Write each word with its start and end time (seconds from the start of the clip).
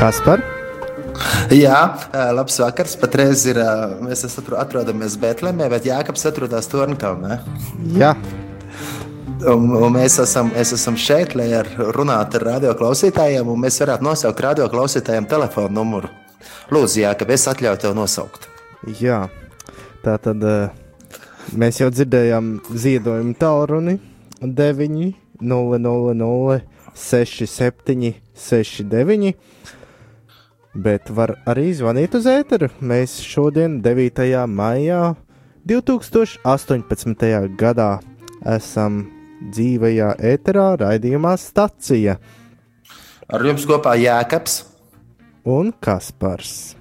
Kas 0.00 0.16
par? 0.24 0.40
Jā, 1.52 1.78
labs 2.32 2.54
vakars. 2.56 2.94
Patreiz 2.96 3.42
ir, 3.50 3.58
mēs 4.00 4.22
atrodamies 4.24 5.18
Bēltlemē, 5.20 5.66
bet 5.68 5.84
Jānis 5.84 6.24
atrodas 6.30 6.70
Tornkalnē. 6.72 7.36
Jā. 8.00 8.14
Un, 9.44 9.66
un 9.76 9.92
mēs, 9.92 10.16
esam, 10.24 10.48
mēs 10.54 10.72
esam 10.72 10.96
šeit, 10.96 11.34
lai 11.36 11.50
ar 11.58 11.68
runātu 11.92 12.40
ar 12.40 12.46
radio 12.48 12.72
klausītājiem, 12.80 13.52
un 13.52 13.60
mēs 13.60 13.76
varētu 13.84 14.06
nosaukt 14.08 14.40
radio 14.46 14.70
klausītājiem 14.72 15.28
telefonu 15.28 15.82
numuru. 15.82 16.08
Lūdzu, 16.72 17.02
Jā, 17.02 17.12
ka 17.12 17.28
es 17.36 17.44
atļauju 17.52 17.82
tev 17.84 17.92
nosaukt. 17.98 18.48
Jā, 19.02 19.26
tā 20.00 20.16
tad 20.24 20.48
mēs 21.52 21.82
jau 21.82 21.90
dzirdējām 21.92 22.54
ziedojumu 22.72 23.36
tālruni 23.36 23.98
9, 24.40 25.12
0, 25.44 25.84
0, 25.90 26.16
0, 26.24 26.60
6, 27.04 27.44
7, 27.52 28.14
6, 28.48 28.86
9 28.96 29.34
bet 30.74 31.10
var 31.10 31.34
arī 31.50 31.70
zvanīt 31.74 32.14
uz 32.18 32.26
ēteru. 32.30 32.70
Mēs 32.80 33.18
šodien, 33.24 33.80
9. 33.82 34.46
maijā 34.50 35.14
2018. 35.68 37.30
gadā, 37.58 37.92
esam 38.46 39.04
dzīvajā 39.50 40.14
ēterā 40.32 40.66
raidījumā 40.80 41.36
Stacija. 41.40 42.18
Ar 43.30 43.46
jums 43.46 43.66
kopā 43.68 43.94
Jēkabs 44.00 44.60
un 45.48 45.72
Kaspars. 45.80 46.76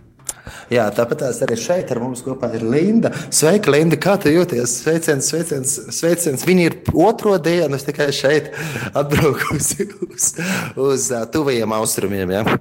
Jā, 0.74 0.88
tāpat 0.94 1.22
arī 1.46 1.58
šeit 1.60 1.92
ar 1.94 2.00
mums 2.02 2.24
kopā 2.26 2.50
ir 2.58 2.64
Linda. 2.66 3.12
Sveika, 3.34 3.70
Linda, 3.74 4.00
kā 4.02 4.16
tu 4.22 4.32
jūties? 4.34 4.80
Sveiciens, 4.84 5.30
sveiciens, 5.30 5.76
sveiciens. 5.94 6.46
Viņa 6.48 6.66
ir 6.66 6.78
otro 7.06 7.36
dienu 7.42 7.78
tikai 7.78 8.10
šeit 8.16 8.50
atbraukusi 8.98 9.90
uz, 10.10 10.32
uz 10.74 11.10
uh, 11.14 11.26
tuvajiem 11.30 11.78
austrumiem. 11.78 12.34
Ja? 12.40 12.58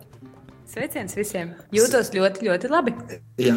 Sveiciens 0.69 1.15
visiem! 1.17 1.55
Jūtos 1.73 2.11
ļoti, 2.13 2.45
ļoti 2.45 2.69
labi. 2.69 2.93
Jā, 3.41 3.57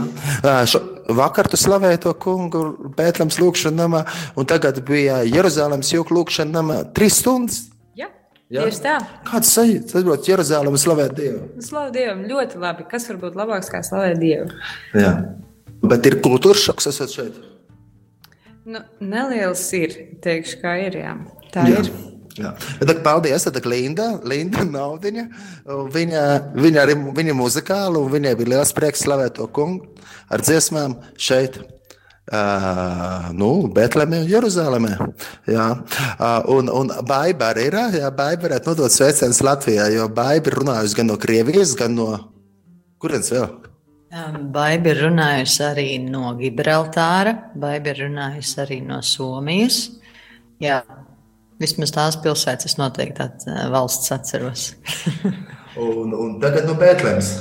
Šo, 0.70 0.80
vakar 1.18 1.50
tu 1.52 1.58
slavēji 1.59 2.00
to 2.06 2.14
kungu 2.23 2.62
Bēntlēmas 2.95 3.40
lūkšanā 3.42 3.76
namā, 3.81 4.06
un 4.40 4.48
tagad 4.48 4.80
bija 4.88 5.20
Jeruzalemes 5.28 5.92
jūka 5.92 6.16
lūkšanā 6.16 6.56
namā 6.56 6.78
trīs 6.95 7.18
stundas. 7.20 7.66
Jā, 8.00 8.08
Jā. 8.47 8.63
tieši 8.63 8.84
tā. 8.85 8.94
Kāds 9.28 9.52
sajūta? 9.58 9.90
Tas 9.91 10.08
būtu 10.08 10.31
Jeruzalem 10.31 10.78
slavēt 10.80 11.18
Dievu. 11.18 11.41
Slavu 11.68 11.91
Dievam 11.97 12.24
ļoti 12.30 12.62
labi. 12.63 12.88
Kas 12.94 13.09
var 13.12 13.19
būt 13.25 13.35
labāks 13.41 13.72
kā 13.74 13.84
slavēt 13.84 14.22
Dievu? 14.22 14.47
Jā, 14.96 15.12
bet 15.84 16.08
ir 16.08 16.22
kultūras 16.24 16.64
šoks 16.69 16.88
esat 16.94 17.18
šeit. 17.18 17.44
Nu, 18.72 18.85
neliels 19.03 19.66
ir, 19.75 20.00
teikšu, 20.24 20.64
kā 20.64 20.78
ir. 20.85 20.96
Jā. 21.03 21.18
Tā 21.52 21.68
jā. 21.68 21.84
ir. 21.84 22.10
Jā. 22.40 22.53
Tad, 22.80 23.02
paldies, 23.03 23.46
tad 23.47 23.66
Linda, 23.68 24.14
Linda 24.28 24.64
Naudiņa. 24.78 25.28
Viņa, 25.92 26.24
viņa 26.56 26.81
arī 26.86 26.97
viņa 27.19 27.36
muzikāla, 27.38 28.00
un 28.00 28.12
viņai 28.14 28.34
bija 28.40 28.56
liels 28.56 28.74
prieks 28.78 29.06
slavēt 29.06 29.38
to 29.40 29.47
kungu 29.52 29.92
ar 30.31 30.44
dziesmām 30.44 31.00
šeit. 31.20 31.62
Uh, 32.31 33.31
nu, 33.36 33.66
Betlemē 33.75 34.22
un 34.24 34.30
Jeruzalemē. 34.30 34.91
Jā. 35.52 35.66
Uh, 36.16 36.38
un, 36.53 36.70
un 36.72 36.94
Baiba 37.08 37.50
arī 37.52 37.66
ir. 37.68 37.75
Jā, 37.97 38.12
Baiba 38.16 38.46
varētu 38.46 38.72
nodot 38.72 38.94
sveicienus 38.94 39.41
Latvijā, 39.44 39.90
jo 39.91 40.06
Baiba 40.16 40.53
ir 40.53 40.59
runājusi 40.62 41.02
gan 41.02 41.12
no 41.12 41.18
Krievijas, 41.20 41.74
gan 41.75 41.97
no 41.97 42.08
kurienes 43.02 43.34
vēl? 43.34 43.50
Baiba 44.53 44.94
ir 44.94 45.02
runājusi 45.09 45.62
arī 45.66 45.88
no 46.06 46.31
Gibraltāra, 46.40 47.36
Baiba 47.58 47.91
ir 47.91 48.06
runājusi 48.06 48.58
arī 48.64 48.80
no 48.86 49.02
Somijas. 49.03 49.81
Jā, 50.62 50.81
Vismaz 51.61 51.94
tās 51.94 52.17
pilsētas 52.23 52.77
noteikti 52.79 53.19
tādas 53.19 53.47
uh, 53.47 53.63
valsts 53.73 54.13
atceros. 54.16 54.72
un, 55.88 56.16
un 56.17 56.38
tagad 56.41 56.67
no 56.69 56.77
Bēntlēmas. 56.79 57.33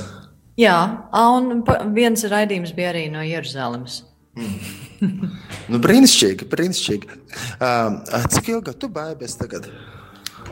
Jā, 0.59 0.77
un 1.17 1.63
viens 1.95 2.25
raidījums 2.29 2.75
bija 2.77 2.91
arī 2.91 3.07
no 3.11 3.23
Jeruzalemes. 3.25 4.01
Mm. 4.37 5.31
nu, 5.71 5.79
brīnišķīgi, 5.81 6.47
brīnišķīgi. 6.51 7.17
Uh, 7.57 7.97
cik 8.31 8.53
ilgi 8.53 8.75
tu 8.79 8.91
baigies 8.93 9.35
tagad? 9.39 9.67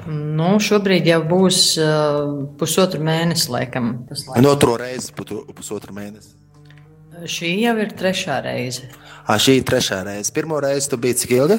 Nu, 0.09 0.55
šobrīd 0.63 1.07
jau 1.09 1.19
būs 1.27 1.61
uh, 1.81 2.19
pusotru 2.59 3.03
mēnesi, 3.05 3.49
laikam. 3.53 3.91
No 4.39 4.53
otro 4.55 4.77
reizi 4.79 5.13
pusotru 5.13 5.95
mēnesi. 5.95 6.35
Šī 7.27 7.51
jau 7.65 7.75
ir 7.83 7.91
trešā 7.99 8.39
reize. 8.45 8.87
À, 9.27 9.35
šī 9.41 9.59
ir 9.59 9.65
trešā 9.67 9.99
reize. 10.07 10.31
Pirmo 10.33 10.59
reizi 10.63 10.87
tu 10.91 10.99
biji 11.01 11.17
cik 11.23 11.35
ilgi? 11.35 11.57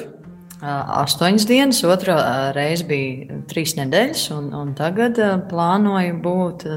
Astoņas 0.61 1.45
dienas, 1.49 1.81
otrā 1.89 2.17
reize 2.55 2.85
bija 2.85 3.39
trīs 3.49 3.73
nedēļas, 3.79 4.27
un, 4.35 4.51
un 4.53 4.75
tagad 4.77 5.17
plānoju 5.49 6.19
būt 6.21 6.67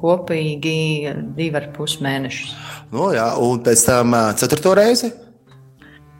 kopīgi 0.00 0.78
divi 1.36 1.60
ar 1.60 1.68
pus 1.76 1.98
mēnešus. 2.04 2.54
No, 2.94 3.10
jā, 3.16 3.28
un 3.40 3.60
pēc 3.64 3.84
tam 3.88 4.16
ceturto 4.40 4.74
reizi? 4.78 5.12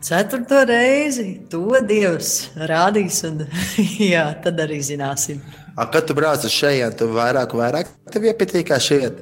Ceturto 0.05 0.59
reizi 0.69 1.31
to 1.49 1.79
Dievs 1.81 2.51
rādīs, 2.69 3.23
un 3.25 3.47
jā, 4.13 4.27
tad 4.43 4.61
arī 4.61 4.77
zināsim. 4.85 5.41
A, 5.75 5.87
kad 5.89 6.05
tu 6.05 6.13
brauc 6.15 6.45
uz 6.45 6.53
šejienes, 6.53 6.99
tu 6.99 7.09
vairāk, 7.15 7.57
vairāk 7.57 7.89
tev 8.13 8.29
iepatīk 8.29 8.69
kā 8.69 8.77
šeit? 8.79 9.17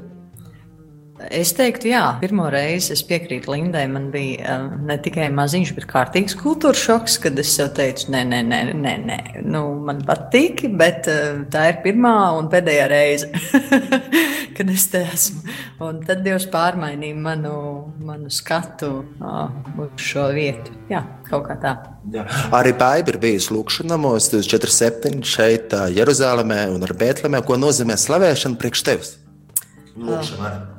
Es 1.32 1.54
teiktu, 1.56 1.88
jā, 1.92 2.02
pirmo 2.20 2.48
reizi 2.52 2.94
es 2.96 3.04
piekrītu 3.08 3.52
Lindai. 3.54 3.84
Man 3.92 4.10
bija 4.14 4.58
uh, 4.58 4.74
ne 4.88 4.98
tikai 5.02 5.30
maziņš, 5.34 5.72
bet 5.78 5.86
kārtīgs 5.90 6.36
kultūras 6.40 6.82
šoks, 6.84 7.18
kad 7.24 7.38
es 7.40 7.54
sev 7.56 7.70
teicu, 7.78 8.10
nē, 8.14 8.24
nē, 8.28 8.42
nē, 8.50 8.60
nē, 8.74 8.94
nē. 9.08 9.20
Nu, 9.46 9.64
man 9.86 10.02
patīk, 10.08 10.66
bet 10.80 11.08
uh, 11.12 11.44
tā 11.54 11.68
ir 11.72 11.80
pirmā 11.86 12.16
un 12.40 12.50
pēdējā 12.52 12.90
reize, 12.92 13.30
kad 14.58 14.74
es 14.74 14.88
te 14.92 15.04
esmu. 15.14 15.46
Un 15.86 16.04
tad 16.08 16.26
Dievs 16.26 16.50
pārmainīja 16.52 17.20
manu, 17.20 17.56
manu 18.04 18.34
skatu 18.34 18.92
uh, 19.04 19.48
uz 19.80 19.96
šo 20.04 20.28
vietu. 20.36 20.76
Jā, 20.92 21.06
kaut 21.30 21.48
kā 21.48 21.60
tā. 21.62 21.78
Jā. 22.14 22.28
Arī 22.58 22.76
Bāba 22.76 23.14
ir 23.14 23.22
bijusi 23.22 23.54
lūkšanamos 23.56 24.34
47 24.34 25.24
šeit, 25.24 25.78
Jeruzalemē 25.96 26.66
un 26.74 26.84
ar 26.84 26.98
Bētlemē, 27.00 27.46
ko 27.48 27.60
nozīmē 27.62 28.00
slavēšana 28.00 28.60
priekš 28.60 28.88
tevis. 28.90 29.18
Lūkšana 29.94 30.48
arī. 30.50 30.73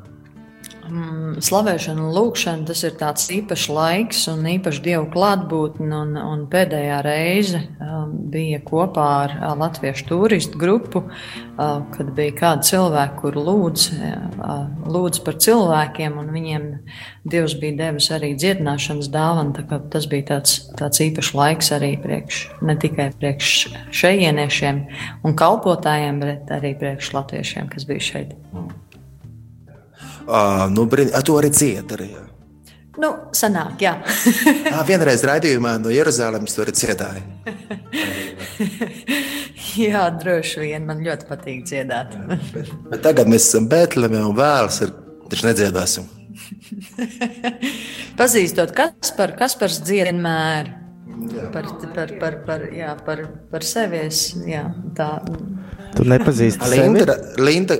Mm, 0.85 1.39
slavēšana 1.41 2.03
un 2.05 2.13
lūkšana 2.13 2.67
tas 2.69 2.83
ir 2.85 2.97
tāds 3.01 3.31
īpašs 3.33 3.71
laiks 3.73 4.25
un 4.29 4.43
īpaši 4.51 4.83
dievu 4.85 5.07
klātbūtne. 5.15 5.89
Un, 5.97 6.19
un 6.21 6.43
pēdējā 6.53 6.99
reize 7.07 7.63
um, 7.81 8.13
bija 8.33 8.61
kopā 8.67 9.07
ar 9.23 9.35
uh, 9.39 9.55
latviešu 9.63 10.09
turistu 10.11 10.61
grupu, 10.61 11.07
uh, 11.07 11.81
kad 11.95 12.13
bija 12.17 12.37
kādi 12.43 12.69
cilvēki, 12.69 13.17
kur 13.23 13.39
lūdz, 13.41 13.87
uh, 13.97 14.55
lūdz 14.93 15.23
par 15.25 15.41
cilvēkiem, 15.47 16.21
un 16.21 16.33
viņiem 16.35 16.71
Dievs 17.25 17.55
bija 17.57 17.79
devis 17.79 18.11
arī 18.13 18.35
dziedināšanas 18.37 19.09
dāvanu. 19.13 19.65
Tas 19.93 20.09
bija 20.11 20.29
tāds, 20.35 20.59
tāds 20.77 21.01
īpašs 21.01 21.33
laiks 21.39 21.73
arī 21.73 21.95
priekš, 22.03 22.45
ne 22.61 22.77
tikai 22.77 23.09
priekš 23.17 23.55
šejieniešiem 24.03 24.85
un 25.25 25.37
kalpotājiem, 25.39 26.21
bet 26.21 26.53
arī 26.53 26.77
priekš 26.77 27.15
latviešiem, 27.17 27.73
kas 27.73 27.89
bija 27.89 28.11
šeit. 28.13 28.37
Uh, 30.25 30.67
nu, 30.73 30.87
brin, 30.89 31.11
a, 31.13 31.21
to 31.25 31.37
arī 31.41 31.51
dzied. 31.53 31.91
Arī. 31.97 32.09
Nu, 33.01 33.11
sanāk, 33.35 33.81
jā. 33.83 33.97
à, 34.71 34.83
vienreiz 34.91 35.25
raidījumā 35.27 35.77
no 35.83 35.93
Jeruzalemes 35.93 36.55
to 36.55 36.63
arī 36.65 36.75
dziedāja. 36.79 37.25
jā, 39.87 40.05
droši 40.23 40.63
vien. 40.63 40.87
Man 40.89 41.03
ļoti 41.07 41.29
patīk 41.31 41.65
dziedāt. 41.71 42.15
bet, 42.29 42.71
bet 42.93 43.03
tagad 43.05 43.31
mēs 43.31 43.49
esam 43.51 43.67
Bēltlemē 43.73 44.23
un 44.29 44.39
vēlas, 44.39 44.81
ir, 44.87 44.95
taču 45.33 45.49
nedziedāsim. 45.51 46.09
Pazīstot 48.21 48.73
Kasparu, 48.77 49.37
Kaspars 49.39 49.83
dzied 49.83 50.13
vienmēr. 50.13 50.84
Par, 51.55 51.67
par, 51.95 52.11
par, 52.21 52.37
par, 52.47 52.65
jā, 52.75 52.91
par, 53.07 53.21
par 53.51 53.63
sevi 53.67 54.01
es, 54.09 54.23
jā, 54.49 54.65
tā 54.99 55.09
Tu 55.95 56.07
nepazīsti 56.11 56.71
Linda, 56.73 57.15
Linda 57.39 57.77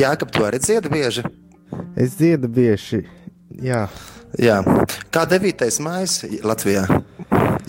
Jākap, 0.00 0.30
tu 0.32 0.46
arī 0.46 0.60
dziedi 0.64 0.92
bieži? 0.92 1.26
Es 1.92 2.16
dziedu 2.16 2.48
bieži, 2.48 3.02
jā. 3.60 3.84
Jā. 4.38 4.60
Kā 5.10 5.26
9. 5.28 5.66
mājas 5.82 6.20
Latvijā? 6.46 6.86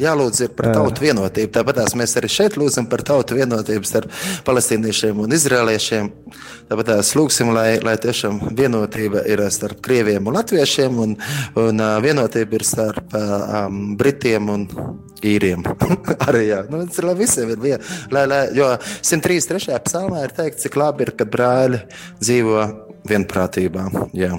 Jālūdz 0.01 0.47
par 0.57 0.71
tautu 0.75 1.05
vienotību. 1.05 1.51
Tāpat 1.53 1.81
mēs 1.99 2.15
arī 2.19 2.29
šeit 2.31 2.57
lūdzam 2.59 2.87
par 2.89 3.03
tautu 3.05 3.37
vienotību 3.37 3.87
starp 3.87 4.09
palestīniešiem 4.47 5.21
un 5.21 5.35
izrēliešiem. 5.37 6.09
Tāpat 6.71 6.93
mēs 6.95 7.13
lūgsim, 7.19 7.51
lai, 7.55 7.75
lai 7.83 7.97
tiešām 8.01 8.41
vienotība 8.57 9.25
ir 9.29 9.43
starp 9.53 9.81
krieviem 9.85 10.27
un 10.27 10.39
latviešiem, 10.39 10.99
un, 11.05 11.15
un 11.61 11.85
vienotība 12.03 12.57
ir 12.57 12.67
starp 12.67 13.15
um, 13.17 13.81
britiem 13.99 14.49
un 14.51 14.67
īriem. 15.21 15.65
arī 16.27 16.45
jā, 16.49 16.61
nu, 16.71 16.83
tas 16.87 17.01
ir 17.01 17.09
lai 17.09 17.17
visiem 17.21 17.53
ir 17.53 17.61
viena. 17.61 17.97
Lai, 18.13 18.25
lai, 18.29 18.43
jo 18.57 18.71
133. 19.01 19.77
psalmā 19.85 20.25
ir 20.25 20.33
teikts, 20.37 20.65
cik 20.65 20.79
labi 20.81 21.07
ir, 21.07 21.15
kad 21.19 21.29
brāļi 21.33 21.83
dzīvo 22.21 22.65
vienprātībā. 23.09 23.87
Jā. 24.17 24.35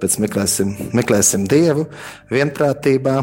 Pēc 0.00 0.20
meklēsim, 0.22 0.76
meklēsim 0.96 1.46
Dievu 1.50 1.86
vienprātībā. 2.32 3.20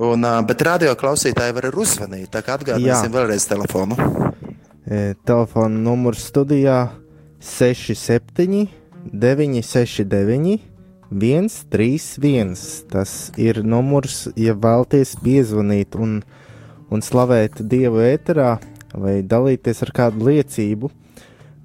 Un, 0.00 0.24
bet 0.48 0.62
radio 0.64 0.94
klausītāji 0.96 1.52
var 1.52 1.66
arī 1.68 1.82
uzzvanīt. 1.82 2.30
Tā 2.32 2.40
kā 2.40 2.54
atgādāsim 2.56 3.12
vēlreiz 3.12 3.44
telefonu. 3.44 3.98
E, 4.88 5.12
telefona 5.28 5.76
numurs 5.76 6.22
studijā 6.30 6.86
67, 7.44 8.62
969, 9.12 10.54
131. 11.12 12.54
Tas 12.88 13.12
ir 13.36 13.60
numurs, 13.60 14.22
ja 14.40 14.54
vēlaties 14.56 15.18
piezvanīt 15.20 15.98
un, 16.00 16.22
un 16.88 17.04
slavēt 17.04 17.60
Dievu 17.60 18.00
ēterā 18.06 18.54
vai 18.96 19.18
dalīties 19.20 19.84
ar 19.84 19.92
kādu 20.00 20.30
liecību. 20.30 20.88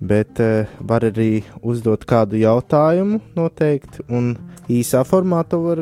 Bet 0.03 0.43
uh, 0.43 0.67
var 0.83 1.07
arī 1.07 1.45
uzdot 1.63 2.03
kādu 2.03 2.35
jautājumu, 2.43 3.21
noteikti, 3.39 4.03
un 4.11 4.33
īsā 4.67 5.05
formātā 5.07 5.55
var 5.55 5.79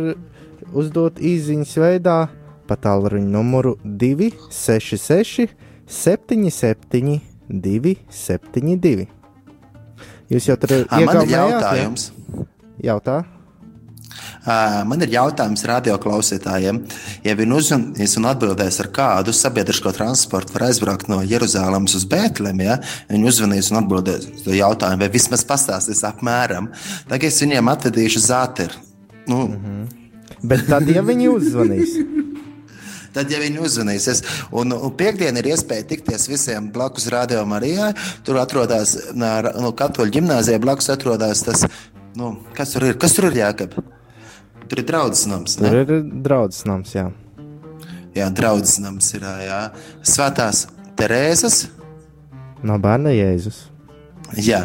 uzdot 0.70 1.18
īsiņas 1.18 1.76
veidā 1.82 2.20
pa 2.68 2.78
tālruņa 2.80 3.30
numuru 3.34 3.76
266, 3.84 5.54
77, 5.88 7.20
272. 7.50 9.08
Jūs 10.32 10.50
jau 10.50 10.58
tur 10.58 10.76
esat 10.82 11.30
jautājums. 11.30 12.10
Jā? 12.10 12.94
Jautā. 12.94 13.22
Man 14.44 15.02
ir 15.06 15.14
jautājums 15.14 15.64
radioklausītājiem. 15.68 16.82
Ja 17.24 17.36
viņi 17.40 17.58
uzzinās 17.58 18.16
un 18.20 18.28
atbildēs 18.28 18.80
ar 18.84 18.90
kādu 18.96 19.34
sabiedrisko 19.36 19.94
transportu, 19.96 20.56
var 20.58 20.68
aizbraukt 20.68 21.10
no 21.12 21.22
Jeruzalemes 21.24 21.96
uz 22.00 22.06
Bēntlemi, 22.12 22.68
ja 22.68 22.80
viņi 23.12 23.30
uzvanīs 23.32 23.72
un 23.72 23.82
atbildēs 23.84 24.28
uz 24.34 24.46
to 24.46 24.56
jautājumu, 24.58 25.06
vai 25.06 25.12
vismaz 25.14 25.46
pastāstīs 25.48 26.04
apmēram, 26.08 26.72
tad 27.10 27.24
es 27.24 27.40
viņiem 27.44 27.72
atvedīšu 27.74 28.24
zāteru. 28.28 28.84
Nu. 29.28 29.48
Mm 29.48 29.60
-hmm. 29.64 30.00
Bet 30.44 30.68
tad, 30.68 30.90
ja 30.92 31.02
viņi 31.02 31.30
uzvanīs, 31.32 31.96
Tad, 33.14 33.32
ja 33.32 33.40
viņi 33.42 33.62
uzvanīsies, 33.62 34.24
un, 34.58 34.74
un 34.74 34.94
piekdiena 34.98 35.42
ir 35.42 35.52
iespēja 35.54 35.86
tikties 35.92 36.28
visiem 36.32 36.70
blakus 36.74 37.06
Rādio 37.14 37.44
Marijai, 37.50 37.92
tur 38.26 38.40
atrodas 38.42 38.96
nu, 39.14 39.74
Katoļu 39.78 40.16
ģimnāzijā, 40.18 40.62
blakus 40.64 40.90
atrodas 40.94 41.44
tas, 41.46 41.68
nu, 42.18 42.36
kas 42.58 42.74
tur 42.74 42.88
ir, 42.90 42.98
kas 43.02 43.14
tur 43.18 43.30
ir 43.30 43.38
jākap? 43.44 43.78
Tur 44.70 44.82
ir 44.82 44.88
draudzes 44.90 45.28
nams. 45.30 45.60
Ne? 45.62 45.70
Tur 45.70 45.94
ir 45.98 46.08
draudzes 46.26 46.66
nams, 46.70 46.96
jā. 46.96 47.10
Jā, 48.14 48.30
draudzes 48.34 48.80
nams 48.82 49.10
ir, 49.18 49.26
jā. 49.46 49.62
Svētās 50.06 50.68
Terēzes. 50.98 51.68
No 52.64 52.78
bērna 52.82 53.14
Jēzus. 53.14 53.73
Jā, 54.40 54.64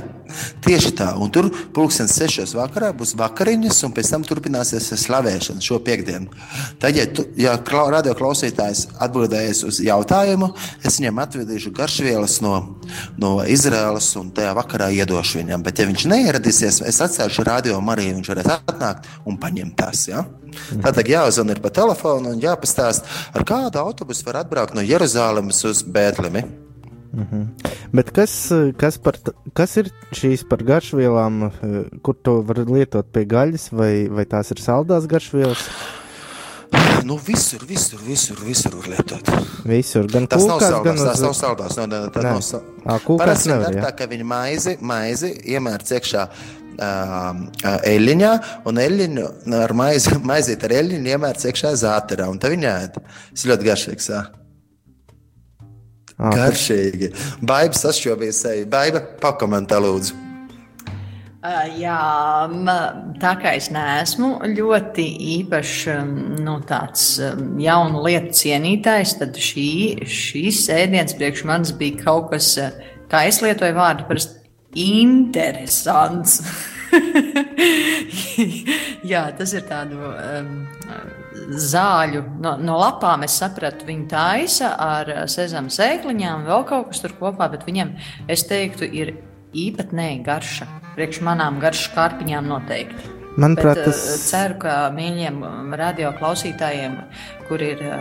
tieši 0.65 0.93
tā. 0.97 1.09
Un 1.21 1.33
tur 1.33 1.49
pulkstenis 1.77 2.15
sešos 2.17 2.55
vakarā 2.57 2.91
būs 2.97 3.15
vakariņas, 3.19 3.81
un 3.87 3.95
pēc 3.97 4.11
tam 4.13 4.25
turpināsies 4.25 4.91
slavēšana 5.03 5.65
šo 5.65 5.81
piekdienu. 5.85 6.31
Tad, 6.81 6.97
ja, 6.97 7.05
tu, 7.11 7.27
ja 7.37 7.57
radio 7.69 8.15
klausītājs 8.17 8.87
atbildēs 9.03 9.65
uz 9.69 9.81
jautājumu, 9.85 10.51
es 10.85 10.99
viņam 11.01 11.21
atvedīšu 11.25 11.73
garšvielas 11.77 12.39
no, 12.45 12.55
no 13.21 13.35
Izraēlas 13.45 14.11
un 14.21 14.31
tajā 14.37 14.55
vakarā 14.59 14.91
iedošu 15.01 15.43
viņam. 15.43 15.65
Bet, 15.67 15.83
ja 15.83 15.89
viņš 15.91 16.07
neieradīsies, 16.13 16.83
es 16.89 17.03
atcelšu 17.05 17.45
radio 17.49 17.81
Mariju, 17.85 18.19
viņš 18.21 18.33
varēs 18.33 18.53
atnākt 18.59 19.11
un 19.29 19.41
paņemt 19.41 19.77
tās. 19.81 20.07
Ja? 20.09 20.25
Tātad 20.81 21.09
jāuzzina 21.09 21.59
pa 21.61 21.73
telefonu 21.75 22.33
un 22.33 22.41
jāpastāst, 22.43 23.05
ar 23.37 23.45
kādu 23.49 23.83
autobusu 23.83 24.25
var 24.29 24.43
atbraukt 24.45 24.77
no 24.77 24.85
Jeruzalemes 24.87 25.61
uz 25.69 25.85
Bēntlemi. 25.85 26.47
Mm 27.13 27.27
-hmm. 27.31 27.71
Bet 27.93 28.11
kas, 28.11 28.53
kas, 28.77 28.99
par, 28.99 29.17
kas 29.53 29.77
ir 29.77 29.91
šīs 30.13 30.45
par 30.49 30.63
garšvielām, 30.63 31.47
eh, 31.47 31.85
kur 32.03 32.15
to 32.23 32.43
var 32.43 32.57
lietot 32.57 33.07
pie 33.13 33.25
gaļas, 33.25 33.73
vai, 33.73 34.09
vai 34.09 34.25
tās 34.25 34.51
ir 34.51 34.61
saldās 34.61 35.07
garšvielas? 35.07 35.69
Nu, 37.05 37.17
visur, 37.17 37.65
visur, 37.65 38.01
visur, 38.05 38.37
visur 38.45 38.75
var 38.77 38.89
lietot. 38.93 39.31
Visur, 39.65 40.07
gan 40.07 40.27
tas 40.27 40.43
kūkās, 40.43 40.49
nav 40.49 40.61
saldās, 40.61 40.85
gan 40.85 40.95
uz... 40.95 41.05
tas 41.07 41.21
nav 41.21 41.35
saldās. 41.35 41.77
No, 41.77 41.87
no, 41.87 42.01
Nē. 42.13 42.23
nav 42.23 42.43
sal... 42.45 42.63
Ā, 42.85 42.99
kūkās 43.07 43.47
nevar, 43.49 43.73
tā, 43.73 43.85
jā. 43.87 43.93
ka 43.97 44.09
viņi 44.11 44.27
maizi, 44.29 44.75
maizi 44.81 45.31
iemērc 45.55 45.93
iekšā 45.99 46.25
eļļiņā, 46.79 48.33
un 48.71 48.83
eļļiņu 48.83 49.29
ar 49.59 49.75
maizi, 49.81 50.19
maizīt 50.31 50.67
ar 50.69 50.77
eļļiņu 50.83 51.15
iemērc 51.15 51.47
iekšā 51.51 51.73
zāterā, 51.81 52.29
un 52.31 52.43
tad 52.43 52.55
viņi 52.55 52.69
ēd. 52.71 53.01
Tas 53.33 53.49
ļoti 53.53 53.71
garšīgs. 53.71 54.11
Jā. 54.13 54.23
Ā, 56.19 56.31
Garšīgi. 56.35 57.13
Baiba 57.47 57.79
sašķobīja 57.79 58.35
seju. 58.35 58.65
Baiba, 58.71 59.03
pakomentē 59.23 59.79
lūdzu. 59.83 60.17
Uh, 60.19 60.25
Jā, 61.79 61.99
tā 63.23 63.31
kā 63.39 63.53
es 63.55 63.69
neesmu 63.71 64.33
ļoti 64.51 65.05
īpašs 65.37 65.77
um, 65.93 66.09
nu, 66.43 66.57
tāds 66.67 67.05
um, 67.23 67.53
jaunu 67.63 68.03
lietu 68.03 68.35
cienītājs, 68.41 69.15
tad 69.21 69.39
šī, 69.39 69.69
šīs 70.03 70.65
ēdienas 70.75 71.15
priekš 71.15 71.45
manis 71.47 71.71
bija 71.79 72.03
kaut 72.03 72.33
kas, 72.33 72.51
kā 73.07 73.23
es 73.31 73.39
lietoju 73.45 73.79
vārdu, 73.79 74.09
parasti 74.11 74.83
interesants. 74.83 76.41
Jā, 79.13 79.29
tas 79.39 79.55
ir 79.55 79.63
tādu 79.71 80.03
um, 80.11 80.53
zāļu. 81.49 82.23
No, 82.45 82.57
no 82.61 82.77
lapām 82.81 83.23
es 83.27 83.35
sapratu, 83.41 83.87
viņi 83.89 84.07
taisa 84.11 84.69
ar 84.83 85.09
uh, 85.13 85.27
sezama 85.31 85.71
sēkliņām, 85.73 86.47
vēl 86.49 86.63
kaut 86.69 86.87
kas 86.93 87.01
tur 87.05 87.13
kopā, 87.21 87.47
bet 87.53 87.63
viņiem, 87.69 87.89
es 88.31 88.41
teiktu, 88.49 88.85
ir 88.85 89.09
īpatnēji 89.57 90.25
garša. 90.27 90.67
Priekš 90.99 91.19
manām 91.25 91.61
garšas 91.63 91.95
kārpiņām 91.95 92.45
noteikti. 92.51 93.03
Manuprāt, 93.39 93.77
tas 93.87 93.99
uh, 94.03 94.09
ceru, 94.19 94.55
ka 94.65 94.73
mīļiem 94.95 95.37
um, 95.47 95.75
radio 95.79 96.09
klausītājiem, 96.19 96.93
kur 97.49 97.59
ir 97.63 97.79
um, 97.87 97.95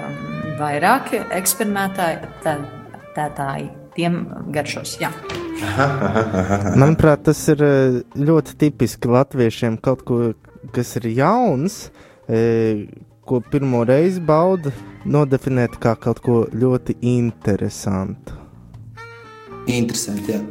vairāki 0.58 1.18
eksperimentētāji, 1.38 3.68
tiem 3.98 4.14
garšos. 4.56 4.98
Jā. 5.02 5.12
Manuprāt, 6.82 7.26
tas 7.28 7.42
ir 7.52 7.64
eh, 7.66 8.00
ļoti 8.18 8.58
tipiski 8.62 9.12
latviešiem. 9.12 9.80
Kaut 9.84 10.04
ko, 10.08 10.32
kas 10.76 10.96
ir 11.00 11.10
jauns, 11.18 11.88
eh, 12.30 12.86
ko 13.28 13.42
pirmo 13.52 13.84
reizi 13.88 14.22
bauda, 14.24 14.72
nodefinēt 15.06 15.78
kā 15.84 15.96
kaut 16.00 16.22
ko 16.26 16.38
ļoti 16.54 16.98
interesantu. 17.14 18.36
Interesanti. 19.68 20.32
Jā. 20.32 20.42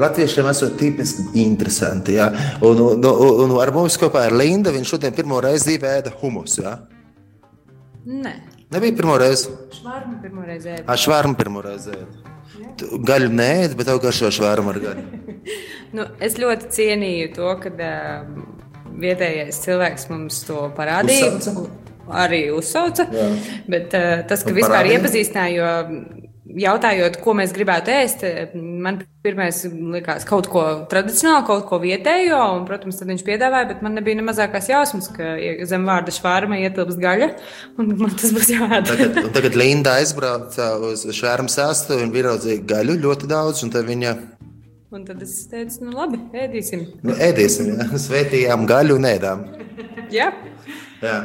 Latviešiem 0.00 0.48
esot 0.50 0.74
tipiski 0.80 1.28
interesanti. 1.44 2.16
Jā. 2.18 2.26
Un, 2.64 2.80
un, 2.82 3.06
un, 3.06 3.40
un 3.46 3.56
ar 3.62 3.72
mums 3.74 3.96
kopā 4.00 4.26
ar 4.26 4.34
Lindu 4.36 4.72
viņš 4.74 4.94
šodien 4.96 5.14
pirmo 5.16 5.38
reizi 5.44 5.70
dzīvē 5.70 5.94
ēda 6.00 6.12
humusu. 6.20 6.64
Jā. 6.66 6.74
Nē, 8.06 8.34
Nebija 8.74 8.96
pirmo 8.98 9.14
reizi. 9.18 9.52
švārmu 9.78 10.18
pirmo 10.22 10.42
reizi 10.46 10.72
ēdu. 10.74 10.84
Ar 10.90 10.98
švārmu 10.98 11.38
pirmo 11.38 11.62
reizi 11.62 11.94
ēda. 11.94 12.34
Tu 12.76 12.98
Gaļu 13.08 13.30
nē, 13.32 13.50
bet 13.78 13.88
tev 13.88 14.02
garšo 14.02 14.30
švārmu 14.34 14.74
ar 14.74 14.82
gaļu. 14.88 15.06
Nu, 15.94 16.02
es 16.20 16.34
ļoti 16.42 16.66
cienīju 16.74 17.28
to, 17.36 17.50
ka 17.62 17.70
uh, 17.70 18.40
vietējais 19.00 19.60
cilvēks 19.62 20.08
mums 20.10 20.40
to 20.48 20.64
parādīja. 20.76 21.28
Uzsauca? 21.38 21.68
Arī 22.06 22.46
uzsauca. 22.54 23.08
Jā. 23.12 23.26
Bet 23.70 23.96
uh, 23.98 24.22
tas, 24.28 24.44
ka 24.46 24.54
vispār 24.54 24.82
parādīja? 24.82 25.00
iepazīstināja, 25.00 25.56
jo 25.56 26.24
jautājot, 26.56 27.18
ko 27.22 27.34
mēs 27.36 27.52
gribētu 27.54 27.92
ēst, 27.92 28.22
eh, 28.26 28.52
man 28.54 29.00
pirmais 29.24 29.64
likās 29.66 30.26
kaut 30.28 30.48
ko 30.50 30.62
tradicionālu, 30.90 31.44
kaut 31.48 31.66
ko 31.68 31.80
vietējo. 31.82 32.38
Un, 32.56 32.64
protams, 32.68 33.00
tad 33.00 33.10
viņš 33.10 33.24
piedāvāja, 33.26 33.68
bet 33.72 33.82
man 33.84 33.96
nebija 33.98 34.20
ne 34.20 34.26
mazākās 34.28 34.70
jausmas, 34.70 35.10
ka 35.14 35.34
zem 35.66 35.86
vārda 35.88 36.14
švārma 36.14 36.60
ietilpst 36.62 37.00
gaļa. 37.02 37.32
Un 37.80 37.92
man 37.98 38.14
tas 38.14 38.32
būs 38.36 38.52
jādara. 38.54 38.84
Tagad, 38.86 39.20
tagad 39.34 39.58
Linda 39.58 39.98
aizbrauca 40.00 40.76
uz 40.92 41.06
švērmu 41.10 41.52
sēstu 41.52 42.00
un 42.04 42.14
ieraudzīja 42.14 42.64
gaļu 42.74 42.98
ļoti 43.02 43.30
daudz. 43.30 43.66
Un 43.66 43.74
tad 43.74 43.88
viņa 43.90 44.16
Un 44.96 45.02
tad 45.04 45.18
es 45.20 45.32
teicu, 45.50 45.82
nu 45.84 45.90
labi, 45.92 46.16
ēdīsim. 46.32 46.84
nu, 47.04 47.12
ēdīsim, 47.20 47.72
jā. 47.74 47.98
svētījām 48.00 48.62
gaļu 48.70 48.94
un 48.96 49.08
ēdām. 49.10 49.42
Jā. 50.18 50.30
Jā. 51.02 51.16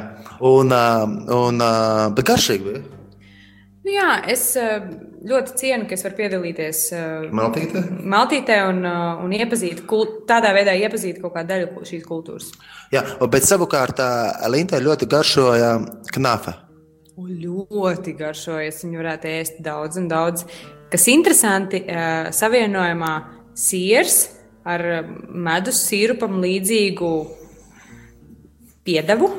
Un, 0.43 0.73
ā, 0.75 0.87
un, 1.35 1.61
ā, 1.63 1.75
bet 2.15 2.27
garšīgi 2.27 2.67
bija. 2.67 2.81
Nu, 3.81 3.89
jā, 3.95 4.09
es 4.29 4.43
eh, 4.61 4.83
ļoti 5.25 5.55
cienu, 5.57 5.87
ka 5.89 5.95
es 5.97 6.03
varu 6.05 6.17
piedalīties 6.19 6.81
eh, 6.93 7.29
Maltīte. 7.33 7.81
Maltītē 8.13 8.59
un, 8.69 8.83
un 9.25 9.33
iepazīt, 9.33 9.81
tādā 10.29 10.51
veidā 10.53 10.75
iepazīt 10.77 11.17
kaut 11.23 11.33
kādu 11.37 11.49
daļu 11.55 11.85
šīs 11.89 12.03
kultūras. 12.05 12.51
Jā, 12.93 13.01
bet 13.31 13.47
savukārt 13.47 14.03
Lintai 14.53 14.83
ļoti 14.85 15.09
garšoja 15.09 15.71
knafa. 16.13 16.59
Ļoti 17.21 18.13
garšojas, 18.17 18.83
viņu 18.85 19.01
varētu 19.01 19.33
ēst 19.33 19.59
daudz 19.65 19.97
un 20.01 20.07
daudz. 20.11 20.45
Kas 20.91 21.07
interesanti, 21.09 21.81
savienojumā 22.35 23.11
siers 23.57 24.23
ar 24.67 24.83
medus 25.29 25.81
sīrupam 25.87 26.37
līdzīgu 26.43 27.11
piedevu. 28.87 29.29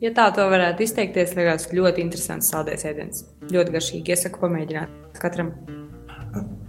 Ja 0.00 0.14
tā 0.16 0.30
to 0.32 0.46
varētu 0.48 0.86
izteikties, 0.86 1.34
liekas 1.36 1.68
ļoti 1.76 2.00
interesants 2.00 2.48
saldējs 2.52 2.86
ēdiens. 2.88 3.24
Ļoti 3.52 3.74
garšīgi. 3.74 4.14
Iesaku 4.14 4.40
pamēģināt 4.46 5.20
katram. 5.20 5.52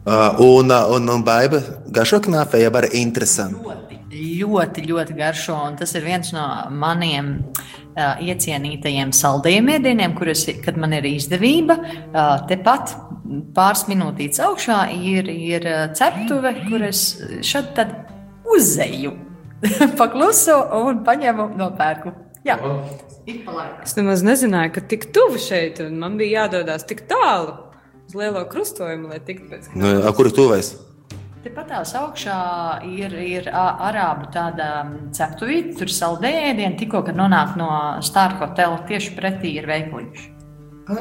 Uh, 0.02 0.42
un, 0.42 0.74
un, 0.74 1.08
un 1.14 1.24
baiba 1.24 1.62
garšo 1.94 2.20
knafa, 2.26 2.60
jau 2.60 2.74
arī 2.80 2.90
interesanti. 3.04 3.62
Ļoti, 3.62 4.02
ļoti, 4.42 4.84
ļoti 4.90 5.16
garšo. 5.16 5.56
un 5.70 5.80
Tas 5.80 5.96
ir 5.96 6.04
viens 6.04 6.34
no 6.36 6.44
maniem 6.76 7.32
uh, 7.40 8.20
iecienītajiem 8.20 9.16
saldējiem 9.16 9.72
ēdieniem, 9.78 10.18
kurus, 10.18 10.44
kad 10.66 10.82
man 10.82 10.98
ir 11.00 11.08
izdevība, 11.14 11.80
uh, 11.80 12.36
tepat 12.52 12.98
pāris 13.56 13.88
minūtītes 13.88 14.44
augšā 14.44 14.84
ir, 14.98 15.32
ir 15.32 15.68
ceptuve, 15.96 16.58
kur 16.68 16.84
es 16.90 17.06
šad 17.48 17.76
tad 17.78 17.94
uzzeju 18.52 19.16
paklusu 20.02 20.58
un 20.82 21.02
paņemu 21.08 21.48
nopērku. 21.60 22.14
Jā. 22.48 22.58
Es 23.86 23.94
nemaz 23.98 24.24
nezināju, 24.26 24.74
ka 24.76 24.82
tik 24.94 25.12
tuvu 25.14 25.38
šeit, 25.42 25.82
un 25.84 26.00
man 26.02 26.18
bija 26.18 26.46
jādodas 26.46 26.88
tik 26.90 27.06
tālu 27.10 27.54
uz 28.08 28.16
lielo 28.18 28.42
krustojumu, 28.50 29.12
lai 29.12 29.20
tiktu 29.24 29.52
pēc 29.52 29.70
Nu, 29.78 29.92
a, 30.02 30.12
kur 30.18 30.28
ir 30.28 30.36
tuvais? 30.36 30.74
Tepat 31.42 31.72
tās 31.72 31.94
augšā 31.98 32.40
ir, 32.86 33.14
ir 33.18 33.48
arābu 33.54 34.30
tāda 34.34 34.68
ceptuvīte, 35.16 35.78
tur 35.80 35.90
saldēdieni, 35.90 36.78
tikko, 36.82 37.02
kad 37.08 37.18
nonāk 37.18 37.56
no 37.58 37.72
Star 38.06 38.38
hotela, 38.42 38.78
tieši 38.90 39.16
pretī 39.18 39.56
ir 39.58 39.70
veikliņš. 39.70 40.30
Un 40.92 41.00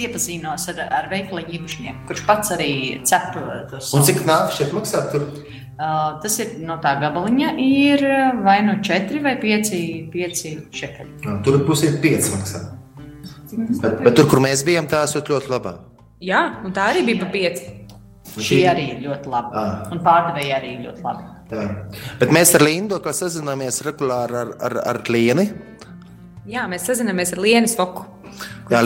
iepazinos 0.00 0.68
ar, 0.72 0.80
ar 1.00 1.10
veikliņu 1.12 1.56
īpašnieku, 1.58 2.06
kurš 2.08 2.24
pats 2.28 2.54
arī 2.56 2.70
cep 3.06 3.34
tos. 3.70 3.92
Un 3.96 4.06
cik 4.06 4.22
nāk 4.28 4.52
šeit 4.56 4.74
maksā? 4.76 5.04
Tur? 5.12 5.26
Uh, 5.74 6.20
tas 6.22 6.36
ir 6.38 6.52
no 6.62 6.76
tā 6.82 6.92
gabaliņa, 7.02 7.54
ir 7.58 8.04
vai 8.44 8.60
nu 8.62 8.76
4 8.86 9.22
vai 9.24 9.34
5, 9.42 9.72
5 10.12 10.44
šekļi. 10.70 11.08
Jā, 11.24 11.38
Tur 11.46 11.58
pusē 11.66 11.90
ir 11.90 12.00
pieci 12.04 12.30
maksā. 12.34 12.62
Bet, 13.54 13.98
bet 14.02 14.14
tur, 14.18 14.28
kur 14.30 14.42
mēs 14.42 14.62
bijām, 14.66 14.86
tā 14.90 15.04
esot 15.06 15.28
ļoti 15.30 15.50
labā. 15.50 15.74
Jā, 16.24 16.44
un 16.66 16.74
tā 16.74 16.88
arī 16.92 17.04
bija 17.08 17.24
pa 17.24 17.30
pieci. 17.32 17.72
Šī 18.34 18.62
arī 18.70 18.86
ir 18.94 19.02
ļoti 19.04 19.30
laba. 19.30 19.50
Ah. 19.54 19.74
Un 19.94 20.00
pārdevēja 20.02 20.58
arī 20.58 20.72
ļoti 20.86 21.04
labi. 21.04 21.26
Jā. 21.54 21.66
Bet 22.18 22.32
mēs 22.34 22.54
ar 22.56 22.64
Lindu 22.64 22.98
sazināmies 23.04 23.82
regulāri 23.84 24.40
ar, 24.40 24.54
ar, 24.64 24.78
ar 24.94 25.00
Lienu. 25.12 25.44
Jā, 26.48 26.64
mēs 26.70 26.86
sazināmies 26.88 27.34
ar 27.34 27.42
Lienas 27.44 27.76
Foku. 27.78 28.06
Jā, 28.72 28.80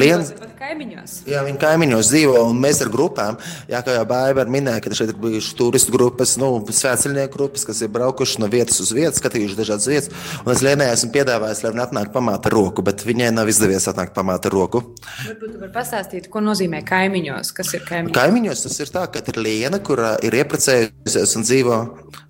kaimiņos. 0.58 1.12
Jā, 1.28 1.42
viņa 1.46 1.60
kaimiņos 1.62 2.10
dzīvo, 2.10 2.34
un 2.50 2.58
mēs 2.60 2.80
ar 2.84 2.90
grupām, 2.92 3.38
jā, 3.70 3.80
kā 3.84 3.94
jau 3.94 4.04
Bāra 4.08 4.44
minēja, 4.50 4.82
ka 4.84 4.92
šeit 4.96 5.12
ir 5.12 5.20
bijušas 5.20 5.56
turistu 5.58 5.94
grupas, 5.94 6.34
nu, 6.40 6.50
svētceļnieku 6.66 7.34
grupas, 7.36 7.64
kas 7.68 7.82
ir 7.84 7.92
braukuši 7.94 8.42
no 8.42 8.50
vietas 8.52 8.80
uz 8.82 8.92
vietu, 8.96 9.16
skatījuši 9.20 9.58
dažādas 9.58 9.88
vietas. 9.90 10.10
Un 10.44 10.52
es 10.54 10.64
Lienai 10.66 10.90
esmu 10.92 11.12
piedāvājis, 11.14 11.62
lai 11.64 11.72
viņa 11.74 11.86
atnāk 11.88 12.12
pamāta 12.14 12.52
roku, 12.52 12.84
bet 12.86 13.06
viņai 13.06 13.30
nav 13.36 13.50
izdevies 13.52 13.88
atnākt 13.90 14.16
pamāta 14.16 14.52
roku. 14.52 14.82
Varbūt 15.24 15.54
tu 15.54 15.62
vari 15.62 15.72
pastāstīt, 15.78 16.28
ko 16.32 16.42
nozīmē 16.44 16.82
kaimiņos. 16.88 17.54
Kas 17.56 17.72
ir 17.78 17.86
kaimiņos? 17.88 18.16
Kaimiņos 18.18 18.66
tas 18.66 18.78
ir 18.82 18.94
tā, 18.94 19.06
ka 19.14 19.24
ir 19.24 19.40
Liena, 19.40 19.80
kur 19.84 20.02
ir 20.26 20.40
ieprecējusies 20.42 21.36
un 21.38 21.46
dzīvo 21.46 21.82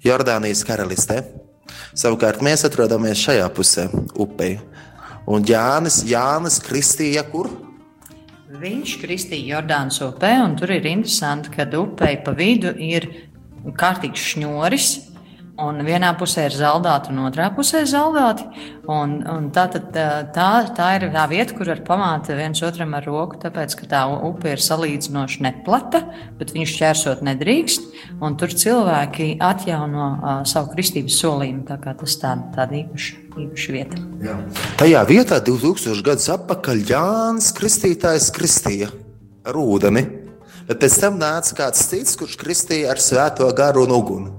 Jordānijas 0.04 0.64
karalistē. 0.68 1.22
Savukārt 1.98 2.44
mēs 2.44 2.62
atrodamies 2.68 3.18
šajā 3.24 3.48
pusē, 3.56 3.88
upei. 4.14 4.58
Un 5.28 5.44
Jānis, 5.44 6.00
Jānis 6.08 6.56
Kristīja, 6.64 7.20
kur? 7.28 7.50
Viņš 8.48 8.94
kristīja 9.02 9.58
Jordānas 9.58 9.98
upē, 10.00 10.30
un 10.40 10.54
tur 10.56 10.72
ir 10.72 10.86
interesanti, 10.88 11.52
ka 11.52 11.66
upei 11.76 12.16
pa 12.24 12.32
vidu 12.32 12.72
ir 12.72 13.04
kārtīgs 13.76 14.24
šņuris. 14.32 14.88
Un 15.58 15.80
vienā 15.82 16.12
pusē 16.14 16.44
ir 16.46 16.54
zeltāti, 16.54 17.10
un 17.10 17.24
otrā 17.26 17.48
pusē 17.50 17.80
ir 17.82 17.88
zeltāti. 17.90 18.44
Un, 18.86 19.16
un 19.26 19.48
tā, 19.54 19.64
tad, 19.72 19.88
tā, 19.90 20.46
tā 20.76 20.90
ir 20.94 21.08
tā 21.10 21.24
vieta, 21.30 21.56
kur 21.58 21.66
var 21.72 21.82
pamāt 21.86 22.30
viens 22.30 22.62
otram 22.62 22.94
ar 22.94 23.08
roku, 23.08 23.40
tāpēc 23.42 23.74
ka 23.80 23.88
tā 23.90 24.04
upe 24.28 24.52
ir 24.54 24.62
salīdzinoši 24.62 25.42
neplata, 25.48 26.04
bet 26.38 26.54
viņš 26.54 26.76
ķērsot 26.78 27.26
nedrīkst. 27.26 27.90
Tur 28.38 28.54
cilvēki 28.62 29.28
atjauno 29.42 30.06
uh, 30.06 30.30
savu 30.46 30.70
kristības 30.76 31.18
solījumu. 31.24 31.66
Tā 31.66 31.80
tas 31.82 32.18
tā, 32.22 32.36
tāda 32.54 32.78
īpaša, 32.84 33.20
īpaša 33.48 33.74
vieta. 33.74 34.06
Jā. 34.22 34.38
Tajā 34.78 35.04
vietā 35.10 35.42
2000 35.42 36.06
gadus 36.06 36.30
atpakaļ 36.38 36.86
Jānis 36.94 37.50
Kristītājs 37.58 38.30
kristīja 38.36 38.92
ar 39.42 39.58
ūdeni. 39.58 40.06
Bet 40.68 40.84
pēc 40.84 41.02
tam 41.02 41.18
nāca 41.18 41.64
kāds 41.64 41.88
cits, 41.90 42.14
kurš 42.20 42.38
kristīja 42.38 42.92
ar 42.92 43.00
svēto 43.02 43.48
garu 43.56 43.88
un 43.88 43.98
uguni. 43.98 44.37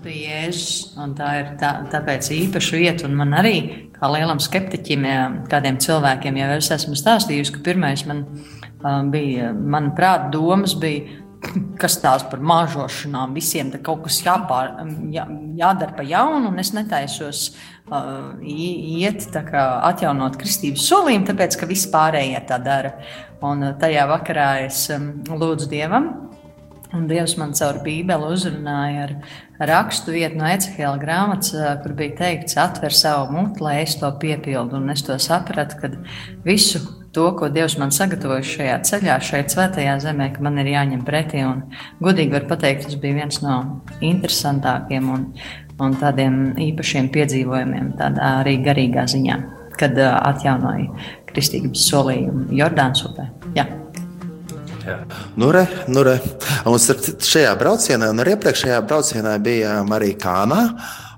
Bija 0.00 0.36
Jēzus. 0.40 0.94
un 0.96 1.12
Tā 1.16 1.30
ir 1.36 1.48
tā, 1.60 1.74
tāpēc 1.92 2.30
īpaša 2.32 2.78
vieta. 2.80 3.08
Un 3.08 3.18
man 3.18 3.34
arī, 3.36 3.56
kā 3.92 4.08
lielam 4.08 4.40
skeptiķim, 4.40 5.02
jā, 5.04 5.24
kādiem 5.50 5.80
cilvēkiem, 5.82 6.38
jau 6.40 6.52
es 6.56 6.70
esmu 6.76 6.96
stāstījusi, 6.96 7.52
ka 7.56 7.64
pirmais 7.66 8.06
man 8.08 8.22
uh, 8.24 9.02
bija, 9.12 9.50
manuprāt, 9.52 10.30
domas 10.32 10.76
bija. 10.80 11.20
Kas 11.80 11.98
tās 12.00 12.24
par 12.28 12.40
māžošanām, 12.44 13.32
visiem 13.32 13.70
te 13.72 13.78
kaut 13.80 14.02
kas 14.04 14.18
jāpār, 14.20 14.74
jā, 15.08 15.22
jādara 15.56 15.94
pa 15.96 16.04
jaunu, 16.04 16.50
un 16.50 16.60
es 16.60 16.74
netaisos 16.76 17.46
uh, 17.88 18.34
iet 18.44 19.24
tā 19.32 19.40
kā 19.46 19.62
atjaunot 19.88 20.36
kristības 20.40 20.84
solījumu, 20.90 21.30
tāpēc 21.30 21.56
ka 21.56 21.68
visi 21.70 21.88
pārējie 21.94 22.42
tā 22.44 22.60
dara. 22.60 22.92
Un 23.40 23.64
uh, 23.70 23.72
tajā 23.80 24.04
vakarā 24.12 24.50
es 24.66 24.82
um, 24.92 25.14
lūdzu 25.32 25.70
Dievam, 25.72 26.10
Un 26.92 27.06
Dievs 27.06 27.36
man 27.38 27.52
caur 27.54 27.78
Bībeli 27.84 28.30
uzrunāja 28.34 29.04
ar 29.04 29.68
rakstu 29.70 30.14
vietu 30.14 30.40
no 30.40 30.48
Ecehela 30.50 30.98
grāmatas, 30.98 31.52
kur 31.84 31.94
bija 31.98 32.16
teikts, 32.18 32.56
atver 32.58 32.94
savu 32.96 33.30
mutu, 33.36 33.62
lai 33.62 33.80
es 33.84 33.94
to 34.00 34.10
piepildu. 34.22 34.80
Un 34.80 34.90
es 34.90 35.04
to 35.06 35.14
sapratu, 35.22 35.78
ka 35.78 35.92
visu 36.46 36.82
to, 37.14 37.28
ko 37.38 37.48
Dievs 37.52 37.76
man 37.78 37.94
sagatavoja 37.94 38.42
šajā 38.46 38.76
ceļā, 38.90 39.18
šeit 39.22 39.54
svētajā 39.54 39.96
zemē, 40.02 40.30
ka 40.34 40.42
man 40.46 40.58
ir 40.62 40.72
jāņem 40.72 41.04
pretī. 41.06 41.44
Un, 41.46 41.62
godīgi 42.02 42.34
var 42.34 42.48
pateikt, 42.50 42.88
tas 42.88 42.98
bija 43.02 43.20
viens 43.20 43.38
no 43.44 43.60
interesantākiem 44.00 45.10
un, 45.14 45.28
un 45.80 45.98
tādiem 46.00 46.40
īpašiem 46.70 47.10
piedzīvojumiem, 47.14 47.94
tādā 48.00 48.34
arī 48.42 48.58
garīgā 48.66 49.06
ziņā, 49.10 49.38
kad 49.78 49.98
ā, 49.98 50.10
atjaunoja 50.32 50.90
kristības 51.30 51.86
solījumu 51.90 52.48
Jordānas 52.58 53.06
upē. 53.06 53.30
Jā. 53.58 53.68
Nu, 55.40 55.50
re, 55.54 55.66
nu, 55.88 56.02
re. 56.06 56.16
Un 56.68 56.80
šajā 56.80 57.52
braucienā, 57.60 58.10
un 58.12 58.22
arī 58.22 58.36
iepriekšējā 58.36 58.80
braucienā 58.88 59.36
bijām 59.42 59.94
arī 59.96 60.14
Kānā. 60.20 60.64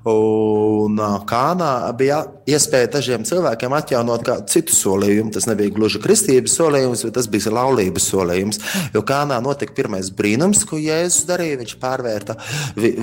Un 0.09 0.99
Kānā 1.31 1.71
bija 1.95 2.19
iespēja 2.50 2.88
dažiem 2.97 3.23
cilvēkiem 3.26 3.75
atjaunot 3.76 4.25
kādu 4.26 4.50
citu 4.50 4.75
solījumu. 4.75 5.31
Tas 5.35 5.47
nebija 5.47 5.75
gluži 5.76 6.02
kristības 6.02 6.57
solījums, 6.59 7.05
bet 7.07 7.14
tas 7.21 7.31
bija 7.31 7.55
laulības 7.55 8.09
solījums. 8.11 8.59
Jo 8.97 9.05
Kānā 9.07 9.38
notika 9.45 9.76
pirmais 9.76 10.11
brīnums, 10.11 10.64
ko 10.67 10.81
Jēzus 10.83 11.29
darīja. 11.31 11.61
Viņš 11.62 11.76
pārvērta 11.83 12.38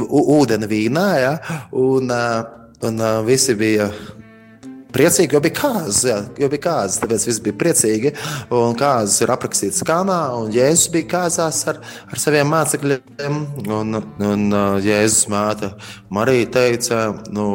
ūdeni 0.09 0.69
vīnā, 0.69 1.09
ja, 1.23 1.35
un, 1.71 2.11
un 2.89 3.05
visi 3.27 3.55
bija 3.59 3.87
Priecīgi, 4.89 5.35
jo 5.35 5.39
bija 5.43 5.53
kārtas, 5.53 5.99
jo 6.41 6.47
bija 6.49 6.61
kārtas, 6.63 6.97
tāpēc 7.03 7.25
viss 7.27 7.41
bija 7.45 7.57
priecīgi. 7.61 8.11
Un 8.57 8.73
kārtas 8.77 9.19
ir 9.21 9.29
aprakstīts 9.29 9.83
kanā, 9.85 10.17
un 10.39 10.49
Jēzus 10.53 10.89
bija 10.95 11.05
kāzās 11.11 11.59
ar, 11.69 11.77
ar 12.09 12.21
saviem 12.21 12.49
mācekļiem. 12.49 13.37
Un, 13.69 13.99
un 14.25 14.47
uh, 14.49 14.79
Jēzus 14.81 15.27
māte 15.29 15.69
Marija 16.09 16.47
teica, 16.55 17.01
nu, 17.29 17.45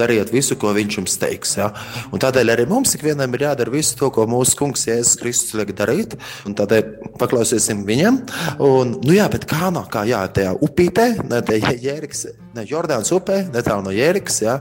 dariet 0.00 0.32
visu, 0.34 0.56
ko 0.58 0.72
viņš 0.74 0.96
jums 0.98 1.14
teiks. 1.22 1.54
Ja? 1.60 1.68
Un 2.10 2.22
tādēļ 2.22 2.56
arī 2.56 2.66
mums 2.70 2.96
ikvienam 2.98 3.38
ir 3.38 3.46
jādara 3.46 3.70
visu 3.70 3.94
to, 4.00 4.10
ko 4.14 4.26
mūsu 4.30 4.58
kungs 4.58 4.88
Jēzus 4.90 5.20
Kristus 5.22 5.54
liek 5.60 5.70
darīt. 5.78 6.18
Un 6.50 6.58
tādēļ 6.58 7.14
paklausīsim 7.22 7.86
viņam. 7.86 8.18
Un, 8.66 8.96
nu 9.06 9.14
jā, 9.14 9.28
bet 9.30 9.46
kā 9.50 9.70
no 9.70 9.84
kā, 9.86 10.02
jā, 10.10 10.24
tajā 10.34 10.56
upītē, 10.58 11.06
ne, 11.22 11.38
tajā 11.46 11.76
Jēriks, 11.86 12.26
ne, 12.58 12.66
Jordānas 12.66 13.14
upē, 13.14 13.44
netālu 13.54 13.86
no 13.86 13.94
Jēriks, 13.94 14.42
jā, 14.42 14.58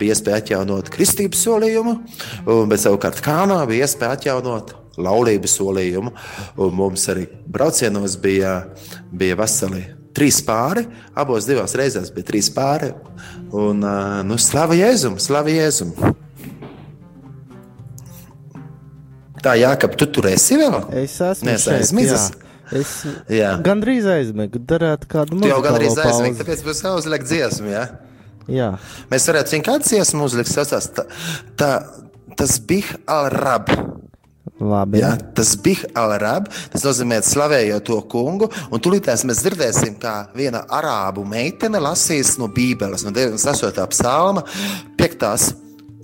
bija 0.00 0.16
iespēja 0.16 0.40
atjaunot 0.40 0.88
kristības 0.96 1.44
solījumu, 1.58 1.94
bet 2.70 2.82
savukārt 2.82 3.22
Kānā 3.24 3.60
bija 3.68 3.86
iespēja 3.86 4.16
atjaunot 4.18 4.74
laulības 4.98 5.56
solījumu. 5.58 6.12
Un 6.58 6.74
mums 6.74 7.06
arī 7.12 7.26
braucienos 7.46 8.16
bija, 8.22 8.56
bija 9.12 9.36
veseli 9.38 9.84
trīs 10.18 10.40
pāri, 10.42 10.82
abos 11.14 11.46
divās 11.46 11.76
reizēs 11.78 12.10
bija 12.14 12.26
trīs 12.32 12.48
pāri. 12.54 12.92
Un, 13.54 13.84
nu, 14.26 14.38
slava 14.42 14.74
Jēzum, 14.78 15.18
slava 15.22 15.52
Jēzum! 15.52 15.94
Tā, 19.38 19.54
Jākap, 19.54 19.94
tu 19.94 20.08
tur 20.10 20.26
esi 20.32 20.58
vēl? 20.58 20.80
Es 20.98 21.14
esmu 21.22 21.46
Nē, 21.46 21.54
es 21.54 21.64
šeit, 21.64 21.82
aizmidzis. 21.84 22.28
jā. 22.34 22.44
Es 22.68 22.90
Jā. 23.32 23.54
gandrīz 23.64 24.04
aizmigu. 24.12 24.58
Darētu 24.68 25.08
kādu 25.08 25.38
Tu 25.40 25.48
jau 25.48 25.60
gandrīz 25.64 25.94
aizmīgi, 26.02 26.36
tāpēc 26.42 26.64
būs 26.66 26.82
jāuzliek 26.84 27.22
dziesmu. 27.24 27.70
Ja? 27.72 27.86
Jā, 28.48 28.72
Mēs 29.10 29.28
varētu 29.28 29.52
zināt, 29.52 29.66
kādas 29.68 29.92
dziesmu 29.92 30.24
uzlikt. 30.24 30.50
Sasās, 30.52 30.88
tā, 30.96 31.04
tā, 31.60 31.70
tas 32.38 32.58
bija 32.64 32.96
al-rab. 33.06 33.68
labi. 34.60 34.98
Ja? 35.02 35.12
Tas 35.36 35.52
bija 35.62 35.90
al-rab. 35.94 36.48
Tas 36.72 36.84
nozīmē, 36.86 37.20
slavējot 37.22 37.84
to 37.84 38.00
kungu. 38.10 38.48
Un 38.72 38.80
tūlītās 38.82 39.24
mēs 39.28 39.44
dzirdēsim, 39.44 39.98
kā 40.00 40.14
viena 40.34 40.64
arābu 40.66 41.24
meitene 41.28 41.78
lasīs 41.78 42.38
no 42.40 42.48
Bībeles, 42.48 43.04
no 43.04 43.12
98. 43.14 43.86
psalma, 43.92 44.44
5. 44.96 45.54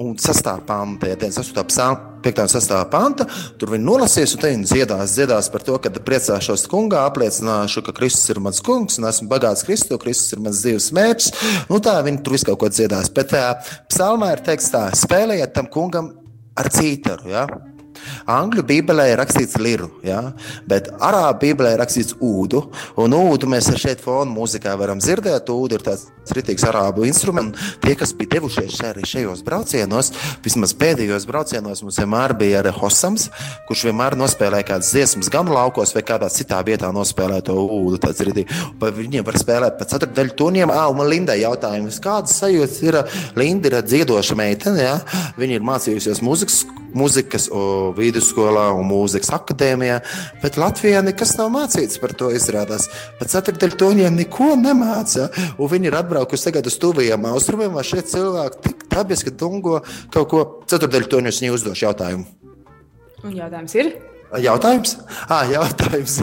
un 0.04 0.16
6. 0.20 0.50
panta. 0.68 1.08
Ja 1.08 1.16
98. 1.16 1.64
psalma, 1.72 2.13
5. 2.24 2.40
un 2.44 2.52
6. 2.54 2.74
panta. 2.92 3.26
Tur 3.60 3.74
viņi 3.74 3.86
nolasīs, 3.86 4.34
un 4.36 4.44
viņi 4.46 4.70
dziedās, 4.70 5.16
dziedās 5.18 5.50
par 5.52 5.66
to, 5.66 5.76
ka 5.82 5.92
priecāšos 5.92 6.66
kungā, 6.72 7.04
apliecināšu, 7.10 7.84
ka 7.84 7.94
Kristus 7.96 8.32
ir 8.32 8.40
mans 8.44 8.62
kungs, 8.64 8.98
un 9.00 9.08
esmu 9.10 9.28
bagāts 9.30 9.66
Kristu, 9.66 10.00
Kristus 10.00 10.36
ir 10.36 10.42
mans 10.44 10.62
dzīves 10.64 10.90
mērķis. 10.96 11.30
Nu, 11.70 11.82
tā 11.84 11.98
viņi 12.06 12.24
tur 12.24 12.38
visu 12.38 12.48
kaut 12.50 12.62
ko 12.64 12.72
dziedās. 12.72 13.12
Bet 13.14 13.36
uh, 13.36 13.76
psalmā 13.92 14.34
ir 14.34 14.44
teikts 14.46 14.72
tā, 14.72 14.88
spēlējiet 15.04 15.54
tam 15.56 15.70
kungam 15.72 16.14
ar 16.56 16.70
cītaru. 16.72 17.30
Ja? 17.32 17.46
Angļu 18.30 18.64
bībelē 18.68 19.10
ir 19.12 19.20
rakstīts 19.20 19.58
liru, 19.60 19.90
ja? 20.06 20.20
bet 20.68 20.90
arābu 20.98 21.42
bībelē 21.44 21.74
ir 21.74 21.82
rakstīts 21.82 22.16
ūdu. 22.20 22.64
Un 23.00 23.16
ūdu 23.16 23.50
mēs 23.50 23.70
šeit 23.80 24.02
fonu 24.04 24.32
mūzikā 24.34 24.74
varam 24.80 25.02
dzirdēt. 25.02 25.50
Ūdu 25.54 25.78
ir 25.78 25.84
tāds 25.84 26.08
rītīgs 26.34 26.64
arābu 26.68 27.04
instruments. 27.08 27.74
Tie, 27.82 27.94
kas 27.98 28.14
bija 28.16 28.36
devušies 28.36 28.80
arī 28.86 29.04
šajos 29.08 29.42
braucienos, 29.46 30.10
vismaz 30.44 30.74
pēdējos 30.80 31.26
braucienos, 31.28 31.82
mums 31.84 31.98
vienmēr 32.00 32.36
bija 32.40 32.62
arī 32.62 32.72
Hosams, 32.74 33.28
kurš 33.68 33.86
vienmēr 33.90 34.16
nospēlēja 34.18 34.68
kādas 34.72 34.92
dziesmas, 34.94 35.30
gan 35.32 35.50
laukos, 35.52 35.94
vai 35.96 36.04
kādā 36.06 36.30
citā 36.32 36.60
vietā 36.66 36.90
nospēlē 36.94 37.40
to 37.44 37.56
ūdu. 37.56 38.00
Viņiem 38.94 39.26
var 39.26 39.38
spēlēt 39.40 39.78
pa 39.78 39.88
ceturdaļu 39.90 40.36
toniem. 40.38 40.72
Man 40.94 41.10
Lindai 41.10 41.40
jautājums, 41.42 42.00
kādas 42.02 42.38
sajūtas 42.40 42.80
ir? 42.86 43.00
Linda 43.38 43.70
ir 43.70 43.80
dziedoša 43.84 44.38
meitene, 44.38 44.84
ja? 44.84 44.96
viņa 45.38 45.58
ir 45.58 45.66
mācījusies 45.66 46.22
mūzikas, 46.24 46.62
mūzikas 46.94 47.48
vidusskolā 47.98 48.68
un 48.76 48.86
mūzikas 48.88 49.32
akadēmijā, 49.36 49.98
bet 50.42 50.58
Latvijā 50.60 51.02
nekas 51.04 51.34
nav 51.40 51.50
mācīts 51.54 52.00
par 52.02 52.14
to 52.18 52.30
izrādās. 52.34 52.88
Pat 53.18 53.32
ceturdaļu 53.34 53.78
toniem 53.80 54.16
neko 54.22 54.54
nemāca. 54.60 55.28
Viņi 55.58 55.90
ir 55.90 55.98
atbraukuši 55.98 56.48
tagad 56.48 56.70
uz 56.70 56.78
tuvajiem 56.82 57.28
austrumiem, 57.32 57.74
vai 57.74 57.84
šie 57.86 58.02
cilvēki 58.14 58.64
tik 58.68 58.88
dabiski 58.94 59.34
dungo 59.34 59.80
kaut 60.14 60.30
ko 60.30 60.42
ceturdaļu 60.70 61.10
tonus 61.10 61.42
viņi 61.42 61.54
uzdošu 61.54 61.88
jautājumu. 61.88 62.26
Un 63.24 63.38
jautājums 63.38 63.78
ir? 63.78 63.94
Jautājums? 64.44 64.96
Ah, 65.30 65.44
jautājums. 65.46 66.18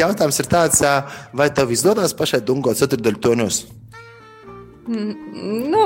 jautājums 0.00 0.40
ir 0.40 0.48
tāds, 0.50 0.80
vai 1.36 1.50
tev 1.54 1.72
izdodas 1.74 2.16
pašai 2.16 2.40
dungot? 2.46 2.80
Mm, 4.90 5.12
nu, 5.70 5.82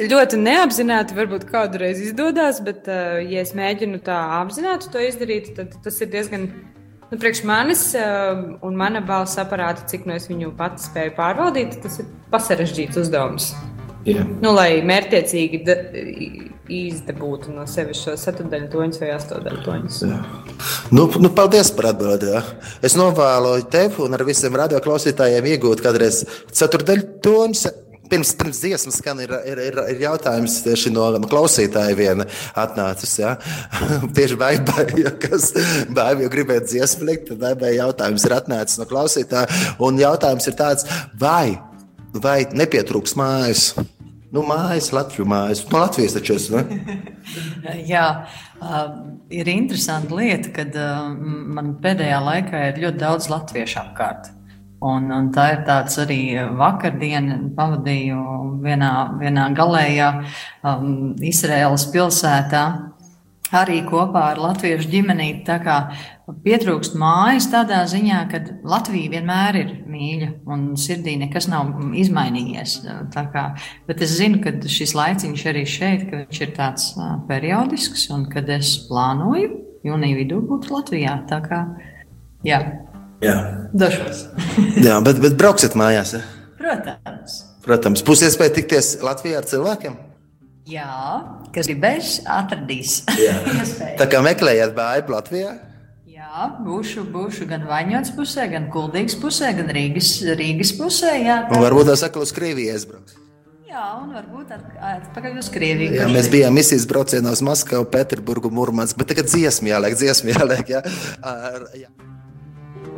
ļoti 0.00 0.38
neapzināti, 0.40 1.16
varbūt 1.16 1.46
kādreiz 1.50 2.00
izdodas, 2.02 2.60
bet, 2.64 2.86
uh, 2.90 3.20
ja 3.22 3.42
es 3.44 3.54
mēģinu 3.56 4.02
tā 4.04 4.18
apzināti 4.40 4.92
to 4.92 5.02
izdarīt, 5.02 5.52
tad 5.58 5.74
tas 5.84 6.00
ir 6.00 6.12
diezgan. 6.12 6.48
Nu, 7.12 7.18
priekš 7.20 7.42
manis 7.44 7.90
uh, 7.98 8.56
un 8.64 8.78
mana 8.78 9.02
balss 9.04 9.36
aparāta, 9.40 9.84
cik 9.90 10.06
no 10.08 10.16
es 10.16 10.30
viņu 10.30 10.54
pati 10.56 10.80
spēju 10.86 11.12
pārvaldīt, 11.18 11.76
tas 11.84 12.00
ir 12.00 12.08
pasarežģīts 12.32 13.02
uzdevums. 13.04 13.52
Yeah. 14.08 14.26
Nu, 14.42 14.50
lai 14.56 14.80
mērķiecīgi 14.82 15.60
izdabūtu 16.72 17.52
no 17.54 17.66
sevis 17.70 18.00
šo 18.02 18.16
ceturdaļu 18.18 18.70
toņus 18.72 18.98
vai 19.02 19.12
astoņdaļu 19.14 19.60
toņus. 19.66 20.00
Nu, 20.94 21.06
nu, 21.22 21.30
paldies 21.36 21.70
par 21.76 21.92
atbildi. 21.92 22.32
Ja. 22.32 22.42
Es 22.82 22.96
novēlu 22.98 23.54
tev 23.70 24.00
un 24.02 24.16
ar 24.16 24.24
visiem 24.26 24.56
radioklausītājiem 24.58 25.52
iegūt 25.52 25.84
kādreiz 25.84 26.24
ceturdaļu 26.50 27.08
toņus 27.22 27.66
pirms, 28.12 28.32
pirms 28.36 28.60
dziesmas 28.60 28.98
skan, 29.00 29.20
ir, 29.24 29.32
ir, 29.48 29.60
ir, 29.70 29.78
ir 29.94 30.02
jautājums 30.04 30.58
tieši 30.66 30.92
no, 30.92 31.06
klausītāja 31.30 31.96
viena 31.96 32.26
atnācis. 32.58 33.16
Ja? 33.22 33.36
tieši 34.16 34.38
baigai, 34.40 34.86
ja 35.00 35.14
kas 35.16 35.52
baigai 35.94 36.28
gribētu 36.32 36.74
dziesmu 36.74 37.08
likt, 37.08 37.30
tad 37.32 37.42
baigai 37.42 37.74
jautājums 37.78 38.26
ir 38.28 38.36
atnācis 38.36 38.80
no 38.80 38.88
klausītāja. 38.90 39.48
Un 39.82 40.00
jautājums 40.00 40.48
ir 40.50 40.58
tāds, 40.58 40.88
vai, 41.18 41.56
vai 42.12 42.42
nepietrūks 42.52 43.16
mājas? 43.18 43.72
Nu, 44.32 44.40
mājas, 44.48 44.88
Latvijas 44.96 45.28
mājas. 45.28 45.64
No 45.68 45.82
Latvijas 45.82 46.14
taču 46.16 46.38
es. 46.38 46.46
Jā, 47.92 48.06
uh, 48.64 48.94
ir 49.32 49.50
interesanti 49.52 50.16
lieta, 50.16 50.52
ka 50.56 50.64
uh, 50.72 51.10
man 51.56 51.74
pēdējā 51.84 52.20
laikā 52.28 52.62
ir 52.70 52.80
ļoti 52.86 53.02
daudz 53.02 53.28
latviešu 53.32 53.82
apkārt. 53.82 54.32
Un, 54.82 55.10
un 55.14 55.28
tā 55.34 55.44
ir 55.52 55.60
tāds 55.66 55.98
arī 56.02 56.20
vakardiena, 56.58 57.38
pavadīju 57.56 58.22
vienā, 58.64 58.92
vienā 59.20 59.44
galējā 59.54 60.08
um, 60.18 61.12
Izraēlas 61.22 61.86
pilsētā, 61.92 62.64
arī 63.52 63.82
kopā 63.86 64.24
ar 64.32 64.40
latviešu 64.40 64.88
ģimeni. 64.90 65.28
Tā 65.46 65.58
kā 65.62 65.76
pietrūkst 66.44 66.96
mājas 66.98 67.48
tādā 67.52 67.82
ziņā, 67.90 68.20
ka 68.32 68.40
Latvija 68.68 69.12
vienmēr 69.12 69.58
ir 69.60 69.72
mīļa 69.92 70.30
un 70.52 70.64
sirdī 70.80 71.18
nekas 71.20 71.48
nav 71.52 71.74
izmainījies. 71.98 72.78
Kā, 73.12 73.44
bet 73.88 74.04
es 74.04 74.16
zinu, 74.18 74.40
ka 74.44 74.54
šis 74.66 74.96
laiciņš 74.98 75.44
arī 75.52 75.66
šeit, 75.68 76.06
ka 76.08 76.22
viņš 76.24 76.40
ir 76.46 76.54
tāds 76.56 76.92
periodisks 77.28 78.08
un 78.14 78.26
kad 78.32 78.50
es 78.52 78.74
plānoju 78.88 79.52
jūnija 79.86 80.18
vidū 80.22 80.40
būt 80.48 80.70
Latvijā. 80.72 81.20
Tā 81.30 81.42
kā, 81.44 81.66
jā. 82.46 82.62
Jā, 83.22 83.36
dažos. 83.72 84.26
Jā 84.86 84.98
bet, 85.04 85.20
bet 85.22 85.36
brauksiet 85.38 85.76
mājās. 85.78 86.16
Ja? 86.18 86.22
Protams. 86.58 87.42
Protams, 87.62 88.02
būs 88.06 88.24
iespēja 88.26 88.56
tikties 88.58 88.96
Latvijā 89.04 89.38
ar 89.38 89.46
cilvēkiem. 89.46 89.98
Jā, 90.70 90.88
kas 91.54 91.68
gribēs, 91.70 92.16
atradīs. 92.30 93.02
Tā 94.00 94.06
kā 94.10 94.22
meklējat 94.22 94.74
bāju 94.76 95.14
Latvijā. 95.14 95.56
Jā, 96.10 96.46
būšu, 96.62 97.06
būšu 97.10 97.48
gan 97.50 97.66
Vaņots 97.66 98.14
pusē, 98.14 98.46
gan 98.50 98.68
Kuldīgas 98.72 99.18
pusē, 99.18 99.50
gan 99.58 99.70
Rīgas, 99.74 100.14
Rīgas 100.38 100.70
pusē. 100.78 101.16
Jā, 101.22 101.42
tā... 101.48 101.58
Un 101.58 101.66
varbūt 101.66 101.90
tā 101.90 101.98
sakot, 101.98 102.26
uz 102.26 102.34
Krieviju 102.34 102.74
aizbraukt. 102.74 103.18
Jā, 103.72 103.82
un 103.96 104.12
varbūt 104.12 104.52
atpakaļ 104.52 105.38
uz 105.40 105.50
Krieviju. 105.52 105.96
Jā, 105.96 106.06
mēs 106.12 106.30
bijām 106.32 106.54
misijas 106.58 106.84
braucienā 106.90 107.32
uz 107.32 107.40
Maskavu, 107.46 107.86
Pēterburgu, 107.90 108.52
Murmansku, 108.52 109.00
bet 109.00 109.14
tagad 109.14 109.30
dziesmu 109.32 109.72
jāliek, 109.72 109.96
dziesmu 109.98 110.34
jāliek. 110.34 110.74
Jā. 110.76 110.82
Ar, 111.24 111.70
jā. 111.78 111.88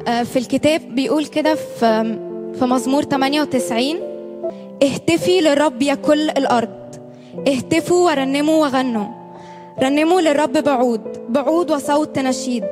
في 0.05 0.37
الكتاب 0.37 0.81
بيقول 0.95 1.27
كده 1.27 1.55
في 1.55 2.19
في 2.59 2.65
مزمور 2.65 3.03
98 3.03 3.97
اهتفي 4.83 5.41
للرب 5.41 5.83
يا 5.83 5.95
كل 5.95 6.31
الأرض. 6.31 6.71
اهتفوا 7.49 8.11
ورنموا 8.11 8.67
وغنوا. 8.67 9.07
رنموا 9.83 10.21
للرب 10.21 10.53
بعود 10.53 11.01
بعود 11.29 11.71
وصوت 11.71 12.19
نشيد. 12.19 12.65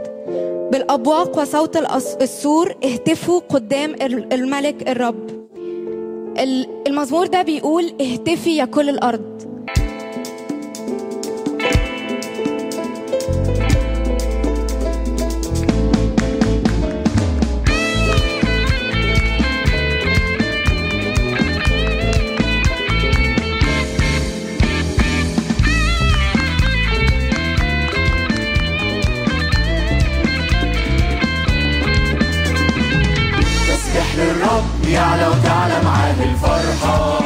بالأبواق 0.73 1.39
وصوت 1.39 1.77
السور 2.23 2.75
اهتفوا 2.85 3.41
قدام 3.49 3.95
الملك 4.33 4.89
الرب. 4.91 5.31
المزمور 6.87 7.27
ده 7.27 7.43
بيقول 7.43 7.93
اهتفي 8.01 8.57
يا 8.57 8.65
كل 8.65 8.89
الأرض. 8.89 9.32
يعلى 34.93 35.29
وتعلى 35.29 35.83
معاه 35.85 36.17
الفرحة. 36.23 37.19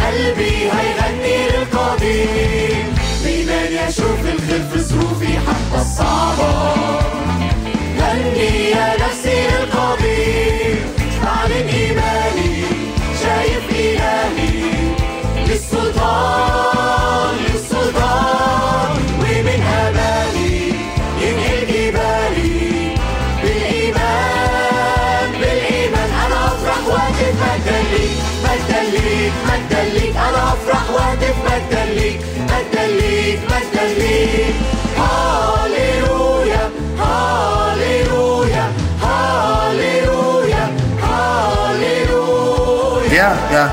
قلبي 0.00 0.56
هيغني 0.76 1.36
للقدير 1.48 2.84
بإيمان 3.24 3.88
يشوف 3.88 4.20
الخير 4.34 4.62
في 4.72 4.78
ظروفي 4.78 5.32
حتى 5.38 5.80
الصعبة. 5.80 7.17
Jā. 43.28 43.64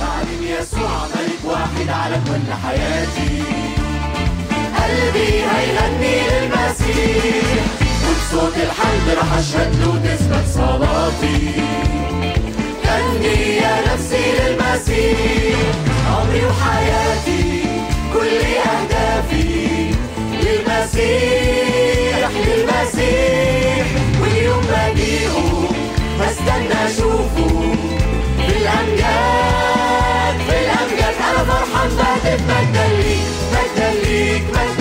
بعلم 0.00 0.42
يسوع 0.42 1.06
ملك 1.14 1.42
واحد 1.44 1.88
على 1.88 2.16
كل 2.26 2.52
حياتي. 2.64 3.42
قلبي 4.76 5.30
هيغني 5.52 6.16
للمسيح. 6.30 7.64
وبصوت 8.04 8.56
الحمد 8.56 9.18
رح 9.18 9.32
أشهد 9.38 9.70
له 9.80 10.00
تثبت 10.04 10.46
صلاتي. 10.54 11.52
غني 12.86 13.56
يا 13.56 13.74
نفسي 13.92 14.24
للمسيح. 14.38 15.56
عمري 16.10 16.44
وحياتي 16.46 17.64
كل 18.14 18.40
أهدافي. 18.70 19.90
للمسيح 20.32 22.30
للمسيح. 22.46 23.86
واليوم 24.20 24.64
بجيئه 24.70 25.68
بستنى 26.20 26.86
أشوفه. 26.86 27.79
في 28.70 28.76
الامجاد 28.76 30.36
في 30.46 30.56
الامجاد 30.64 31.14
أنا 31.30 31.44
فرحان 31.44 31.90
بهتف 31.96 32.40
مجدا 32.42 32.86
ليك 32.96 33.26
مجدا 33.52 33.90
ليك 34.04 34.42
مجدا 34.42 34.79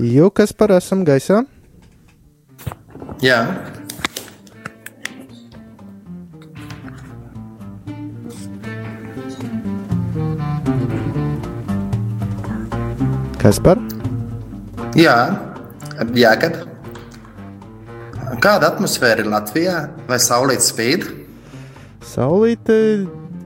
Jū, 0.00 0.30
kas 0.32 0.52
par 0.56 0.72
esam 0.72 1.04
gaisā? 1.04 1.42
Jā, 3.20 3.40
Kas 13.40 13.56
par? 13.64 13.78
jā, 14.96 15.14
jā 16.12 16.32
kad. 16.36 16.58
Kāda 18.40 18.68
atmosfēra 18.68 19.24
ir 19.24 19.30
Latvijā? 19.32 19.76
Vai 20.08 20.18
saulīt 20.20 20.60
spīd? 20.64 21.06
Saulīte 22.04 22.76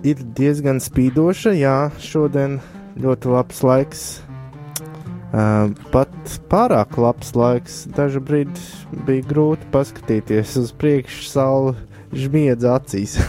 ir 0.06 0.24
diezgan 0.34 0.82
spīdoša. 0.82 1.54
Jā, 1.54 1.76
šodien 2.02 2.58
ļoti 2.98 3.30
labs 3.30 3.62
laiks. 3.62 4.04
Uh, 5.34 5.72
pat 5.90 6.14
pārāk 6.52 6.94
labs 7.00 7.34
laiks. 7.34 7.82
Dažu 7.96 8.22
brīdi 8.22 8.60
bija 9.08 9.26
grūti 9.26 9.66
paskatīties 9.74 10.54
uz 10.62 10.70
priekšu, 10.78 11.26
saule 11.26 11.74
žmiedz 12.14 12.62
acīs. 12.70 13.18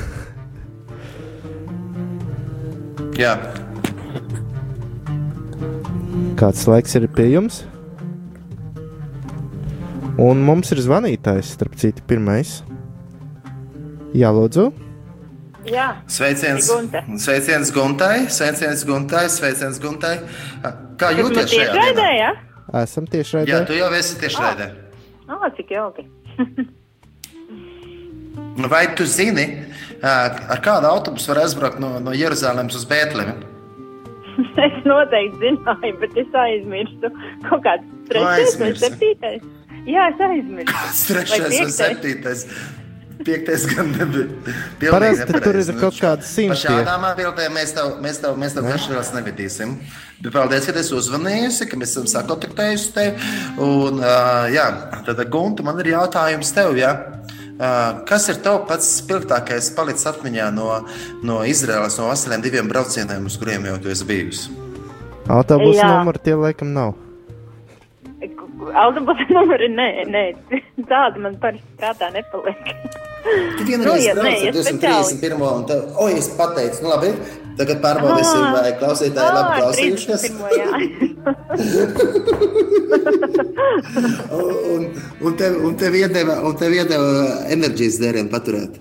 Jā, 3.16 3.34
Kāds 6.36 6.66
laiks 6.68 6.92
ir 6.98 7.06
pie 7.16 7.30
jums? 7.32 7.62
Un 10.20 10.42
mums 10.44 10.72
ir 10.76 10.82
zvanītājs, 10.84 11.54
starp 11.56 11.78
citu, 11.80 12.04
pirmais. 12.10 12.58
Jā, 14.16 14.34
lūdzu. 14.36 14.66
Jā, 15.72 15.88
sveiciens, 16.12 16.68
sveiciens 17.24 17.72
Guntai, 17.76 18.28
sveiciens 18.28 18.84
Guntai, 18.88 19.24
sveiciens 19.32 19.80
Guntai. 19.80 20.18
Kā 21.00 21.12
jūs 21.16 21.30
jūties 21.30 21.50
šajā 21.52 21.66
tiešraidē, 21.72 21.96
dienā? 22.02 22.12
jā? 22.20 22.32
Esam 22.82 23.08
tieši 23.10 23.36
Jā, 23.36 23.42
raidē. 23.44 23.60
tu 23.70 23.78
jau 23.78 23.90
esi 23.98 24.20
tiešraidē. 24.22 24.68
Ā, 25.30 25.50
cik 25.58 25.74
jauki. 25.76 26.06
Vai 28.72 28.86
tu 28.96 29.06
zini, 29.08 29.46
ā, 30.00 30.14
ar 30.56 30.62
kādu 30.64 30.88
autobusu 30.90 31.32
var 31.34 31.44
aizbraukt 31.44 31.80
no, 31.84 31.98
no 32.04 32.14
Jeruzalemes 32.16 32.78
uz 32.80 32.86
Bēntlemi? 32.90 33.36
es 34.66 34.80
noteikti 34.88 35.40
zināju, 35.44 35.94
bet 36.02 36.18
es 36.20 36.40
aizmirstu. 36.46 37.12
Kaut 37.50 37.64
kāds 37.66 37.86
trešais 38.10 38.58
vai 38.62 38.72
septītais. 38.80 39.46
Jā, 39.86 40.10
es 40.12 40.24
aizmirstu. 40.30 41.14
Trešais 41.14 41.60
vai 41.60 41.70
septītais. 41.78 42.46
Piektais 43.24 43.64
gan 43.70 43.92
nebija. 43.96 44.26
Parasti 44.92 45.26
tur 45.30 45.40
nepareizi. 45.40 45.72
ir 45.72 45.80
kaut 45.80 45.96
kādi 45.96 46.26
Par 46.26 46.30
simti. 46.30 46.58
šādām 46.66 47.06
atbildēm 47.12 47.54
mēs 47.56 47.72
tev, 47.78 47.94
mēs 48.04 48.20
tev, 48.24 48.36
mēs 48.42 48.56
tev 48.58 48.68
kašķirās 48.68 49.14
nevedīsim. 49.16 49.78
Bet 50.26 50.34
paldies, 50.34 50.68
ka 50.68 50.76
esi 50.82 50.96
uzvanījusi, 50.98 51.70
ka 51.72 51.80
mēs 51.80 51.96
esam 51.96 52.10
sakontaktējuši 52.12 52.92
tevi. 52.96 53.32
Un, 53.62 54.02
uh, 54.04 54.50
jā, 54.52 54.68
tad, 55.08 55.24
Gunta, 55.32 55.64
man 55.64 55.80
ir 55.84 55.94
jautājums 55.94 56.52
tev, 56.56 56.76
jā. 56.80 56.92
Uh, 57.56 58.04
kas 58.10 58.28
ir 58.34 58.42
tev 58.44 58.66
pats 58.68 58.90
spilgtākais 59.00 59.72
palicis 59.78 60.10
atmiņā 60.12 60.50
no, 60.52 60.68
no 61.24 61.40
Izraēlas, 61.48 61.96
no 62.02 62.10
vasariem 62.12 62.44
diviem 62.44 62.68
braucieniem, 62.68 63.32
uz 63.32 63.40
kuriem 63.40 63.70
jau 63.72 63.80
tu 63.80 63.94
esi 63.94 64.08
bijusi? 64.10 64.52
Autobusu 65.32 65.88
numuru 65.88 66.20
tie 66.22 66.36
laikam 66.36 66.76
nav. 66.76 66.94
Autobusa 68.56 69.26
numuri, 69.36 69.68
nē, 69.76 69.88
nē, 70.12 70.24
tāda 70.88 71.18
man 71.22 71.36
parasti 71.42 71.68
prātā 71.80 72.08
nepaliek. 72.16 72.66
Tu 73.26 73.32
Nu, 73.66 73.66
vienreiz 73.66 74.06
brauci 74.14 74.46
ja 74.46 74.52
ar 74.52 74.54
speciāli. 74.54 75.18
231. 75.18 75.42
un 75.50 75.64
tev, 75.66 75.80
oi, 76.04 76.12
es 76.20 76.28
pateicu, 76.38 76.78
nu 76.86 76.90
labi, 76.92 77.10
tagad 77.58 77.78
pārbaudīsim, 77.82 78.44
Ā, 78.46 78.54
vai 78.54 78.70
klausītāji 78.78 79.30
labi 79.34 79.50
Ā, 79.50 79.58
klausījušies. 79.60 80.22
31. 80.30 80.62
jā. 80.62 80.70
Un, 84.36 84.84
un, 85.22 85.36
tev, 85.40 85.56
un 85.66 85.76
tev 85.80 85.96
iedeva, 85.98 86.36
un 86.46 86.56
tev 86.60 86.74
iedeva 86.76 87.10
enerģijas 87.54 87.98
dzērienu 88.02 88.30
paturēt. 88.32 88.80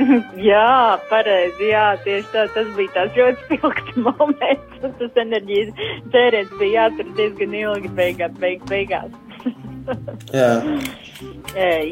Jā, 0.50 0.98
pareizi. 1.10 1.70
Jā, 1.70 1.86
tieši 2.04 2.28
tā. 2.32 2.46
Tas 2.54 2.70
bija 2.76 2.94
tāds 2.96 3.18
ļoti 3.18 3.46
spilgts 3.46 4.00
moments. 4.06 4.86
Tas 5.00 5.20
enerģijas 5.24 5.72
dzēriens 6.12 6.56
bija 6.60 6.86
jātur 6.86 7.12
diezgan 7.18 7.56
ilgi 7.62 7.92
beigās. 8.00 8.36
Beig, 8.42 8.64
beigās. 8.70 9.14
Jā. 10.36 10.52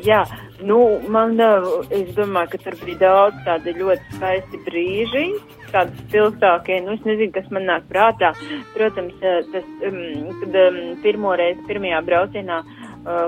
Jā, 0.07 0.21
nu, 0.64 0.77
man, 1.11 1.35
es 1.92 2.12
domāju, 2.16 2.53
ka 2.53 2.61
tur 2.62 2.77
bija 2.85 3.01
daudz 3.03 3.40
tādu 3.44 3.75
ļoti 3.77 4.14
skaisti 4.14 4.61
brīži, 4.64 5.25
tādi 5.73 6.05
spilgtākie. 6.05 6.79
Nu, 6.85 6.94
es 6.94 7.05
nezinu, 7.09 7.35
kas 7.35 7.49
man 7.53 7.66
nāk 7.68 7.88
prātā. 7.90 8.31
Protams, 8.77 9.16
tas, 9.21 9.66
um, 9.88 9.99
kad 10.44 10.61
um, 10.62 10.79
pirmo 11.03 11.35
reizi, 11.40 11.64
pirmajā 11.68 12.05
braucienā, 12.07 12.61
uh, 12.62 12.78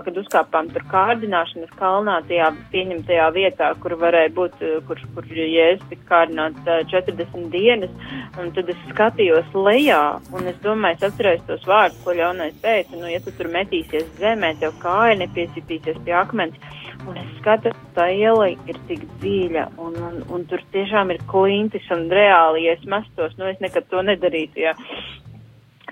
kad 0.05 0.19
uzkāpām 0.21 0.69
tur 0.75 0.85
kārdināšanas 0.91 1.71
kalnā, 1.79 2.19
tajā 2.29 2.51
pieņemtajā 2.73 3.29
vietā, 3.37 3.71
kur 3.83 3.95
varēja 4.01 4.33
būt, 4.37 4.59
uh, 4.61 4.81
kur, 4.89 5.01
kur 5.15 5.29
jēzus 5.31 5.87
tika 5.93 6.09
kārdināts 6.11 6.67
uh, 6.67 6.83
40 6.91 7.47
dienas, 7.55 7.95
un 8.41 8.51
tad 8.57 8.69
es 8.73 8.83
skatījos 8.91 9.55
lejā, 9.57 10.03
un 10.37 10.51
es 10.51 10.59
domāju, 10.65 10.99
es 10.99 11.07
atceros 11.09 11.47
tos 11.49 11.65
vārdus, 11.71 12.03
ko 12.05 12.17
ļaunais 12.19 12.59
teica, 12.65 12.99
nu, 12.99 13.09
ja 13.09 13.23
tu 13.25 13.33
tur 13.39 13.49
metīsies 13.55 14.11
zemē, 14.21 14.53
tev 14.61 14.77
kāja 14.83 15.17
nepiesitīsies 15.23 16.03
pie 16.05 16.17
akmens, 16.19 16.61
un 17.09 17.17
es 17.17 17.33
skatos, 17.39 17.79
tā 17.97 18.11
iela 18.13 18.51
ir 18.53 18.83
tik 18.91 19.07
dziļa, 19.23 19.71
un, 19.81 19.97
un, 20.11 20.21
un 20.29 20.45
tur 20.51 20.61
tiešām 20.75 21.15
ir 21.15 21.25
klintis, 21.31 21.89
un 21.95 22.09
reāli, 22.13 22.67
ja 22.69 22.77
es 22.77 22.85
mestos, 22.85 23.39
nu, 23.41 23.49
es 23.49 23.65
nekad 23.65 23.89
to 23.89 24.05
nedarītu, 24.05 24.67
ja 24.67 24.77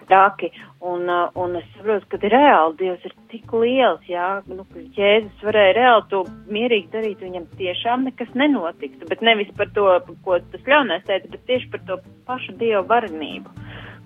traki. 0.09 0.51
Un, 0.81 1.09
uh, 1.11 1.31
un 1.35 1.57
es 1.59 1.67
saprotu, 1.75 2.07
ka 2.13 2.31
reāli 2.31 2.77
Dievs 2.79 3.07
ir 3.09 3.15
tik 3.33 3.53
liels, 3.53 4.05
jā, 4.09 4.29
nu, 4.47 4.65
ka 4.71 4.83
Jēzus 4.97 5.47
varēja 5.47 5.75
reāli 5.79 6.07
to 6.13 6.23
mierīgi 6.55 6.93
darīt, 6.93 7.25
viņam 7.25 7.49
tiešām 7.59 8.07
nekas 8.07 8.31
nenotiktu. 8.39 9.09
Bet 9.11 9.25
nevis 9.27 9.51
par 9.59 9.73
to, 9.75 9.89
ko 10.27 10.39
tas 10.53 10.71
ļaunais 10.71 11.07
teica, 11.09 11.33
bet 11.35 11.47
tieši 11.51 11.73
par 11.75 11.85
to 11.89 11.99
pašu 12.29 12.55
Dieva 12.61 12.85
varenību. 12.93 13.55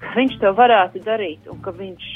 Ka 0.02 0.16
viņš 0.18 0.38
to 0.42 0.50
varētu 0.58 1.02
darīt 1.06 1.46
un 1.50 1.60
ka 1.62 1.72
viņš, 1.76 2.06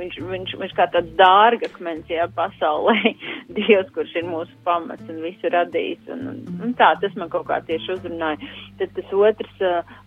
viņš, 0.00 0.18
viņš, 0.30 0.52
viņš 0.60 0.74
kā 0.78 0.86
tāds 0.92 1.10
dārgakmens, 1.18 2.08
jā, 2.10 2.28
pasaulē, 2.36 2.94
Dievs, 3.56 3.90
kurš 3.94 4.12
ir 4.20 4.28
mūsu 4.28 4.54
pamats 4.66 5.08
un 5.10 5.18
visu 5.24 5.50
radījis. 5.50 6.06
Un, 6.14 6.22
un, 6.30 6.38
un 6.62 6.74
tā, 6.78 6.92
tas 7.02 7.16
man 7.18 7.32
kaut 7.32 7.48
kā 7.48 7.58
tieši 7.66 7.96
uzrunāja. 7.96 8.50
Tad 8.78 8.94
tas 8.96 9.12
otrs, 9.16 9.64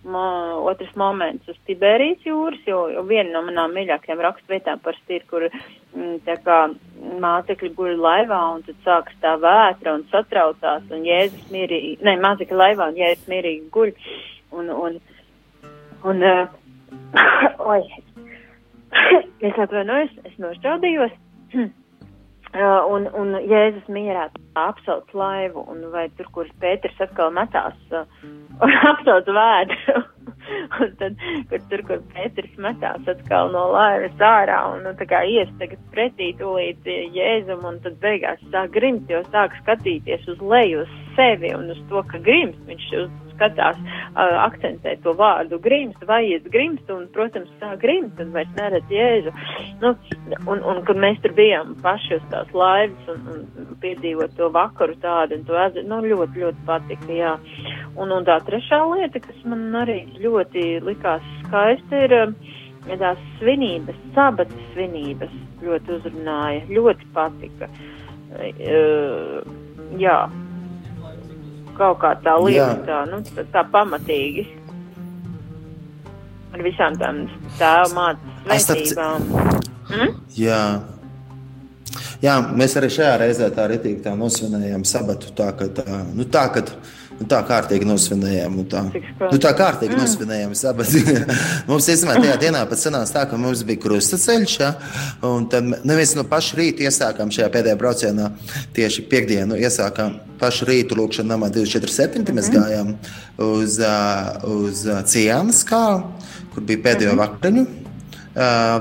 mo, 0.08 0.24
otrs 0.72 0.94
moments 1.00 1.52
uz 1.52 1.58
Tiberijas 1.68 2.24
jūras, 2.24 2.64
jo, 2.68 2.86
jo 2.94 3.04
viena 3.08 3.36
no 3.36 3.44
manām 3.50 3.76
mīļākajām 3.76 4.24
rakstvietām 4.24 4.80
parasti 4.84 5.18
ir, 5.20 5.26
kur 5.30 5.48
mm, 5.50 6.22
tā 6.26 6.38
kā 6.46 6.60
mācekļi 7.24 7.74
guļ 7.76 7.98
laivā 8.00 8.40
un 8.56 8.64
tad 8.66 8.80
sākas 8.86 9.20
tā 9.22 9.36
vētra 9.42 9.98
un 9.98 10.06
satraucās 10.12 10.88
un 10.88 11.04
Jēzus 11.06 11.50
mierīgi, 11.52 11.98
ne, 12.06 12.16
mācekļi 12.24 12.62
laivā 12.64 12.88
un 12.92 13.02
Jēzus 13.04 13.28
mierīgi 13.30 13.68
guļ. 13.74 13.98
Un, 14.54 14.68
un, 14.70 14.98
un, 16.04 16.22
uh, 16.22 16.48
oi, 17.72 17.82
es 19.44 19.58
atvainojos, 19.58 20.12
es 20.28 20.36
nošķaudījos. 20.42 21.14
Uh, 21.54 21.68
un, 22.94 23.08
un 23.16 23.36
Jēzus 23.40 23.86
mierā 23.92 24.28
apsauc 24.60 25.10
laivu, 25.16 25.64
un 25.72 25.86
vai 25.94 26.06
tur, 26.18 26.28
kur 26.34 26.50
Pēters 26.62 27.00
atkal 27.02 27.32
metās 27.34 27.78
uh, 27.92 28.04
un 28.64 28.76
apsauc 28.92 29.30
vēdru. 29.38 30.04
un 30.84 30.90
tad, 31.00 31.24
kur 31.50 31.64
tur, 31.70 31.82
kur 31.88 32.04
Pēters 32.12 32.60
metās 32.60 33.08
atkal 33.10 33.52
no 33.54 33.64
laivas 33.72 34.24
ārā, 34.28 34.60
un 34.74 34.84
nu, 34.84 34.94
tā 35.00 35.08
kā 35.08 35.24
ies 35.24 35.50
tagad 35.60 35.80
pretī 35.94 36.34
tūlīt 36.40 36.84
Jēzum, 37.16 37.64
un 37.70 37.80
tad 37.84 37.96
beigās 38.04 38.42
sāk 38.52 38.76
grimt, 38.76 39.08
jo 39.10 39.24
sāk 39.32 39.56
skatīties 39.62 40.28
uz 40.36 40.42
leju, 40.54 40.84
uz 40.84 41.14
sevi 41.16 41.54
un 41.56 41.70
uz 41.72 41.80
to, 41.88 42.04
ka 42.12 42.20
grims, 42.28 42.60
viņš 42.68 42.90
uz 43.00 43.12
skatās, 43.34 43.78
uh, 44.14 44.38
akcentē 44.44 44.96
to 45.04 45.14
vārdu 45.18 45.58
grims, 45.62 45.98
vai 46.08 46.22
iet 46.30 46.48
grims, 46.52 46.82
un, 46.92 47.06
protams, 47.14 47.50
sāk 47.60 47.80
grimt, 47.84 48.18
un 48.22 48.32
vairs 48.34 48.50
neredz 48.58 48.90
Jēzu. 48.92 49.34
Nu, 49.82 49.94
un, 50.46 50.62
un, 50.62 50.82
kad 50.88 51.00
mēs 51.00 51.20
tur 51.24 51.34
bijām 51.36 51.74
paši 51.84 52.18
uz 52.18 52.26
tās 52.32 52.50
laivas 52.56 53.12
un, 53.14 53.24
un 53.34 53.78
piedzīvot 53.82 54.36
to 54.38 54.50
vakaru 54.54 54.96
tādu, 55.02 55.38
un 55.38 55.46
to 55.48 55.58
ezeru, 55.66 55.86
nu, 55.90 56.02
ļoti, 56.14 56.44
ļoti 56.44 56.66
patika, 56.68 57.10
jā. 57.12 57.34
Un, 57.94 58.10
un 58.10 58.26
tā 58.26 58.40
trešā 58.46 58.80
lieta, 58.90 59.22
kas 59.22 59.42
man 59.48 59.68
arī 59.84 60.00
ļoti 60.18 60.78
likās 60.84 61.26
skaista, 61.44 62.04
ir, 62.06 62.16
tās 63.00 63.20
svinības, 63.38 63.98
sabata 64.16 64.64
svinības 64.72 65.32
ļoti 65.64 65.98
uzrunāja, 65.98 66.64
ļoti 66.68 67.12
patika. 67.14 67.70
Uh, 68.34 69.44
jā, 70.00 70.16
kaut 71.78 71.98
kā 72.02 72.14
tā 72.24 72.34
lieta, 72.44 72.74
tā, 72.86 73.00
nu, 73.10 73.20
tā, 73.34 73.44
tā 73.52 73.62
pamatīgi. 73.72 74.46
Ar 76.54 76.62
visām 76.62 76.96
tām 77.00 77.24
tēva 77.58 77.86
mātes 77.96 78.66
ci- 78.68 78.94
svētībām. 78.94 79.62
Jā. 80.38 80.60
Jā, 82.22 82.34
mēs 82.56 82.76
arī 82.80 82.88
šajā 82.94 83.14
reizē 83.20 83.50
tā 83.54 83.66
rītīgi 83.68 84.02
tā 84.06 84.14
nosvinējām 84.16 84.84
sabatu. 84.88 85.32
Tā, 85.36 85.50
ka 85.58 85.66
tā, 85.76 85.98
nu, 86.14 86.24
tā, 86.24 86.46
ka, 86.54 86.62
nu, 87.18 87.26
tā 87.30 87.40
kārtīgi 87.46 87.86
nosvinējām. 87.88 88.56
Nu, 88.58 88.64
tā, 88.70 88.82
nu, 88.90 89.38
tā 89.42 89.52
kārtīgi 89.56 89.94
mm. 89.94 90.00
nosvinējām 90.02 90.54
sabatu. 90.58 91.02
mums 91.70 91.88
īstenībā 91.92 92.16
tajā 92.20 92.38
dienā 92.46 92.64
pat 92.70 92.82
sanāca 92.82 93.18
tā, 93.18 93.24
ka 93.30 93.38
mums 93.40 93.64
bija 93.66 93.82
krustaceļš. 93.84 94.56
Ja, 94.62 94.72
un 95.28 95.48
tad 95.52 95.70
nevis 95.86 96.16
no 96.18 96.26
paša 96.30 96.58
rīta 96.60 96.88
iesākām 96.88 97.32
šajā 97.34 97.50
pēdējā 97.54 97.78
braucienā 97.80 98.30
tieši 98.76 99.06
piekdienu. 99.10 99.58
Iesākām 99.60 100.18
pašu 100.40 100.68
rītu 100.70 100.98
lūkšanu 100.98 101.34
namā 101.34 101.52
247. 101.54 102.34
Mēs 102.34 102.50
gājām 102.54 102.96
uz, 103.38 103.78
uz 103.78 104.84
ā, 104.90 105.00
Ciānas 105.08 105.64
kālu, 105.68 106.04
kur 106.54 106.66
bija 106.66 106.82
pēdējo 106.88 107.16
vakariņu 107.20 107.64
uh, 107.64 107.83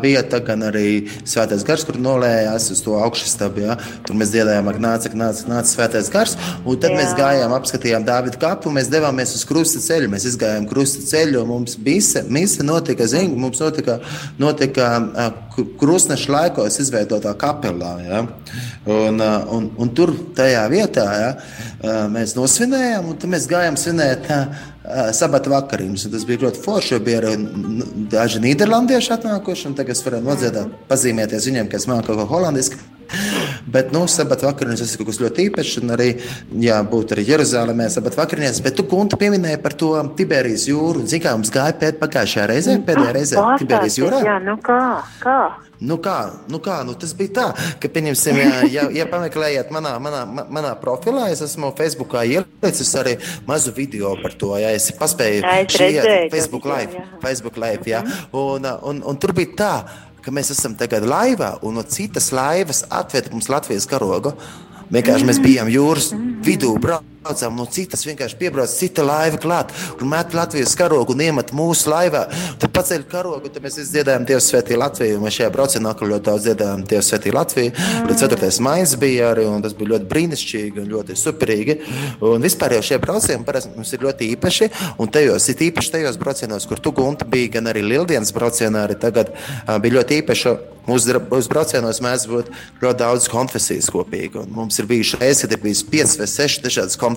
vieta, 0.04 0.40
gan 0.44 0.66
arī 0.70 1.06
svētais 1.30 1.66
gars, 1.68 1.86
kur 1.86 2.00
nolējās 2.02 2.70
uz 2.74 2.82
to 2.86 2.98
augšstabu. 3.00 3.64
Ja? 3.68 3.78
Tur 4.08 4.18
mēs 4.20 4.34
dziedājām, 4.34 4.72
ka 4.74 4.84
nāca, 4.84 5.12
ka 5.14 5.20
nāca, 5.20 5.48
nāca 5.50 5.70
svētais 5.70 6.10
gars. 6.14 6.36
Un 6.66 6.80
tad 6.82 6.94
Jā. 6.94 7.00
mēs 7.00 7.14
Jā. 7.14 7.18
gājām, 7.22 7.56
apskatījām 7.58 8.08
Dāvidu 8.08 8.42
kapu, 8.42 8.74
mēs 8.74 8.92
devāmies 8.94 9.36
uz 9.38 9.46
krusta 9.50 9.82
ceļu. 9.84 10.12
Mēs 10.14 10.28
izgājām 10.34 10.68
krusta 10.70 11.04
ceļu, 11.10 11.44
un 11.44 11.52
mums 11.54 11.78
mise, 11.78 12.26
mise 12.34 12.66
notika, 12.66 13.08
zin, 13.10 13.36
mums 13.40 13.62
notika, 13.64 14.00
notika 14.42 14.90
krustneša 15.80 16.34
laikos 16.34 16.80
izveidotā 16.84 17.34
kapelā. 17.40 17.94
Ja? 18.04 18.22
Un, 18.90 19.22
uh, 19.22 19.40
un, 19.56 19.70
un 19.80 19.94
tur 19.96 20.14
tajā 20.38 20.64
vietā 20.72 21.08
ja, 21.20 21.32
uh, 21.38 22.04
mēs 22.12 22.36
nosvinējām, 22.38 23.10
un 23.14 23.34
mēs 23.34 23.50
gājām 23.52 23.80
svinēt. 23.80 24.30
Uh, 24.30 24.70
Sabata 25.16 25.48
vakariņas. 25.48 26.10
un 26.10 26.12
Tas 26.12 26.26
bija 26.28 26.42
ļoti 26.42 26.60
forši. 26.60 26.90
jo 26.94 27.00
Bija 27.00 27.22
arī 27.22 27.38
daži 28.12 28.42
nīderlandieši 28.44 29.14
atnākuši. 29.16 29.70
un 29.70 29.78
Tagad 29.80 29.96
es 29.96 30.04
varu 30.04 30.20
nodziedāt, 30.26 30.74
pazīmēties 30.90 31.48
viņiem, 31.48 31.70
ka 31.72 31.80
es 31.80 31.88
māku 31.88 32.10
kaut 32.10 32.20
ko 32.20 32.26
holandiski. 32.36 32.82
Bet, 33.64 33.94
nu, 33.96 34.04
sabata 34.12 34.50
vakariņas 34.50 34.82
tas 34.84 34.94
ir 34.94 35.00
kaut 35.00 35.08
kas 35.14 35.20
ļoti 35.24 35.46
īpašs. 35.48 35.78
Un 35.84 35.94
arī, 35.96 36.10
jā, 36.60 36.80
būt 36.84 37.14
arī 37.16 37.24
Jeruzalemē, 37.30 37.88
sabata 37.94 38.20
vakariņas. 38.20 38.60
Bet 38.66 38.76
tu, 38.76 38.84
Gunta, 38.92 39.16
pieminēji 39.20 39.62
par 39.64 39.76
to 39.80 39.94
Tiberijas 40.18 40.66
jūru. 40.68 41.06
Zini, 41.08 41.24
kā 41.24 41.32
mums 41.38 41.52
gāja 41.54 41.78
pēc 41.80 42.02
pagājušajā 42.02 42.48
reizē, 42.52 42.80
pēdējā 42.88 43.14
reizē 43.16 43.46
Tiberijas 43.62 44.00
jūrā? 44.02 44.20
Jā, 44.28 44.40
nu 44.44 44.58
kā, 44.64 44.80
kā? 45.24 45.38
Nu 45.84 45.98
kā, 46.00 46.16
nu 46.48 46.60
kā, 46.64 46.78
nu 46.88 46.94
tas 46.96 47.12
bija 47.18 47.32
tā, 47.36 47.46
ka, 47.82 47.90
pieņemsim, 47.92 48.38
ja, 48.40 48.52
ja, 48.72 48.84
ja 49.02 49.08
pameklējat 49.10 49.72
manā, 49.74 49.98
manā, 50.00 50.22
ma- 50.24 50.46
manā 50.48 50.70
profilā, 50.80 51.26
es 51.34 51.42
esmu 51.44 51.74
Facebookā 51.76 52.22
ielicis 52.30 52.94
arī 53.02 53.18
mazu 53.50 53.74
video 53.76 54.14
par 54.22 54.32
to, 54.40 54.54
ja 54.62 54.70
es 54.72 54.88
paspēju 54.96 55.42
Jā, 55.44 55.58
es 55.66 55.76
redzēju 55.82 56.06
to 56.06 56.32
Facebook 56.38 56.64
video, 56.64 56.78
live, 56.78 56.96
jā. 57.02 57.20
Facebook 57.26 57.60
live, 57.66 57.84
jā, 57.92 58.00
un, 58.32 58.70
un, 58.94 59.04
un 59.12 59.20
tur 59.20 59.36
bija 59.36 59.58
tā, 59.60 59.74
ka 60.24 60.32
mēs 60.32 60.54
esam 60.56 60.78
tagad 60.80 61.06
laivā, 61.08 61.58
un 61.68 61.76
no 61.78 61.84
citas 61.84 62.32
laivas 62.36 62.84
atved 62.90 63.32
mums 63.34 63.50
Latvijas 63.52 63.88
karogu. 63.90 64.34
Vienkārši 64.94 65.28
mēs 65.28 65.42
bijām 65.44 65.72
jūras 65.72 66.12
vidū, 66.46 66.76
braucām 67.24 67.56
no 67.56 67.66
citas, 67.72 68.04
vienkārši 68.04 68.36
piebrauc 68.40 68.72
cita 68.72 69.04
laiva 69.06 69.38
klāt 69.40 69.72
un 70.02 70.10
met 70.12 70.34
Latvijas 70.36 70.76
karogu 70.76 71.14
un 71.16 71.22
iemet 71.24 71.54
mūsu 71.56 71.88
laivā. 71.92 72.26
Tad 72.60 72.74
paceļ 72.76 73.06
karogu, 73.12 73.52
tad 73.54 73.64
mēs 73.64 73.80
dziedājām 73.80 74.26
Dievs 74.28 74.50
svētī 74.52 74.76
Latviju. 74.80 75.22
Mēs 75.24 75.38
šajā 75.38 75.52
braucienā 75.54 75.94
ļoti 75.96 76.26
daudz 76.28 76.48
dziedājām 76.50 76.84
Dievs 76.90 77.12
svētī 77.14 77.32
Latviju. 77.34 77.72
Līdz 78.10 78.26
4. 78.26 78.52
maijam 78.66 79.00
bija 79.00 79.32
arī, 79.32 79.48
un 79.48 79.64
tas 79.64 79.76
bija 79.78 79.94
ļoti 79.94 80.10
brīnišķīgi 80.12 80.84
un 80.84 80.92
ļoti 80.92 81.18
superīgi. 81.22 81.78
Un 82.28 82.44
vispār 82.44 82.76
jau 82.78 82.84
šie 82.90 83.00
braucieni 83.04 83.48
parasti 83.48 83.72
mums 83.78 83.96
ir 83.96 84.04
ļoti 84.04 84.30
īpaši, 84.36 84.70
un 85.00 85.12
tajos 85.14 85.48
ir 85.54 85.66
īpaši 85.70 85.96
tajos 85.96 86.20
braucienos, 86.20 86.68
kur 86.68 86.84
tu 86.84 86.92
gunti 86.96 87.28
bija, 87.30 87.56
gan 87.58 87.72
arī 87.72 87.86
Lildienas 87.88 88.36
braucienā, 88.36 88.84
arī 88.90 89.00
tagad 89.00 89.32
bija 89.80 90.02
ļoti 90.02 90.24
īpaši. 90.24 90.56
Mūsu, 90.84 91.16
braucienos 91.48 92.02
mēs 92.04 92.26
būtu 92.28 92.52
ļoti 92.82 93.00
daudz 93.00 93.30
konfesijas 93.32 93.88
kopīgi. 93.94 94.42
un 94.42 94.50
Mums 94.52 94.82
ir 94.82 94.90
bijuši 94.90 95.20
reizes, 95.22 95.46
kad 95.46 95.54
ir 95.56 95.62
bijis 95.64 95.84
piecas 95.88 96.18
vai 96.20 96.28
sešas 96.28 96.64
dažādas 96.66 97.00
konfesijas. 97.00 97.13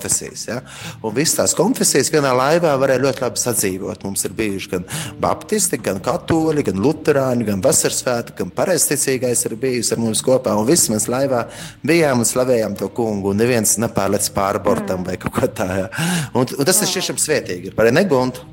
Ja? 0.48 0.60
Un 1.02 1.14
visas 1.16 1.36
tās 1.38 1.54
konfesijas 1.58 2.10
vienā 2.14 2.32
laivā 2.36 2.74
varēja 2.80 3.02
ļoti 3.04 3.24
labi 3.24 3.42
sadzīvot. 3.42 4.04
Mums 4.06 4.26
ir 4.28 4.34
bijuši 4.36 4.72
gan 4.74 4.88
baptisti, 5.22 5.80
gan 5.82 6.00
katoļi, 6.04 6.66
gan 6.70 6.82
luterāņi, 6.84 7.48
gan 7.50 7.62
vasarsvētki, 7.64 8.36
gan 8.40 8.52
pareizticīgais 8.56 9.46
ir 9.48 9.56
bijis 9.60 9.92
ar 9.94 10.02
mums 10.02 10.24
kopā. 10.26 10.56
Un 10.58 10.68
visi 10.68 10.92
mēs 10.94 11.08
laivā 11.12 11.46
bijām 11.86 12.24
un 12.24 12.28
slavējām 12.28 12.76
to 12.80 12.90
kungu. 12.96 13.32
Un 13.32 13.40
neviens 13.42 13.76
nepārlec 13.82 14.28
pāri 14.36 14.62
bortam 14.64 15.06
vai 15.06 15.16
kaut 15.20 15.36
kā 15.38 15.48
tāda. 15.48 15.88
Un, 16.34 16.44
un 16.46 16.68
tas 16.68 16.82
ir 16.82 16.92
tiešām 16.98 17.20
svētīgi. 17.20 17.72
Ir 17.72 17.78
pareizi 17.78 18.00
negunti. 18.00 18.52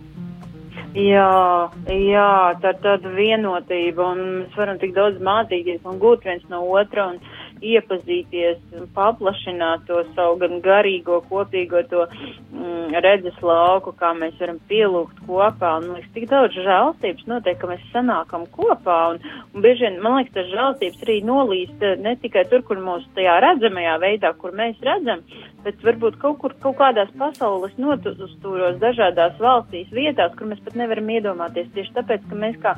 Jā, 0.93 1.73
jā, 1.89 2.33
tā 2.61 2.69
ir 2.75 2.81
tāda 2.83 3.11
vienotība, 3.15 4.11
un 4.13 4.19
mēs 4.43 4.57
varam 4.59 4.77
tik 4.77 4.91
daudz 4.93 5.17
mācīties 5.25 5.81
un 5.89 5.97
gūt 5.97 6.27
viens 6.27 6.43
no 6.53 6.59
otra 6.69 7.07
un 7.09 7.17
iepazīties, 7.63 8.59
un 8.77 8.89
paplašināt 8.95 9.85
to 9.87 10.01
savu 10.13 10.39
gan 10.41 10.59
garīgo, 10.63 11.21
kopīgo 11.29 11.83
to 11.91 12.05
mm, 12.07 12.95
redzes 13.05 13.39
lauku, 13.45 13.93
kā 13.99 14.13
mēs 14.17 14.35
varam 14.41 14.59
pielūgt 14.69 15.23
kopā. 15.27 15.77
Un, 15.79 15.89
man 15.89 15.99
liekas, 15.99 16.11
tik 16.15 16.27
daudz 16.31 16.59
žēlstības 16.65 17.29
notiek, 17.31 17.59
ka 17.61 17.71
mēs 17.71 17.85
sanākam 17.93 18.45
kopā, 18.53 18.99
un, 19.13 19.23
un 19.53 19.65
bieži 19.65 19.87
vien, 19.87 19.99
man 20.03 20.19
liekas, 20.19 20.35
tas 20.37 20.51
žēlstības 20.51 21.07
arī 21.07 21.17
nolīst 21.27 21.83
eh, 21.85 21.97
ne 22.01 22.15
tikai 22.21 22.45
tur, 22.51 22.63
kur 22.67 22.81
mūsu 22.83 23.09
tajā 23.17 23.39
redzamajā 23.43 23.97
veidā, 24.03 24.33
kur 24.39 24.55
mēs 24.57 24.79
redzam, 24.85 25.23
bet 25.63 25.83
varbūt 25.85 26.17
kaut 26.21 26.39
kur, 26.41 26.55
kaut 26.63 26.77
kādās 26.79 27.11
pasaules 27.19 27.75
notustūros, 27.79 28.79
dažādās 28.81 29.37
valstīs, 29.41 29.91
vietās, 29.95 30.33
kur 30.37 30.49
mēs 30.49 30.61
pat 30.65 30.75
nevaram 30.79 31.09
iedomāties. 31.13 31.69
Tieši 31.75 31.95
tāpēc, 31.97 32.25
ka 32.29 32.39
mēs 32.39 32.57
kā 32.63 32.73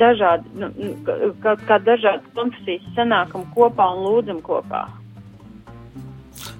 dažādi, 0.00 0.54
nu, 0.60 0.70
nu, 0.76 0.92
kā, 1.44 1.56
kā 1.68 1.80
dažādas 1.84 2.30
konfesijas 2.36 2.86
sanākam 2.96 3.44
kopā 3.56 3.90
un 3.94 4.04
lūdzam 4.06 4.29
kopā. 4.38 4.86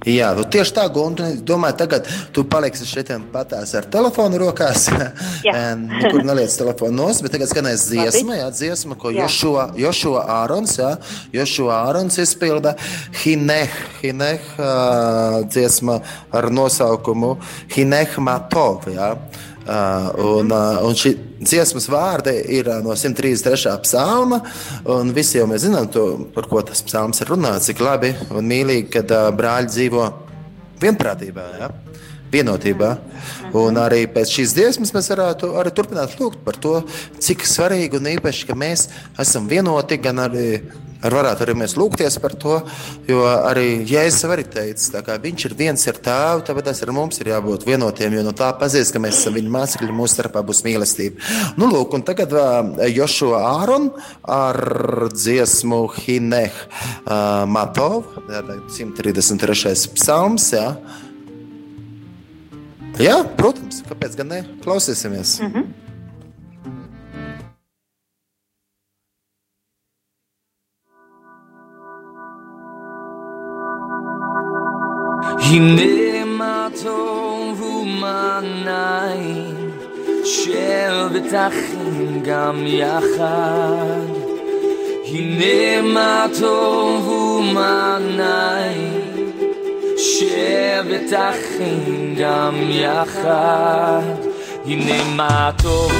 Jā, 0.08 0.30
nu 0.36 0.46
tieši 0.48 0.72
tā, 0.76 0.86
Gunte. 0.92 1.26
Es 1.28 1.42
domāju, 1.44 1.76
tagad 1.82 2.06
tu 2.32 2.44
paliksi 2.48 2.86
šeit 2.88 3.10
patās 3.32 3.74
ar 3.76 3.84
telefonu 3.92 4.38
rokās. 4.40 4.86
Nekur 5.44 6.24
neliec 6.24 6.54
telefonu 6.56 7.02
nos, 7.02 7.20
bet 7.24 7.34
tagad 7.36 7.50
skanēs 7.52 7.84
dziesma, 7.90 8.38
jā, 8.40 8.48
dziesma, 8.54 8.96
ko 9.00 9.12
Jā. 9.12 9.26
Jošua, 9.26 9.66
Jošua 9.80 10.24
Ārons, 10.40 10.78
jā, 10.80 10.94
Jošua 11.36 11.82
Ārons 11.90 12.16
izpilda 12.22 12.74
Hineh, 13.22 13.76
Hineh 14.00 14.48
uh, 14.56 15.42
dziesma 15.48 16.00
ar 16.32 16.48
nosaukumu 16.52 17.36
Hineh 17.76 18.16
Matov, 18.24 18.88
jā. 18.88 19.12
Uh, 19.16 19.49
un, 19.70 20.50
uh, 20.50 20.80
un 20.86 20.96
šī 20.98 21.12
dziesmas 21.40 21.86
vārdi 21.90 22.34
ir 22.56 22.68
uh, 22.70 22.80
no 22.84 22.96
133. 22.96 23.76
psalma. 23.84 24.40
Visi 25.14 25.38
jau 25.38 25.46
mēs 25.50 25.66
zinām, 25.66 25.86
to, 25.92 26.06
par 26.34 26.48
ko 26.50 26.62
tas 26.66 26.82
psalms 26.86 27.22
ir 27.22 27.30
runāts. 27.30 27.68
Cik 27.70 27.82
labi 27.84 28.12
un 28.34 28.48
mīlīgi, 28.50 28.88
kad 28.96 29.14
uh, 29.14 29.28
brāļi 29.36 29.70
dzīvo 29.70 30.08
vienprātībā. 30.82 31.46
Ja? 31.60 31.70
Vienotībā. 32.30 32.90
Un 33.58 33.78
arī 33.82 34.04
pēc 34.10 34.36
šīs 34.36 34.54
dziesmas 34.54 34.94
mēs 34.94 35.10
varētu 35.10 35.50
arī 35.58 35.72
turpināt 35.74 36.14
lūgt 36.20 36.44
par 36.46 36.58
to, 36.62 36.76
cik 37.22 37.42
svarīgi 37.48 37.98
un 37.98 38.06
īpaši, 38.12 38.46
ka 38.46 38.58
mēs 38.58 38.86
esam 39.18 39.48
vienoti, 39.50 39.98
gan 40.02 40.22
arī 40.28 40.46
ar 41.04 41.16
varētu 41.16 41.44
arī 41.44 41.56
mēs 41.62 41.76
lūgties 41.80 42.18
par 42.22 42.34
to, 42.40 42.58
jo 43.08 43.22
arī 43.26 43.82
Jēzus 43.88 44.26
arī 44.28 44.44
teica, 44.50 45.02
kā 45.06 45.16
viņš 45.22 45.46
ir 45.48 45.56
viens 45.58 45.86
ar 45.90 46.00
tēvu, 46.06 46.44
tāpēc 46.46 46.68
tas 46.70 46.82
ar 46.84 46.92
mums 46.96 47.20
ir 47.22 47.32
jābūt 47.32 47.66
vienotiem, 47.68 48.16
jo 48.18 48.24
no 48.26 48.34
tā 48.36 48.50
pazīst, 48.60 48.94
ka 48.94 49.02
mēs 49.02 49.22
esam 49.22 49.36
viņa 49.38 49.54
mācekļi, 49.56 49.96
mūsu 49.96 50.18
starpā 50.18 50.44
būs 50.46 50.62
mīlestība. 50.66 51.20
Nu, 51.60 51.70
lūk, 51.72 51.96
un 51.96 52.04
tagad 52.06 52.34
Jošo 52.90 53.32
Āron 53.38 53.90
ar 54.28 54.60
dziesmu 55.14 55.82
Hineh 55.98 56.54
uh, 56.54 57.44
Matov, 57.50 58.16
jā, 58.28 58.42
tā 58.46 58.58
ir 58.58 58.64
133. 58.78 59.94
psalms, 59.96 60.50
jā. 60.56 60.66
Jā, 63.00 63.20
protams, 63.38 63.80
kāpēc 63.88 64.18
gan 64.18 64.28
ne? 64.28 64.40
Klausīsimies. 64.64 65.38
Mm 65.40 65.52
-hmm. 65.52 65.89
הנה 75.52 76.24
מתום 76.24 77.62
ומנעים, 77.62 79.70
שבט 80.24 81.34
אחים 81.34 82.22
גם 82.24 82.66
יחד. 82.66 84.06
הנה 85.04 85.82
מתום 85.82 87.08
ומנעים, 87.08 89.00
שבט 89.96 91.12
אחים 91.12 92.14
גם 92.18 92.54
יחד. 92.68 94.02
הנה 94.66 95.04
מה 95.16 95.50
טוב, 95.62 95.92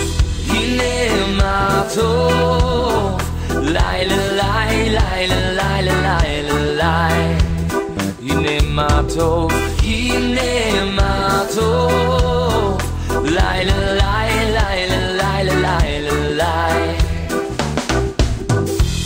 הנה 0.49 1.27
מה 1.37 1.83
טוב, 1.95 3.21
לילה 3.51 4.17
לילה 4.33 5.27
לילה 5.27 5.60
הנה 8.80 8.80
מה 8.80 9.02
טוב, 9.16 9.52
הנה 9.84 10.86
מה 10.96 11.44
טוב, 11.56 12.78
לילה 13.24 13.94
לילה 13.94 14.52
לילה 14.52 15.14
לילה 15.14 15.56
לילה 15.56 16.96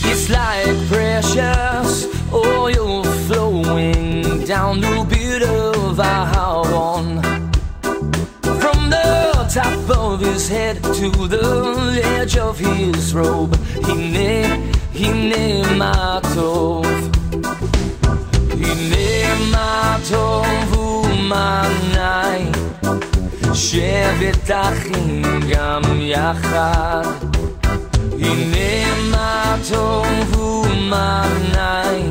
It's 0.04 0.30
like 0.30 0.78
precious 0.92 2.06
oil 2.32 3.04
flowing 3.28 4.46
down 4.46 4.82
the 4.82 5.06
beard 5.10 5.44
of 5.44 5.98
Aharon. 5.98 7.08
From 8.62 8.80
the 8.96 9.10
top 9.58 9.84
of 10.04 10.20
his 10.20 10.48
head 10.50 10.76
to 11.00 11.10
the 11.36 12.02
edge 12.04 12.38
of 12.38 12.60
his 12.60 13.16
robe. 13.16 13.56
Hine, 13.88 14.72
hine 15.00 15.64
matov. 15.80 17.03
Hine 18.85 19.35
matov 19.53 20.45
umanai. 20.77 22.53
שבת 23.55 24.51
אחים 24.51 25.23
גם 25.49 25.83
יחד. 26.01 27.03
הנה 28.13 28.95
מה 29.11 29.57
טוב 29.73 30.37
ומה 30.39 31.29
נעים, 31.53 32.11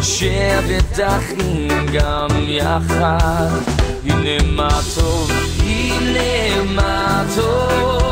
שבת 0.00 1.00
אחים 1.00 1.86
גם 1.92 2.28
יחד. 2.46 3.58
הנה 4.04 4.42
מה 4.52 4.80
טוב, 4.94 5.30
הנה 5.62 6.62
מה 6.64 7.24
טוב, 7.36 8.09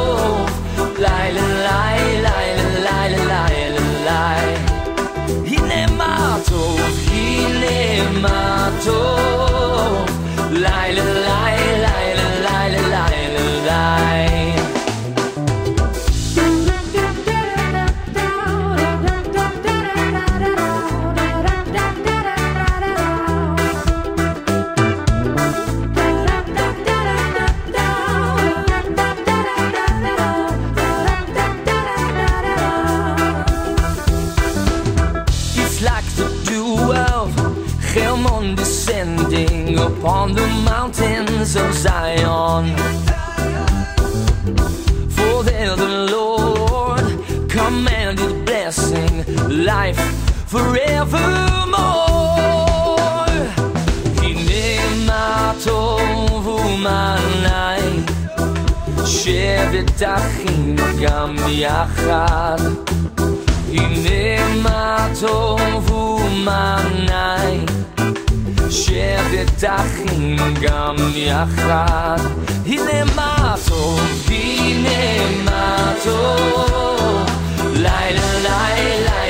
tomato. 8.21 10.05
Lay. 10.51 11.28
descending 38.58 39.80
upon 39.80 40.34
the 40.34 40.48
mountains 40.72 41.56
of 41.56 41.74
Zion. 41.74 42.66
For 45.16 45.36
there 45.44 45.76
the 45.76 45.94
Lord 46.16 47.06
commanded 47.50 48.46
blessing, 48.46 49.14
life 49.50 50.02
forevermore. 50.52 51.48
Hine 54.22 55.06
ma 55.08 55.54
tov 55.66 56.46
umanai, 56.48 57.88
שבת 59.06 60.02
אחים 60.04 60.76
גם 61.02 61.36
יחד. 61.48 62.58
הנה 63.74 64.48
מה 64.64 65.08
טוב 65.22 65.92
ומה 65.92 66.82
נעים, 68.78 68.78
שבת 68.78 69.64
אחים 69.68 70.36
גם 70.62 70.96
יחד. 71.16 72.18
הנה 72.66 73.06
מה 73.16 73.56
טוב, 73.70 74.02
הנה 74.28 75.44
מה 75.46 75.94
טוב, 76.04 77.26
לילה 77.74 78.34
לילה 78.44 79.10
לילה 79.10 79.27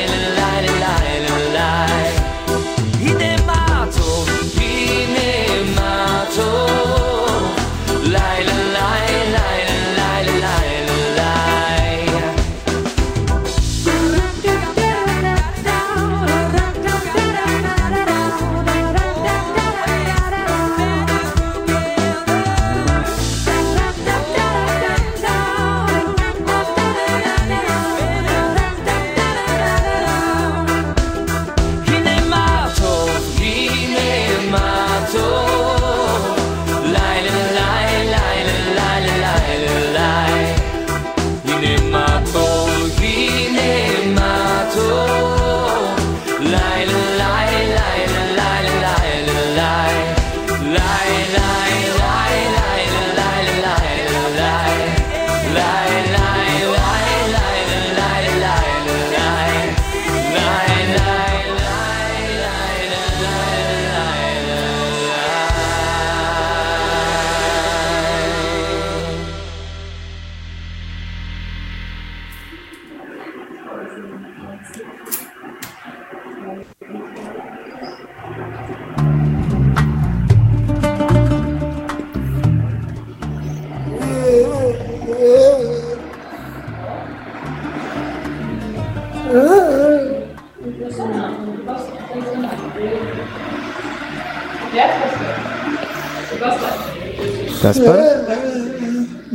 Tas 97.68 97.78
par 97.84 97.98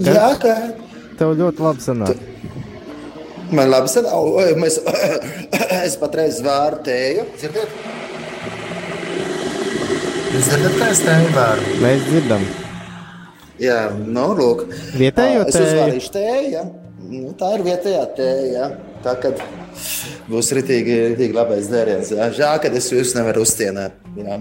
Jā, 0.03 0.29
kā. 0.41 0.53
tev 1.19 1.33
ļoti 1.37 1.61
labi 1.63 1.83
sanāk. 1.85 2.21
Man 3.53 3.69
labi 3.69 3.91
sanāk, 3.91 4.55
mēs, 4.57 4.79
es 5.85 5.97
patreiz 6.01 6.39
vāru 6.45 6.79
tēju. 6.85 7.27
Dzirdiet? 7.37 7.75
Jūs 10.33 10.47
dzirdat, 10.49 10.77
kā 10.79 10.87
es 10.89 11.01
tēju 11.05 11.33
vāru? 11.35 11.73
Mēs 11.83 12.05
dzirdam. 12.07 12.45
Jā, 13.61 13.81
nu, 13.93 14.23
lūk. 14.39 14.63
Vietējo 14.97 15.43
Es 15.45 15.53
tēju? 15.53 15.67
uzvārīšu 15.67 16.13
tēju, 16.15 16.47
jā. 16.55 16.63
Nu, 17.13 17.35
tā 17.37 17.51
ir 17.59 17.65
vietējā 17.67 18.05
tēja, 18.17 18.47
jā. 18.55 18.69
Tā 19.03 19.13
kad 19.21 19.43
būs 20.31 20.49
ritīgi, 20.57 20.95
ritīgi 21.11 21.35
labais 21.37 21.69
dzēriens. 21.69 22.09
jā. 22.15 22.31
Žēl, 22.33 22.57
ka 22.63 22.71
es 22.79 22.89
jūs 22.89 23.13
nevaru 23.19 23.43
uzcienēt. 23.45 23.99
Jā. 24.17 24.39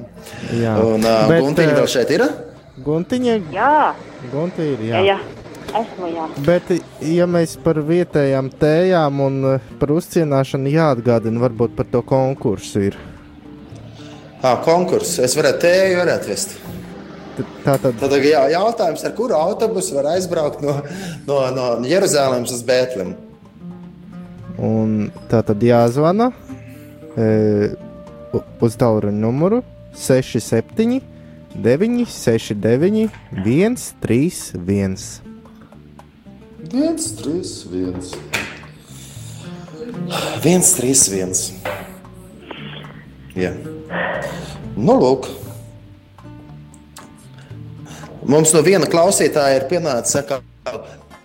Jā. 0.56 0.78
Un 0.80 1.04
uh, 1.04 1.26
Bet, 1.28 1.42
Guntiņa 1.44 1.74
eh, 1.74 1.78
vēl 1.82 1.90
šeit 1.92 2.14
ir? 2.16 2.24
Guntiņa, 2.80 3.34
Jā, 3.52 3.92
Gunti 4.32 4.64
ir, 4.72 4.80
jā. 4.88 5.00
jā, 5.04 5.16
esmu 5.76 6.08
jā. 6.08 6.28
Bet, 6.46 6.70
ja 7.04 7.26
mēs 7.28 7.58
par 7.60 7.76
vietējām 7.84 8.48
tējām 8.62 9.20
un 9.20 9.36
eh, 9.50 9.66
par 9.80 9.92
uzcienāšanu 9.92 10.72
jāatgādina, 10.72 11.42
varbūt 11.42 11.74
par 11.76 11.90
to 11.92 12.00
konkursu 12.06 12.86
ir. 12.88 12.96
Ah, 14.40 14.56
konkurss. 14.64 15.18
Es 15.20 15.36
varētu 15.36 15.60
tēju 15.66 16.00
varētu 16.00 16.32
vest. 16.32 16.56
Tā 17.62 17.76
tad 17.80 18.00
Tad 18.00 18.16
jā, 18.24 18.40
jautājums, 18.56 19.04
ar 19.04 19.12
kuru 19.20 19.36
autobusu 19.36 19.98
var 19.98 20.14
aizbraukt 20.16 20.64
no, 20.64 20.78
no, 21.28 21.38
no 21.52 21.68
Jeruzalemes 21.88 22.56
uz 22.56 22.64
Bēntlemi? 22.66 23.14
Un 24.62 25.10
tā 25.30 25.44
tad 25.44 25.62
jāzvana 25.64 26.30
e, 27.16 27.72
uz 28.62 28.76
tālruņa 28.80 29.16
numuru 29.16 29.62
67, 29.96 31.00
9, 31.54 32.06
69, 32.08 33.10
131. 33.44 34.96
viens, 36.72 37.12
trīs, 37.18 37.52
viens. 37.68 38.14
Viens, 40.42 40.72
trīs, 40.78 41.04
viens. 41.12 41.42
Jā. 43.36 43.52
Nu, 44.76 44.96
lūk. 44.96 45.28
Mums 48.24 48.52
no 48.54 48.62
viena 48.64 48.88
klausītāja 48.88 49.60
ir 49.60 49.68
pienācis 49.68 50.22
atkal, 50.22 50.40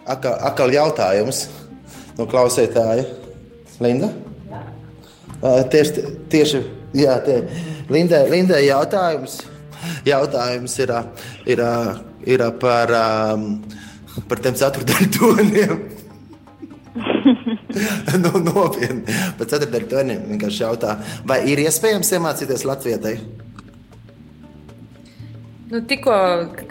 atkal, 0.04 0.38
atkal 0.50 0.74
jautājums 0.76 1.46
no 2.18 2.28
klausītāja. 2.28 3.06
Linda? 3.80 4.12
Ā, 5.38 5.62
Tieši, 5.72 6.04
tieši 6.34 6.64
jā, 6.98 7.20
tie, 7.24 7.44
Lindai, 7.94 8.26
Lindai 8.32 8.66
jautājums, 8.66 9.40
jautājums 10.08 10.78
ir, 10.84 10.94
ir, 11.50 11.64
ir 12.26 12.46
par, 12.62 12.94
ām, 12.98 13.48
par 14.30 14.44
tiem 14.44 14.58
ceturtdaļu 14.60 15.10
toniem. 15.18 15.88
nu, 18.24 18.32
nopietni. 18.42 19.18
Par 19.38 19.50
ceturtdaļu 19.50 19.92
toniem 19.92 20.24
vienkārši 20.34 20.64
jautā, 20.64 20.98
vai 21.28 21.44
ir 21.52 21.62
iespējams 21.68 22.16
iemācīties 22.18 22.66
latviešu? 22.68 23.46
Nu, 25.68 25.82
tikko, 25.84 26.14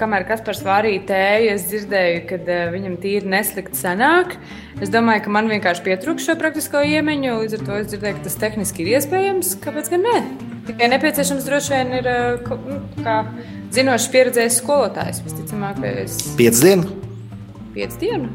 kamēr 0.00 0.24
Kaspars 0.24 0.62
vārīja 0.64 1.02
tēju, 1.10 1.48
es 1.52 1.66
dzirdēju, 1.68 2.22
ka 2.30 2.38
uh, 2.40 2.62
viņam 2.72 2.94
tīri 3.02 3.28
neslikti 3.28 3.76
sanāk. 3.76 4.38
Es 4.80 4.88
domāju, 4.92 5.26
ka 5.26 5.34
man 5.36 5.52
vienkārši 5.52 5.84
pietrūkst 5.84 6.30
šo 6.30 6.38
praktisko 6.40 6.80
iemaņu. 6.80 7.36
Līdz 7.42 7.58
ar 7.58 7.66
to 7.68 7.78
es 7.82 7.92
dzirdēju, 7.92 8.16
ka 8.16 8.28
tas 8.30 8.40
tehniski 8.40 8.86
ir 8.86 8.94
iespējams. 8.96 9.58
Kāpēc 9.60 9.92
gan 9.92 10.08
ne? 10.08 10.20
Tikai 10.66 10.88
nepieciešams 10.90 11.44
droši 11.46 11.72
vien 11.74 11.92
ir 12.00 12.08
ko- 12.46 12.58
nu, 12.66 12.80
zinošs, 13.74 14.08
pieredzējis 14.14 14.58
skolotājs. 14.62 15.20
Visticamāk, 15.26 15.80
ka 15.80 15.92
es 16.02 16.16
Piec 16.38 16.58
dienu? 16.62 16.88
piecu 17.76 17.98
dienu 18.00 18.28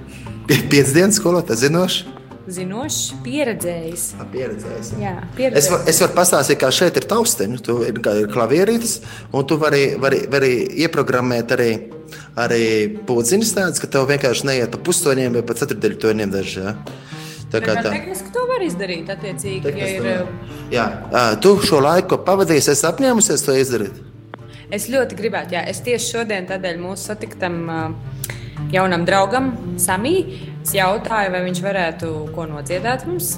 Piec 0.70 0.92
dienas 0.94 1.18
skolotājs 1.20 1.64
zinošs? 1.66 2.04
zinošs, 2.52 2.98
pieredzējis. 3.24 4.04
Pieredzējis. 4.34 4.88
Jā, 5.00 5.12
Es, 5.22 5.36
pieredzējis. 5.38 5.70
var, 5.72 5.84
es 5.88 6.00
varu 6.02 6.14
pastāstīt, 6.18 6.58
kā 6.60 6.72
šeit 6.74 6.98
ir 7.00 7.06
tausteņi. 7.08 7.60
Tur 7.64 7.84
ir, 7.88 7.94
kā 8.04 8.16
ir 8.20 8.28
klavierītis, 8.34 8.98
un 9.32 9.46
tu 9.48 9.56
vari, 9.62 9.96
vari, 10.02 10.24
vari 10.28 10.50
ieprogrammēt 10.84 11.54
arī, 11.56 11.70
arī 12.36 12.98
pūdziņas 13.08 13.54
tādas, 13.56 13.80
ka 13.80 13.88
tev 13.88 14.10
vienkārši 14.10 14.48
neiet 14.50 14.72
pa 14.74 14.82
pustoņiem 14.84 15.38
vai 15.38 15.44
pa 15.48 15.54
ceturdaļu 15.62 16.00
toņiem 16.02 16.34
daži. 16.34 16.60
Ja? 16.66 16.74
Tā 17.52 17.60
kā 17.64 17.76
Tā 17.78 17.90
tehniski 17.92 18.32
to 18.34 18.46
var 18.50 18.64
izdarīt, 18.64 19.10
attiecīgi, 19.12 19.60
ja 19.60 19.64
Tehniski 19.68 19.98
ir. 19.98 20.04
to 20.04 20.14
var. 20.14 20.32
uh, 20.32 20.72
Jā, 20.72 20.86
tu 21.44 21.56
šo 21.68 21.82
laiku 21.84 22.20
pavadīsi, 22.26 22.72
es 22.76 22.84
apņēmusies 22.88 23.44
to 23.44 23.56
izdarīt. 23.60 23.98
Es 24.72 24.88
ļoti 24.88 25.18
gribētu, 25.20 25.58
jā, 25.58 25.66
es 25.68 25.82
tieši 25.84 26.14
šodien 26.14 26.48
tādēļ 26.48 26.78
mūsu 26.80 27.10
satiktam 27.12 27.58
jaunam 28.72 29.04
draugam, 29.08 29.52
Samī, 29.82 30.16
jautāju, 30.64 31.34
vai 31.34 31.42
viņš 31.50 31.60
varētu 31.66 32.12
ko 32.36 32.48
nodziedāt 32.48 33.04
mums. 33.10 33.34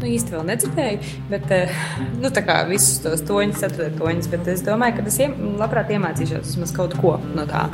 Nu, 0.00 0.08
īsti 0.08 0.32
vēl 0.32 0.44
nedzirdēju, 0.48 1.08
bet 1.28 1.50
uh, 1.52 1.80
nu, 2.22 2.30
tā 2.32 2.40
kā 2.46 2.62
visus 2.64 3.02
tos 3.04 3.20
toņus, 3.28 3.58
ceturtos 3.60 3.98
toņus, 3.98 4.28
bet 4.32 4.46
es 4.48 4.62
domāju, 4.64 4.96
ka 4.96 5.02
es 5.10 5.18
iem, 5.20 5.34
labprāt 5.60 5.92
iemācīšos 5.92 6.54
vismaz 6.54 6.72
kaut 6.72 6.94
ko 7.02 7.18
no 7.36 7.44
tā. 7.50 7.66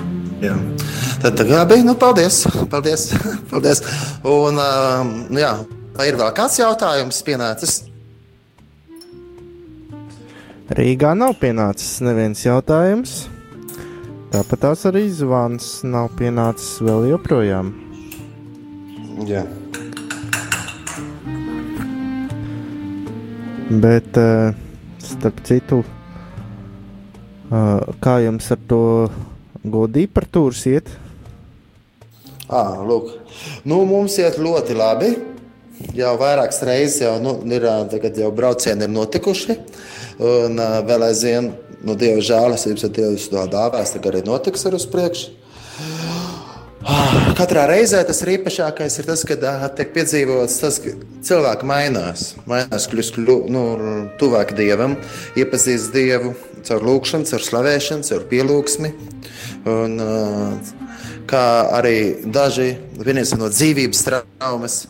Jā. 0.43 0.57
Tad 1.23 1.39
tā 1.39 1.61
bija, 1.71 1.85
nu, 1.87 1.95
paldies. 1.95 2.41
paldies, 2.73 3.13
paldies. 3.53 3.85
Un, 4.27 4.59
ā, 4.59 4.73
nu, 5.07 5.39
jā, 5.39 5.53
vai 5.95 6.09
ir 6.11 6.19
vēl 6.19 6.35
kāds 6.35 6.59
jautājums 6.59 7.23
pienācis? 7.29 7.79
Rīgā 10.75 11.15
nav 11.15 11.37
pienācis 11.39 12.01
neviens 12.03 12.43
jautājums. 12.43 13.21
Tāpat 14.35 14.65
tās 14.67 14.83
arī 14.91 15.07
zvans 15.15 15.77
nav 15.87 16.11
pienācis 16.19 16.83
vēl 16.83 17.13
joprojām. 17.13 17.71
Jā. 19.31 19.47
Bet, 23.71 24.17
eh, 24.17 24.55
starp 25.03 25.41
citu, 25.43 25.81
eh, 27.51 27.81
kā 27.99 28.21
jums 28.23 28.51
ar 28.55 28.61
to 28.69 29.11
godīgi 29.67 30.13
par 30.15 30.23
tūrus 30.31 30.63
iet? 30.71 30.87
À, 32.49 32.79
lūk. 32.87 33.11
nu, 33.65 33.85
mums 33.85 34.19
iet 34.19 34.39
ļoti 34.39 34.77
labi. 34.77 35.17
Jau 35.99 36.17
vairākas 36.17 36.63
reizes 36.63 37.01
jau, 37.03 37.19
nu, 37.21 37.43
ir, 37.53 37.67
jau 38.17 38.31
braucieni 38.31 38.87
ir 38.87 38.89
notikuši. 38.89 39.59
Un 40.19 40.57
vēl 40.87 41.03
aizvien, 41.11 41.51
nu, 41.83 41.97
Dieva 41.97 42.23
žēlastības, 42.23 42.87
ja 42.87 42.89
Dievs 42.89 43.29
to 43.29 43.43
dāvās, 43.51 43.93
tad 43.93 44.07
arī 44.07 44.23
notiks 44.25 44.65
ar 44.65 44.79
uz 44.79 44.87
priekšu. 44.87 45.35
Ah, 46.87 47.26
Katrā 47.37 47.67
reizē 47.69 47.99
tas 48.09 48.23
ir 48.25 48.31
īpašākais, 48.39 48.95
ir 48.97 49.07
tas, 49.11 49.21
kad 49.29 49.43
tiek 49.77 49.91
piedzīvots 49.93 50.55
tas, 50.63 50.79
ka 50.81 50.95
cilvēki 51.29 51.67
mainās. 51.69 52.31
Mainās, 52.49 52.87
kļūst 52.89 53.19
kļu, 53.19 53.35
nu, 53.53 53.65
tuvāk 54.17 54.55
dievam, 54.57 54.95
iepazīst 55.37 55.93
dievu 55.93 56.33
caur 56.65 56.87
lūgšanu, 56.89 57.29
caur 57.29 57.45
slavēšanu, 57.45 58.09
caur 58.09 58.25
pielūgsmi. 58.31 58.93
Un, 59.69 60.01
kā 61.29 61.45
arī 61.77 61.99
daži 62.25 62.71
no 63.37 63.53
dzīvības 63.53 64.05
traumas. 64.09 64.87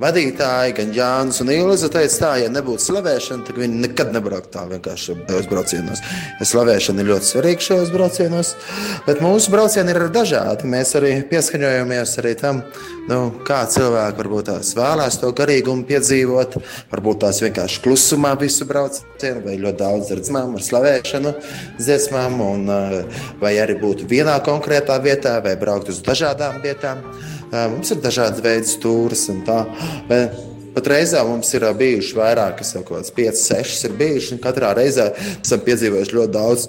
Vadītāji, 0.00 0.72
gan 0.78 0.92
Jānis 0.96 1.42
un 1.42 1.50
Ilza 1.52 1.90
teica, 1.92 2.14
tā, 2.22 2.30
ja 2.40 2.48
nebūtu 2.48 2.86
slavēšana, 2.86 3.44
tad 3.44 3.58
viņi 3.60 3.82
nekad 3.82 4.14
nebrauktu 4.14 4.48
tā 4.54 4.62
vienkārši 4.70 5.16
tajos 5.28 5.48
braucienos. 5.50 6.00
Ja 6.38 6.46
slavēšana 6.48 7.02
ir 7.02 7.10
ļoti 7.10 7.28
svarīga 7.28 7.66
šajos 7.66 7.90
braucienos, 7.92 8.54
bet 9.04 9.20
mūsu 9.20 9.52
braucieni 9.52 9.92
ir 9.92 10.06
dažādi. 10.14 10.70
Mēs 10.72 10.94
arī 10.96 11.10
pieskaņojamies 11.28 12.14
arī 12.22 12.32
tam, 12.40 12.62
nu, 13.10 13.18
kā 13.44 13.58
cilvēki 13.74 14.22
varbūt 14.22 14.48
tās 14.48 14.72
vēlēs 14.78 15.20
to 15.20 15.34
garīgumu 15.36 15.84
piedzīvot, 15.90 16.56
varbūt 16.94 17.20
tās 17.26 17.42
vienkārši 17.44 17.82
klusumā 17.84 18.32
visu 18.40 18.64
braucienu, 18.70 19.44
vai 19.44 19.58
ļoti 19.60 19.80
daudz 19.82 20.14
ar 20.14 20.22
dziesmām, 20.24 20.54
ar 20.56 20.64
slavēšanu, 20.64 21.34
dziesmām, 21.76 22.40
un, 22.46 22.64
eh, 22.72 23.20
vai 23.42 23.52
arī 23.60 23.76
būt 23.84 24.06
vienā 24.08 24.40
konkrētā 24.48 24.96
vietā, 25.04 25.36
vai 25.44 25.56
braukt 25.60 25.92
uz 25.92 26.00
dažādām 26.00 26.62
vietām. 26.64 27.04
Mums 27.50 27.90
ir 27.90 27.98
dažādas 28.02 28.42
veidas 28.44 28.76
stūris 28.76 29.26
un 29.32 29.42
tā. 29.46 29.64
Bet 30.08 30.36
pat 30.74 30.90
reizē 30.92 31.22
mums 31.26 31.50
ir 31.56 31.66
bijuši 31.76 32.18
vairākas, 32.18 32.74
jau 32.76 32.84
kaut 32.84 33.00
kādas 33.00 33.14
5, 33.16 33.40
6 33.42 33.88
ir 33.88 33.96
bijuši. 33.98 34.38
Katrā 34.44 34.74
reizē 34.78 35.10
esam 35.40 35.64
piedzīvojuši 35.66 36.16
ļoti 36.18 36.36
daudz. 36.36 36.68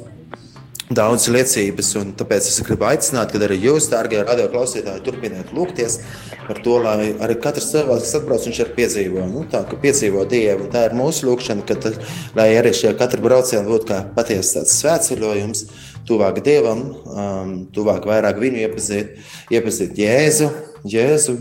Daudz 0.91 1.29
liecības, 1.31 1.93
tāpēc 2.19 2.47
es 2.49 2.57
gribu 2.67 2.83
aicināt, 2.89 3.29
ka 3.31 3.39
arī 3.45 3.61
jūs, 3.63 3.85
dārgie 3.93 4.25
radioklausītāji, 4.27 4.99
turpiniet 5.05 5.53
lūgties 5.55 6.01
par 6.49 6.57
to, 6.65 6.73
lai 6.83 7.13
arī 7.23 7.37
katrs 7.39 7.69
cilvēks, 7.71 8.09
kas 8.09 8.17
atbrauc, 8.19 8.47
viņš 8.49 8.59
ir 8.59 8.73
piedzīvojis. 8.75 9.29
Nu, 9.31 9.45
tā 9.53 9.61
kā 9.69 9.79
piedzīvo 9.85 10.25
Dievu, 10.27 10.67
tā 10.73 10.81
ir 10.89 10.97
mūsu 10.99 11.29
lūgšana, 11.29 11.63
ka 11.69 11.77
tad, 11.85 12.01
lai 12.35 12.49
arī 12.59 12.73
šie 12.75 12.91
katra 12.99 13.23
brauciena 13.23 13.63
būtu 13.69 13.87
kā 13.87 14.01
patiesa 14.17 14.57
tāds 14.57 14.75
svētceļojums, 14.81 15.63
tuvāk 16.11 16.43
Dievam, 16.43 16.83
um, 16.91 17.55
tuvāk 17.71 18.09
vairāk 18.11 18.43
viņu 18.43 18.65
iepazīt, 18.65 19.15
iepazīt 19.55 19.95
Jēzu, 20.03 20.51
Jēzu, 20.87 21.35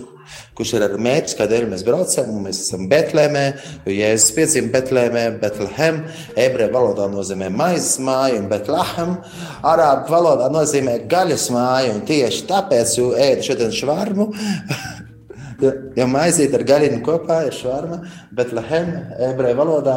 kurš 0.59 0.75
ir 0.77 0.85
ar 0.85 0.95
mērķi, 1.01 1.37
kādēļ 1.39 1.67
mēs 1.71 1.85
braucam. 1.87 2.31
un 2.35 2.47
Mēs 2.47 2.63
esam 2.67 2.87
Betlēmē, 2.91 3.45
jo 3.87 3.95
Jēzus 3.95 4.35
piedzima 4.37 4.73
Betlēmē, 4.75 5.25
Betlehem, 5.41 6.03
ebreju 6.37 6.75
valodā 6.75 7.09
nozīmē 7.13 7.51
maizes 7.55 7.99
māju, 8.05 8.43
un 8.43 8.49
Betlehem 8.53 9.17
arābu 9.73 10.13
valodā 10.13 10.51
nozīmē 10.53 11.01
gaļas 11.11 11.51
māju. 11.55 11.95
un 11.97 12.03
Tieši 12.09 12.47
tāpēc 12.51 12.97
jūs 12.99 13.21
ēdat 13.29 13.47
šodien 13.51 13.77
švarmu. 13.83 14.31
Ja, 15.61 15.75
ja 15.93 16.07
maizīt 16.09 16.55
ar 16.57 16.63
gaļinu 16.65 17.03
kopā 17.05 17.43
ir 17.45 17.53
švarma, 17.53 17.99
bet 18.33 18.55
lahem, 18.57 18.95
ebreju 19.27 19.59
valodā, 19.59 19.97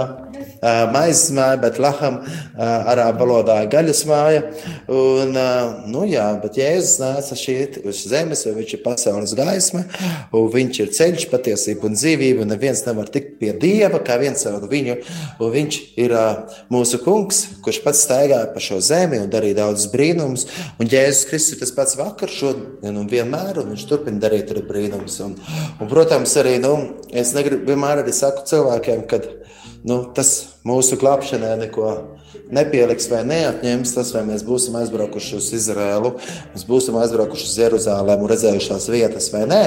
maizes 0.93 1.31
māja, 1.35 1.57
bet 1.61 1.79
laham, 1.81 2.19
arābu 2.55 3.23
valodā 3.23 3.57
gaļas 3.71 4.03
māja. 4.09 4.43
Un, 4.91 5.35
nu 5.91 6.05
jā, 6.09 6.25
bet 6.43 6.57
Jēzus 6.59 6.99
nāca 7.01 7.37
šeit 7.39 7.79
uz 7.83 8.03
zemes, 8.09 8.45
jo 8.47 8.53
viņš 8.55 8.75
ir 8.77 8.83
pasaules 8.85 9.35
gaisma, 9.37 9.83
un 10.35 10.49
viņš 10.53 10.81
ir 10.83 10.93
ceļš, 10.97 11.27
patiesība 11.31 11.89
un 11.89 11.97
dzīvība, 11.97 12.43
un 12.45 12.53
neviens 12.53 12.83
nevar 12.87 13.11
tikt 13.11 13.37
pie 13.41 13.53
Dieva, 13.59 14.01
kā 14.05 14.17
viens 14.21 14.43
caur 14.43 14.67
viņu, 14.71 14.97
un 15.39 15.53
viņš 15.53 15.79
ir 16.03 16.15
mūsu 16.73 17.01
kungs, 17.03 17.43
kurš 17.65 17.81
pats 17.85 18.03
staigāja 18.07 18.51
pa 18.53 18.63
šo 18.63 18.79
zemi 18.83 19.21
un 19.21 19.31
darīja 19.33 19.61
daudz 19.63 19.87
brīnumus, 19.93 20.47
un 20.79 20.89
Jēzus 20.91 21.27
Kristus 21.29 21.57
ir 21.57 21.63
tas 21.63 21.73
pats 21.75 21.97
vakar, 21.99 22.31
šodien 22.31 22.97
un 22.99 23.09
vienmēr, 23.11 23.59
un 23.61 23.73
viņš 23.73 23.87
turpina 23.89 24.21
darīt 24.23 24.51
arī 24.53 24.65
brīnumus. 24.67 25.19
Un, 25.25 25.37
un, 25.79 25.89
protams, 25.91 26.35
arī, 26.41 26.57
nu, 26.63 26.73
es 27.11 27.33
negribu 27.37 27.71
vienmēr 27.71 28.03
arī 28.03 28.13
saku 28.15 28.45
cilvēkiem, 28.49 29.05
kad 29.09 29.29
nu, 29.87 29.99
tas 30.15 30.33
mūsu 30.67 30.97
glābšanai 30.99 31.55
neko 31.65 31.93
nepieliks 32.53 33.07
vai 33.11 33.21
neatņems. 33.27 33.93
Tas, 33.95 34.11
vai 34.15 34.23
mēs 34.27 34.43
būsim 34.47 34.75
aizbraukuši 34.79 35.37
uz 35.37 35.49
Izraēlu, 35.57 36.13
mēs 36.53 36.65
būsim 36.67 36.97
aizbraukuši 37.01 37.47
uz 37.49 37.57
Jeruzalem 37.59 38.23
un 38.23 38.31
redzējušās 38.31 38.87
vietas 38.93 39.29
vai 39.33 39.43
nē. 39.49 39.61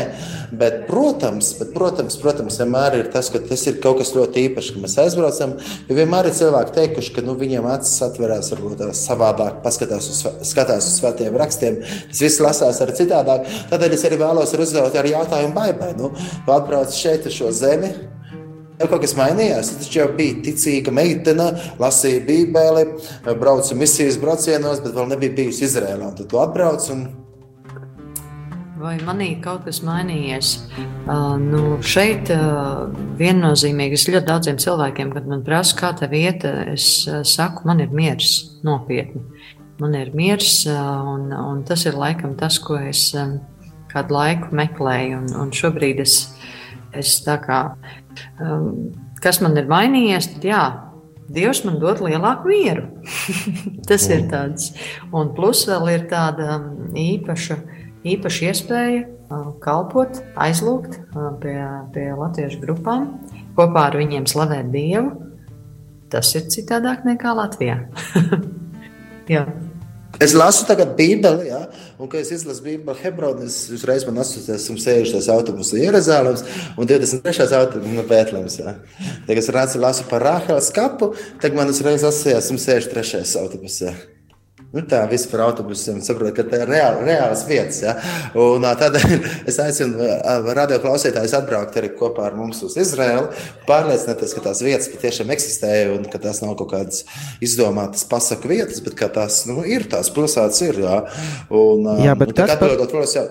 Bet, 0.57 0.85
protams, 0.91 1.53
bet, 1.61 1.73
protams, 1.75 2.19
protams, 2.23 2.59
vienmēr 2.62 3.01
ir 3.01 3.11
tas, 3.14 3.31
ka 3.33 3.43
tas 3.43 3.67
ir 3.69 3.81
kaut 3.85 4.01
kas 4.01 4.14
ļoti 4.17 4.47
īpašs, 4.49 4.73
ka 4.75 4.83
mēs 4.85 4.99
aizbraucam. 5.05 5.57
Jo 5.89 5.99
vienmēr 6.01 6.31
ir 6.31 6.39
cilvēki 6.39 6.77
teikuši, 6.81 7.14
ka 7.17 7.27
nu, 7.27 7.37
viņiem 7.39 7.69
acis 7.77 8.03
atverās 8.07 8.53
varbūt 8.55 8.85
savādāk, 8.97 9.61
paskatās 9.64 10.11
uz, 10.12 10.25
skatās 10.49 10.89
uz 10.91 10.99
svētiem 11.01 11.37
rakstiem. 11.39 11.81
Tas 12.11 12.25
viss 12.25 12.43
lasās 12.43 12.83
arī 12.85 12.97
citādāk. 12.99 13.49
Tādēļ 13.73 13.97
es 13.99 14.07
arī 14.09 14.21
vēlos 14.23 14.55
uzdot 14.57 14.97
arī 14.99 15.14
jautājumu 15.14 15.57
baibai. 15.57 15.93
Nu, 15.99 16.12
atbrauc 16.47 16.95
šeit 16.95 17.29
uz 17.29 17.37
šo 17.37 17.53
zemi. 17.55 17.95
Jau 18.77 18.89
kaut 18.91 19.05
kas 19.07 19.14
mainījās. 19.16 19.70
Es 19.81 19.93
jau 19.93 20.09
biju 20.16 20.43
ticīga 20.45 20.93
meitene, 20.93 21.53
lasīju 21.81 22.24
Bībeli, 22.27 22.89
braucu 23.41 23.79
misijas 23.79 24.18
braucienos, 24.20 24.83
bet 24.85 24.97
vēl 24.97 25.14
nebija 25.14 25.37
bijusi 25.39 25.64
Izrēlā. 25.64 26.12
Tad 26.18 26.29
tu 26.29 26.43
atbrauc 26.43 26.91
un 26.93 27.07
Vai 28.77 28.99
manī 29.01 29.31
kaut 29.41 29.64
kas 29.64 29.79
mainījies? 29.81 30.51
Uh, 31.09 31.39
nu, 31.41 31.61
šeit 31.81 32.29
uh, 32.35 32.91
viennozīmīgi 33.16 33.97
es 33.97 34.05
ļoti 34.11 34.29
daudziem 34.29 34.59
cilvēkiem, 34.61 35.14
kad 35.14 35.31
man 35.31 35.41
prasa, 35.47 35.79
kā 35.79 35.91
tā 35.97 36.11
vieta, 36.12 36.53
es 36.74 37.07
uh, 37.09 37.22
saku, 37.24 37.64
man 37.66 37.81
ir 37.81 37.95
miers, 37.97 38.35
nopietni. 38.68 39.24
Man 39.81 39.97
ir 39.97 40.12
miers, 40.16 40.66
un, 40.68 41.33
un 41.33 41.64
tas 41.68 41.87
ir 41.89 41.97
laikam 41.97 42.37
tas, 42.37 42.61
ko 42.61 42.77
es 42.81 43.09
kādu 43.93 44.16
laiku 44.16 44.53
meklēju. 44.57 45.22
Un, 45.22 45.33
un 45.41 45.53
šobrīd 45.57 46.05
es, 46.05 46.18
es 46.99 47.19
tā 47.25 47.39
kā, 47.43 47.61
um, 48.41 48.91
kas 49.23 49.41
man 49.45 49.57
ir 49.61 49.71
mainījies, 49.71 50.35
tad 50.35 50.51
jā. 50.51 50.65
Dievs 51.27 51.65
man 51.67 51.81
dod 51.83 51.99
lielāku 52.05 52.47
mieru. 52.53 52.85
tas 53.89 54.05
ir 54.15 54.29
tāds. 54.31 54.69
Un 55.11 55.33
plus 55.35 55.65
vēl 55.67 55.89
ir 55.97 56.05
tāda 56.13 56.61
um, 56.61 56.69
īpaša 56.95 57.57
īpaša 58.07 58.51
iespēja 58.51 59.05
uh, 59.05 59.53
kalpot, 59.63 60.21
aizlūgt 60.39 60.99
uh, 61.01 61.31
pie, 61.43 61.57
pie 61.95 62.09
latviešu 62.15 62.61
grupām, 62.63 63.09
kopā 63.59 63.89
ar 63.91 63.99
viņiem 63.99 64.29
slavēt 64.31 64.71
Dievu. 64.75 65.15
Tas 66.13 66.31
ir 66.39 66.47
citādāk 66.53 67.03
nekā 67.07 67.33
Latvijā. 67.35 67.81
Jā. 69.33 69.43
Es 70.23 70.37
lasu 70.39 70.65
tagad 70.69 70.95
Bībeli, 70.97 71.49
ja, 71.51 71.65
un, 71.99 72.09
kad 72.09 72.21
es 72.21 72.33
izlasu 72.35 72.65
Bībeli 72.65 72.99
Hebronā, 73.03 73.47
es 73.47 73.59
uzreiz 73.73 74.05
man 74.09 74.21
asociēju, 74.23 74.59
esmu 74.59 74.81
sēžušies 74.83 75.31
autobusā 75.33 75.81
Jeruzalemes 75.81 76.45
un 76.77 76.89
23. 76.89 77.47
autobusā 77.61 77.95
no 77.97 78.05
Bētlemes. 78.09 78.59
Ja. 78.61 78.77
Tagad 79.29 79.45
es 79.45 79.53
redzu, 79.57 79.81
lasu 79.85 80.09
par 80.11 80.25
Rāheles 80.27 80.73
kapu, 80.77 81.15
tad 81.43 81.57
man 81.57 81.73
uzreiz 81.73 82.05
asociējas, 82.05 82.51
esmu 82.51 82.61
63. 82.63 83.25
autobusā. 83.45 83.97
Nu, 84.77 84.83
tā 84.89 85.03
viss 85.11 85.29
par 85.31 85.47
autobusiem 85.47 86.03
saprot, 86.05 86.35
ka 86.37 86.45
tā 86.47 86.61
ir 86.62 86.70
reāli, 86.70 87.07
reāls 87.09 87.47
vietas. 87.49 87.79
Ja? 87.85 87.95
Un, 88.37 88.66
tādēļ 88.81 89.14
es 89.51 89.59
aicinu 89.62 90.11
radio 90.57 90.79
klausītājus 90.85 91.37
atbraukt 91.39 91.79
arī 91.81 91.95
kopā 91.97 92.29
ar 92.29 92.37
mums 92.37 92.61
uz 92.66 92.77
Izraēlu, 92.83 93.31
pārliecināties, 93.68 94.37
ka 94.37 94.45
tās 94.51 94.62
vietas 94.66 94.91
patiešām 94.93 95.33
eksistē 95.35 95.72
un 95.95 96.05
ka 96.12 96.20
tās 96.22 96.43
nav 96.45 96.55
kaut 96.61 96.74
kādas 96.74 97.03
izdomātas 97.45 98.05
pasaku 98.11 98.53
vietas, 98.53 98.85
bet 98.85 98.99
ka 99.01 99.09
tās 99.16 99.43
nu, 99.49 99.62
ir, 99.64 99.89
tās 99.91 100.12
pilsētas 100.14 100.62
ir. 100.68 100.85
Jā, 100.87 101.01
un, 101.51 101.91
Jā 102.05 102.14
bet 102.20 102.35
un, 102.35 102.39
kas 102.45 102.57
par- 102.61 102.77
protams, 102.77 103.16
jā, 103.16 103.27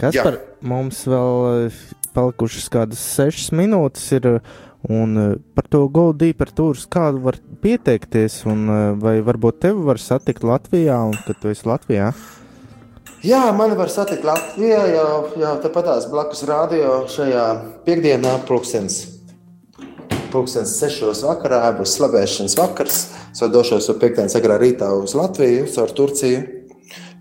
Kas 0.00 0.16
Jā. 0.16 0.24
par 0.24 0.38
mums 0.66 1.02
vēl 1.06 1.68
palikušas 2.16 2.70
kādas 2.72 3.02
sešas 3.14 3.52
minūtes 3.54 4.06
ir, 4.16 4.26
eh, 4.26 4.40
un 4.88 5.16
eh, 5.16 5.38
par 5.54 5.68
to 5.68 5.84
Goldī, 5.92 6.32
par 6.36 6.52
tūrus, 6.56 6.86
kādu 6.90 7.22
var 7.26 7.38
pieteikties, 7.62 8.42
un 8.48 8.66
eh, 8.68 8.82
vai 9.00 9.18
varbūt 9.24 9.60
tevi 9.66 9.84
var 9.86 10.00
satikt 10.00 10.46
Latvijā, 10.46 10.96
un 11.10 11.16
kad 11.26 11.40
tu 11.42 11.52
esi 11.52 11.68
Latvijā? 11.68 12.12
Jā, 13.20 13.42
mani 13.52 13.76
var 13.76 13.92
satikt 13.92 14.24
Latvijā 14.24 14.84
jau, 14.94 15.08
jau 15.36 15.56
tāpatās 15.60 16.08
blakus 16.08 16.44
rādio 16.48 17.02
šajā 17.12 17.46
piekdienā, 17.84 18.38
pulkstens. 18.48 19.02
Pūkstens 20.30 20.76
sešos 20.78 21.24
vakarā 21.26 21.64
būs 21.74 21.96
slavēšanas 21.98 22.54
vakars. 22.56 23.00
Es 23.34 23.42
jau 23.42 23.50
došos 23.50 23.90
uz 23.90 23.98
piekdienas 23.98 24.38
agrā 24.38 24.56
rītā 24.62 24.88
uz 24.94 25.16
Latviju, 25.18 25.66
caur 25.74 25.92
Turciju. 25.96 26.59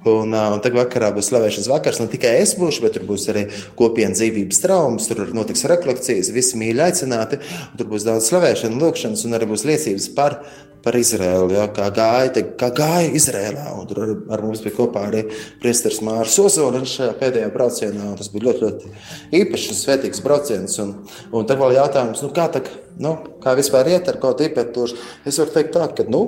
Un, 0.08 0.32
un 0.32 0.62
tagad 0.64 0.86
vakarā 0.86 1.10
būs 1.12 1.28
slavēšanas 1.28 1.68
vakars. 1.68 1.98
Ne 2.00 2.08
tikai 2.08 2.38
es 2.40 2.54
būšu, 2.56 2.86
bet 2.86 2.94
tur 2.96 3.04
būs 3.10 3.26
arī 3.34 3.50
kopienas 3.76 4.22
dzīvības 4.22 4.62
traumas, 4.64 5.10
tur 5.10 5.34
notiks 5.36 5.66
rekolekcijas, 5.68 6.32
visi 6.32 6.60
mīļi 6.60 6.86
aicināti. 6.86 7.42
Tur 7.76 7.90
būs 7.92 8.06
daudz 8.08 8.30
slavēšanas, 8.32 8.80
lūkšanas 8.80 9.26
un 9.28 9.36
arī 9.36 9.50
būs 9.50 9.66
liecības 9.68 10.06
par, 10.16 10.38
par 10.86 10.96
Izraēlu. 10.96 11.52
Ja, 11.58 11.66
kā, 11.76 11.90
gāja, 11.96 12.30
te, 12.38 12.46
kā 12.62 12.70
gāja 12.78 13.10
Izraēlā. 13.20 13.66
Un 13.76 13.90
tur 13.90 14.00
ar, 14.06 14.14
ar 14.38 14.46
mums 14.46 14.64
bija 14.64 14.78
kopā 14.78 15.04
arī 15.10 15.26
Priesteris 15.60 16.00
Mārcis 16.08 16.40
Ozols 16.46 16.96
šajā 16.96 17.18
pēdējā 17.20 17.52
braucienā. 17.58 18.14
Tas 18.22 18.32
bija 18.32 18.48
ļoti, 18.48 18.66
ļoti 18.70 19.42
īpašs 19.42 19.68
un 19.76 19.82
svētīgs 19.82 20.24
brauciens. 20.24 20.80
Un, 20.86 20.96
un 21.36 21.52
tad 21.52 21.60
vēl 21.60 21.76
jautājums, 21.76 22.24
nu, 22.24 22.32
kā, 22.40 22.48
tā, 22.56 22.64
nu, 23.04 23.18
kā 23.44 23.58
vispār 23.60 23.92
iet 23.98 24.08
ar 24.08 24.24
kaut 24.24 24.48
īpatnēm. 24.48 24.96
Es 25.28 25.44
varu 25.44 25.58
teikt 25.60 25.76
tā, 25.76 25.92
ka 25.92 26.08
nu, 26.08 26.24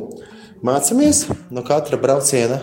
mācāmies 0.60 1.24
no 1.56 1.64
katra 1.64 2.04
brauciena. 2.04 2.60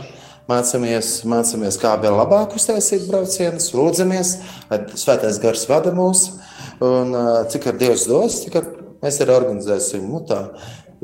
Mācāmies, 0.48 1.08
mācāmies, 1.28 1.76
kā 1.76 1.90
vēl 2.00 2.14
labāk 2.16 2.54
uztaisīt 2.56 3.02
braucienus, 3.10 3.66
lūdzamies, 3.76 4.30
lai 4.70 4.78
svētais 4.96 5.36
gars 5.42 5.66
vada 5.68 5.92
mūs. 5.92 6.22
Un, 6.84 7.12
cik 7.52 7.66
ar 7.68 7.76
Dievs 7.76 8.06
dos, 8.08 8.38
tik 8.46 8.56
ar 8.56 8.70
mēs 9.02 9.18
arī 9.20 9.34
organizēsim. 9.34 10.06
Nu, 10.08 10.22
tā. 10.24 10.46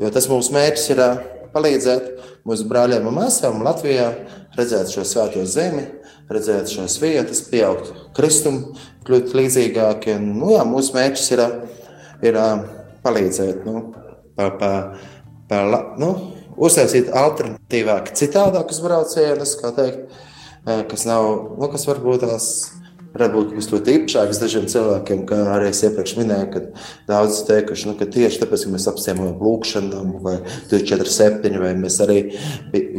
jo 0.01 0.09
tas 0.15 0.25
mūsu 0.31 0.55
mērķis 0.55 0.87
ir 0.95 1.01
palīdzēt 1.53 2.07
mūsu 2.49 2.65
brāļiem 2.71 3.05
un 3.05 3.17
māsām 3.19 3.61
Latvijā, 3.65 4.07
redzēt 4.57 4.89
šo 4.95 5.05
svēto 5.05 5.45
zemi, 5.45 5.85
redzēt 6.31 6.71
šīs 6.73 6.97
vietas, 7.03 7.43
pieaugt 7.51 7.91
kristumu, 8.17 8.73
kļūt 9.05 9.35
līdzīgākiem. 9.37 10.25
Nu, 10.39 10.55
jā, 10.55 10.63
mūsu 10.65 10.95
mērķis 10.97 11.29
ir, 11.35 11.43
ir 12.25 12.39
palīdzēt. 13.05 13.61
Nu, 13.67 13.91
pa, 14.33 14.49
pa, 14.57 14.71
pa, 15.51 15.61
nu, 16.01 16.15
uztaisīt 16.57 17.11
alternatīvāk, 17.15 18.13
citādākus 18.17 18.81
braucienus, 18.83 19.55
kā 19.59 19.71
teikt, 19.75 20.17
eh, 20.65 20.83
kas 20.89 21.05
nav, 21.09 21.27
nu, 21.59 21.69
kas 21.71 21.87
varbūt 21.89 22.25
tās 22.25 22.49
varētu 23.15 23.35
būt 23.35 23.53
kas 23.55 23.69
ļoti 23.71 23.93
īpašāks 23.95 24.39
dažiem 24.41 24.65
cilvēkiem, 24.71 25.23
kā 25.29 25.39
arī 25.55 25.69
es 25.71 25.81
iepriekš 25.87 26.15
minēju, 26.19 26.47
ka 26.51 26.61
daudzi 27.07 27.45
teikuši, 27.47 27.87
nu, 27.89 27.95
ka 27.99 28.07
tieši 28.11 28.41
tāpēc, 28.41 28.65
ka 28.65 28.73
mēs 28.73 28.87
apciemojam 28.91 29.43
lūkšanu 29.45 30.01
vai 30.25 30.35
247, 30.71 31.55
vai 31.61 31.71
mēs 31.79 31.99
arī 32.03 32.17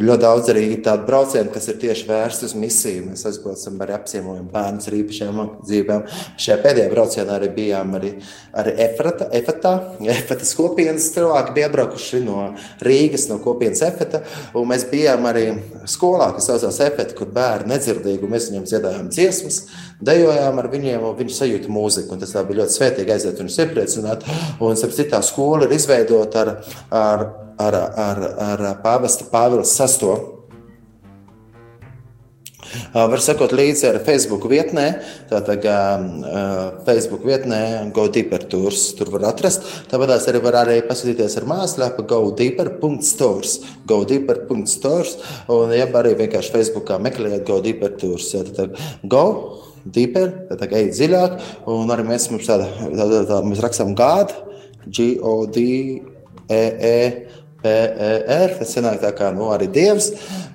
ļoti 0.00 0.22
daudz 0.22 0.50
arī 0.52 0.64
tādu 0.84 1.06
braucienu, 1.08 1.52
kas 1.52 1.68
ir 1.68 1.78
tieši 1.82 2.08
vērsti 2.08 2.48
uz 2.48 2.54
misiju. 2.56 3.04
Mēs 3.10 3.26
aizbraucam 3.28 3.76
arī 3.84 3.96
apciemojam 3.96 4.48
bērnus 4.52 4.88
ar 4.88 4.96
īpašām 5.00 5.42
dzīvēm. 5.66 6.06
Šajā 6.40 6.58
pēdējā 6.64 6.92
braucienā 6.94 7.36
arī 7.36 7.50
bijām 7.56 7.96
arī, 7.98 8.14
arī 8.56 8.76
Efrata, 8.86 9.28
Efetā, 9.36 9.74
Efetas 10.16 10.54
kopienas 10.56 11.10
cilvēki 11.14 11.56
bija 11.56 11.70
atbraukuši 11.70 12.22
no 12.24 12.48
Rīgas, 12.86 13.28
no 13.28 13.38
kopienas 13.44 13.84
Efeta, 13.84 14.22
un 14.56 14.70
mēs 14.72 14.88
bijām 14.88 15.28
arī 15.28 15.46
skolā, 15.90 16.32
kas 16.36 16.48
saucās 16.48 16.80
Efeta, 16.88 17.16
kur 17.18 17.28
bērni 17.36 17.74
nedzirdīgi, 17.74 18.24
un 18.24 18.32
mēs 18.32 18.48
viņiem 18.50 18.66
dziedājām 18.70 19.12
dziesmas, 19.12 19.62
dejojām 20.00 20.60
ar 20.60 20.70
viņiem, 20.72 21.04
un 21.08 21.16
viņi 21.18 21.36
sajūta 21.38 21.72
mūziku, 21.72 22.14
un 22.14 22.22
tas 22.22 22.34
bija 22.36 22.62
ļoti 22.62 22.76
svētīgi 22.76 23.16
aiziet 23.16 23.40
viņus 23.40 23.58
iepriecināt, 23.64 24.30
un 24.60 24.76
citā 24.76 25.22
skola 25.24 25.66
ir 25.66 25.76
izveidota 25.78 26.44
ar, 26.44 26.54
ar, 26.90 27.26
ar, 27.58 27.82
ar, 28.06 28.24
ar 28.50 28.66
pāvesta 28.84 29.28
Pāvils 29.32 29.76
VI. 29.80 30.16
Uh, 30.16 30.32
Var 32.92 33.20
sekot 33.22 33.52
līdzi 33.54 33.86
ar 33.88 33.98
Facebook 34.04 34.46
vietnē, 34.50 34.86
tātad 35.30 35.64
uh, 35.70 36.80
Facebook 36.86 37.24
vietnē 37.26 37.60
GoDeeper 37.94 38.46
Tours. 38.50 38.88
Tur 38.98 39.12
var 39.14 39.28
atrast. 39.30 39.64
Tāpat 39.90 40.16
arī 40.16 40.42
var 40.44 40.58
arī 40.64 40.80
paskatīties 40.86 41.38
ar 41.40 41.46
mājaslapu 41.48 42.06
GoDeeper.stores. 42.10 43.58
GoDeeper.stores. 43.88 45.14
Un, 45.52 45.76
ja 45.76 45.86
arī 46.00 46.16
vienkārši 46.24 46.54
Facebookā 46.56 46.98
meklējat 47.06 47.46
GoDeeper 47.48 47.94
Tours. 48.00 48.32
Jā, 48.34 48.42
tad 48.56 48.76
Go 49.06 49.26
Deeper, 49.92 50.28
tad 50.50 50.72
ej 50.72 50.90
dziļāk. 50.94 51.30
Un 51.72 51.90
arī 51.94 52.04
mēs, 52.08 52.30
mums 52.32 52.46
tāda, 52.48 52.66
tāda, 52.82 53.22
tāda, 53.28 53.42
mēs 53.46 53.62
rakstām 53.64 53.90
gādu, 53.98 54.34
G-O-D-E-E. 55.66 56.98
PER, 57.66 58.52
tas 58.60 58.70
sanāk 58.76 59.00
tā 59.02 59.10
kā 59.16 59.30
nu, 59.34 59.48
arī 59.50 59.66
dievs. 59.72 60.12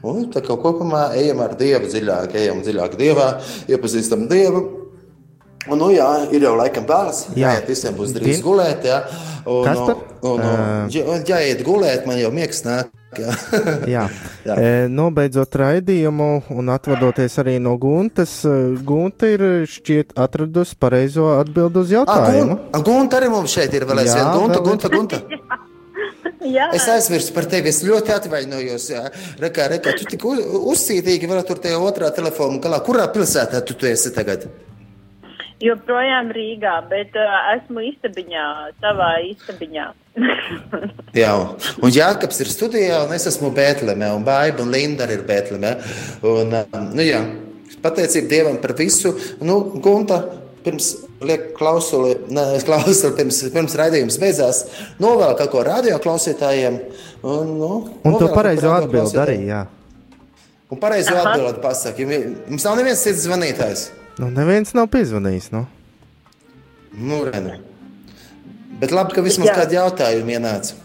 Un 0.07 0.29
tā 0.31 0.39
kā 0.45 0.55
kopumā 0.61 1.09
ejam 1.19 1.41
ar 1.43 1.57
dievu 1.59 1.89
dziļāk, 1.91 2.35
ejam 2.39 2.61
dziļāk 2.63 2.95
dievā, 2.99 3.27
iepazīstam 3.71 4.27
dievu. 4.31 4.61
Un, 5.67 5.77
nu, 5.77 5.91
jā, 5.93 6.07
ir 6.33 6.41
jau 6.45 6.55
laikam 6.57 6.87
vēls. 6.89 7.25
Jā. 7.35 7.51
Jā, 7.57 7.65
visiem 7.67 7.97
būs 7.97 8.15
drīz 8.15 8.39
Din- 8.39 8.45
gulēt. 8.45 8.85
Jā, 8.87 9.01
un, 9.45 9.67
un, 9.75 9.91
un, 10.31 10.39
ja, 10.93 11.03
un, 11.05 11.21
ja 11.27 11.41
iet 11.45 11.61
gulēt, 11.67 12.07
man 12.09 12.17
jau 12.21 12.31
miegs 12.33 12.63
nāk. 12.65 12.89
Jā. 13.19 13.33
Jā. 13.89 14.03
Jā. 14.47 14.55
E, 14.55 14.69
nobeidzot 14.91 15.57
raidījumu 15.61 16.29
un 16.55 16.71
atvadoties 16.73 17.35
arī 17.43 17.57
no 17.63 17.75
Guntas, 17.81 18.37
e, 18.47 18.55
Gunta 18.87 19.29
ir 19.31 19.43
šķiet 19.69 20.15
atradusi 20.19 20.77
pareizo 20.79 21.33
atbildu 21.39 21.83
uz 21.83 21.91
jautājumu. 21.97 22.57
Gunta 22.87 23.19
arī 23.19 23.31
mums 23.33 23.57
šeit 23.57 23.75
ir 23.75 23.87
vēl 23.89 24.05
aizvien. 24.05 24.31
Gunta, 24.37 24.61
ir. 24.61 24.65
Gunta, 24.69 24.93
Gunta. 24.95 25.21
Jā, 26.41 26.71
Es 26.73 26.87
aizmirsu 26.89 27.35
par 27.35 27.45
tevi. 27.49 27.69
Es 27.69 27.83
ļoti 27.85 28.15
atvainojos. 28.15 28.87
Jā. 28.89 29.03
Rekā, 29.41 29.67
rekā, 29.75 29.93
tu 29.97 30.07
tik 30.09 30.25
uzcītīgi 30.25 31.29
vari 31.29 31.45
tur 31.45 31.61
tajā 31.61 31.77
otrā 31.77 32.09
telefona 32.15 32.57
galā. 32.63 32.81
Kurā 32.85 33.05
pilsētā 33.13 33.61
tu, 33.65 33.77
tu 33.77 33.89
esi 33.89 34.09
tagad? 34.15 34.47
Joprojām 35.65 36.31
Rīgā, 36.35 36.75
bet 36.91 37.15
uh, 37.19 37.37
esmu 37.55 37.83
istabiņā, 37.91 38.45
savā 38.81 39.11
istabiņā. 39.29 39.87
Jā, 41.21 41.31
un 41.79 41.93
Jānis 41.93 42.43
ir 42.43 42.51
studijā, 42.51 43.03
un 43.05 43.15
es 43.15 43.27
esmu 43.29 43.51
Bēntlēmē, 43.55 44.11
un 44.17 44.25
Baiba 44.27 44.65
un 44.65 44.73
Linda 44.73 45.07
ir 45.11 45.23
Bēntlēmē. 45.27 45.73
Un, 46.27 46.57
um, 46.61 46.89
nu, 46.95 47.05
jā, 47.05 47.21
pateicība 47.83 48.31
Dievam 48.31 48.59
par 48.63 48.75
visu. 48.79 49.13
Nu, 49.43 49.59
Gunta, 49.83 50.21
pirms 50.65 50.93
klausuli, 51.57 52.15
ne, 52.33 52.47
klausuli 52.67 53.15
pirms, 53.17 53.43
pirms 53.53 53.77
raidījums 53.79 54.19
beidzās, 54.21 54.65
novēl 55.01 55.37
kaut 55.39 55.53
ko 55.53 55.63
radio 55.67 55.99
klausītājiem. 56.01 56.81
Un, 57.21 57.55
nu, 57.59 57.71
Un 58.07 58.19
to 58.19 58.31
pareizo 58.33 58.73
atbildi 58.73 59.21
arī, 59.21 59.39
jā. 59.51 59.65
Un 60.71 60.79
pareizo 60.79 61.17
atbildi 61.19 61.59
pasaka. 61.63 62.05
Mums 62.47 62.63
nav 62.63 62.77
neviens 62.79 63.03
cits 63.03 63.25
zvanītājs. 63.27 63.89
Nu, 64.21 64.29
neviens 64.29 64.73
nav 64.77 64.85
piezvanījis, 64.93 65.47
nu. 65.55 65.63
Nu, 66.93 67.21
re, 67.25 67.39
nu. 67.41 67.55
Bet 68.81 68.93
labi, 68.93 69.15
ka 69.17 69.23
vismaz 69.25 69.49
Jā. 69.49 69.55
kādi 69.61 69.77
jautājumi 69.77 70.35
ienāca. 70.37 70.75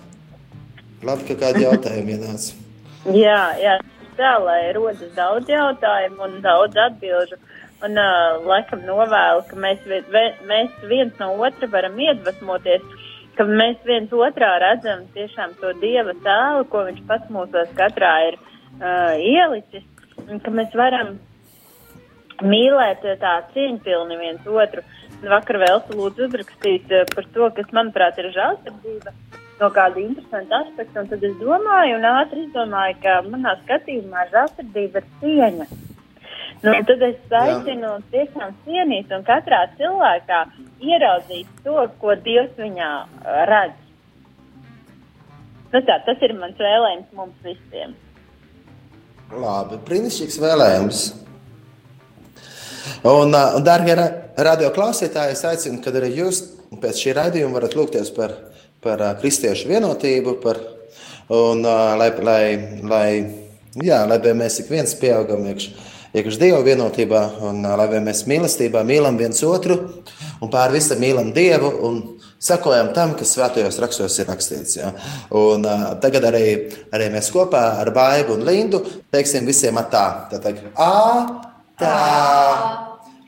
Labi, 1.05 1.27
ka 1.29 1.37
kādi 1.45 1.65
jautājumi 1.67 2.17
ienāca. 2.17 2.55
Jā, 3.25 3.41
jā, 3.63 3.75
tā 4.19 4.33
lai 4.43 4.63
rodas 4.75 5.13
daudz 5.15 5.51
jautājumu 5.53 6.25
un 6.27 6.39
daudz 6.45 6.79
atbilžu. 6.87 7.37
Un 7.85 7.93
uh, 8.01 8.39
laikam 8.49 8.81
novēlu, 8.89 9.43
ka 9.51 9.59
mēs, 9.61 9.83
vi- 9.87 10.01
vi- 10.11 10.47
mēs 10.49 10.73
viens 10.89 11.13
no 11.21 11.29
otra 11.45 11.69
varam 11.71 11.99
iedvesmoties, 12.01 12.83
ka 13.37 13.45
mēs 13.45 13.77
viens 13.85 14.11
otrā 14.17 14.55
redzam 14.63 15.05
tiešām 15.15 15.53
to 15.61 15.75
dieva 15.83 16.15
tēlu, 16.25 16.65
ko 16.73 16.87
viņš 16.89 17.03
pats 17.07 17.29
mūsos 17.37 17.69
katrā 17.77 18.15
ir 18.31 18.39
uh, 18.41 19.13
ielicis, 19.21 19.85
un 20.25 20.41
ka 20.41 20.55
mēs 20.57 20.73
varam 20.75 21.19
mīlēt 22.45 23.05
eh, 23.07 23.17
tā 23.21 23.39
cieņpilni 23.55 24.21
viens 24.21 24.47
otru. 24.51 24.85
Vakar 25.23 25.59
vēl 25.63 25.81
lūdzu 25.97 26.29
uzrakstīt 26.29 26.93
eh, 26.93 27.07
par 27.15 27.27
to, 27.33 27.49
kas, 27.57 27.73
manuprāt, 27.77 28.19
ir 28.21 28.33
žēlsirdība 28.35 29.15
no 29.61 29.71
kāda 29.73 30.03
interesanta 30.03 30.63
aspekta. 30.65 31.03
Un 31.03 31.11
tad 31.13 31.25
es 31.25 31.35
domāju, 31.41 31.97
un 31.97 32.07
ātri 32.11 32.45
izdomāju, 32.47 33.01
ka 33.03 33.19
manā 33.31 33.57
skatījumā 33.65 34.29
žēlsirdība 34.35 35.03
ir 35.03 35.11
cieņa. 35.23 35.69
Nu, 36.65 36.73
tad 36.89 37.03
es 37.05 37.35
aicinu 37.37 37.91
tiešām 38.13 38.55
cienīt 38.65 39.11
un 39.13 39.25
katrā 39.27 39.67
cilvēkā 39.77 40.39
ieraudzīt 40.81 41.51
to, 41.65 41.77
ko 42.01 42.17
Dievs 42.25 42.57
viņā 42.61 42.93
eh, 43.05 43.43
redz. 43.51 43.83
Nu, 45.73 45.83
tā, 45.83 46.01
tas 46.07 46.21
ir 46.25 46.37
mans 46.39 46.57
vēlējums 46.61 47.15
mums 47.17 47.45
visiem. 47.45 47.97
Labi, 49.33 49.81
brīnišķīgs 49.89 50.37
vēlējums. 50.41 51.07
Un, 53.07 53.35
darbie 53.65 53.97
radio 54.37 54.71
klausītāji, 54.75 55.37
es 55.37 55.45
aicinu, 55.49 55.81
kad 55.85 55.97
arī 55.99 56.13
jūs 56.21 56.43
pēc 56.83 57.03
šī 57.03 57.17
raidījuma 57.17 57.59
varat 57.59 57.77
lūgties 57.79 58.13
par, 58.17 58.35
par 58.85 59.03
kristiešu 59.21 59.71
vienotību, 59.71 60.39
par, 60.43 60.61
un, 61.33 61.63
lai, 61.65 62.11
lai, 62.27 62.41
lai, 62.87 63.11
jā, 63.83 64.03
lai 64.09 64.19
mēs 64.39 64.61
ik 64.63 64.73
viens 64.73 64.97
pieaugam 65.01 65.47
iekš, 65.53 65.71
iekš 66.17 66.41
Dieva 66.41 66.63
vienotībā, 66.67 67.23
un 67.49 67.63
lai 67.67 67.89
mēs 68.01 68.27
mīlestībā 68.31 68.85
mīlam 68.87 69.19
viens 69.21 69.43
otru, 69.47 69.79
un 70.41 70.53
pār 70.53 70.75
visam 70.75 71.01
mīlam 71.03 71.33
Dievu, 71.37 71.73
un 71.89 72.03
sakojam 72.43 72.93
tam, 72.95 73.15
kas 73.17 73.33
svētajos 73.37 73.79
rakstos 73.83 74.19
ir 74.21 74.29
rakstīts. 74.31 74.77
Ja? 74.79 74.93
Un, 75.35 75.65
uh, 75.67 75.89
tagad 76.03 76.29
arī, 76.29 76.47
arī 76.95 77.09
mēs 77.15 77.31
kopā 77.35 77.63
ar 77.81 77.91
Baibu 77.97 78.37
un 78.37 78.45
Lindu 78.47 78.83
teiksim 79.13 79.49
visiem 79.49 79.79
atā. 79.81 80.07
Tātad, 80.33 80.61
ā, 80.77 81.46
tā, 81.81 81.97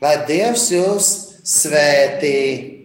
lai 0.01 0.15
Dievs 0.29 0.69
jūs 0.73 1.09
svētī. 1.45 2.78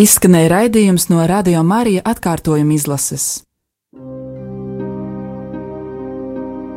Izskanēja 0.00 0.48
raidījums 0.48 1.10
no 1.10 1.20
Radio 1.28 1.60
Marija 1.60 2.00
atkārtojuma 2.08 2.72
izlases. 2.72 3.24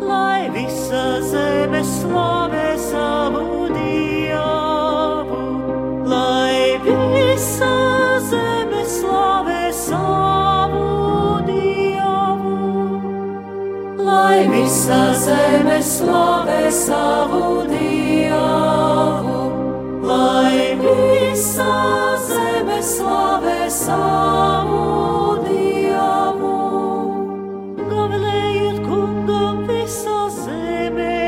Lai 0.04 0.50
visa 0.52 1.04
zeme 1.30 1.80
slavē 1.88 2.66
savu 2.84 3.70
dievu, 3.72 5.40
lai 6.12 6.76
visa 6.84 7.72
zeme 8.28 8.84
slavē 8.98 9.64
savu 9.80 10.84
dievu, 11.48 12.60
lai 14.04 14.40
visa 14.52 15.04
zeme 15.24 15.80
slavē 15.96 16.64
savu 16.84 17.46
dievu, 17.72 18.83
lai 20.04 20.76
visa 20.82 21.74
zeme 22.28 22.80
slavē 22.84 23.60
savu 23.72 24.82
dievu. 25.46 26.58
Gavilējiet 27.92 28.82
kungam 28.88 29.64
visā 29.70 30.20
zemē, 30.42 31.24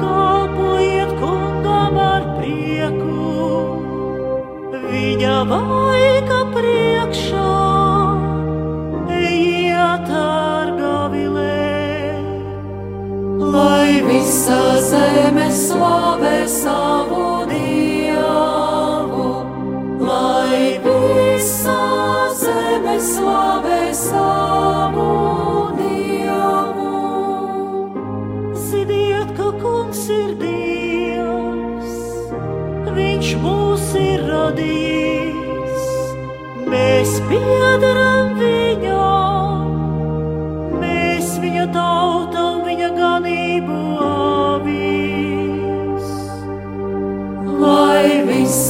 kalpojiet 0.00 1.12
kungam 1.20 2.00
ar 2.06 2.24
prieku, 2.38 3.28
viņa 4.88 5.36
vaiga 5.52 6.40
priekšā, 6.56 7.49
visa 14.50 14.80
zeme 14.90 15.48
slavē 15.50 16.36
savu 16.46 17.19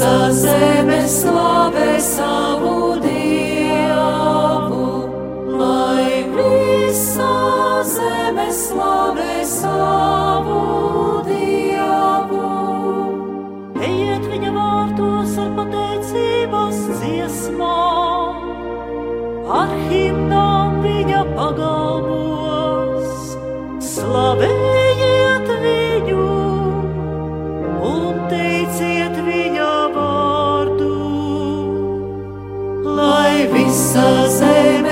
visa 0.01 0.33
zeme 0.33 1.03
slavē 1.09 2.01
savu 2.01 2.50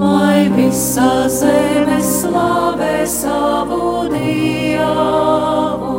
lai 0.00 0.48
visa 0.56 1.28
zeme 1.28 2.00
slavē 2.02 3.06
savu 3.06 4.08
Dievu, 4.12 5.96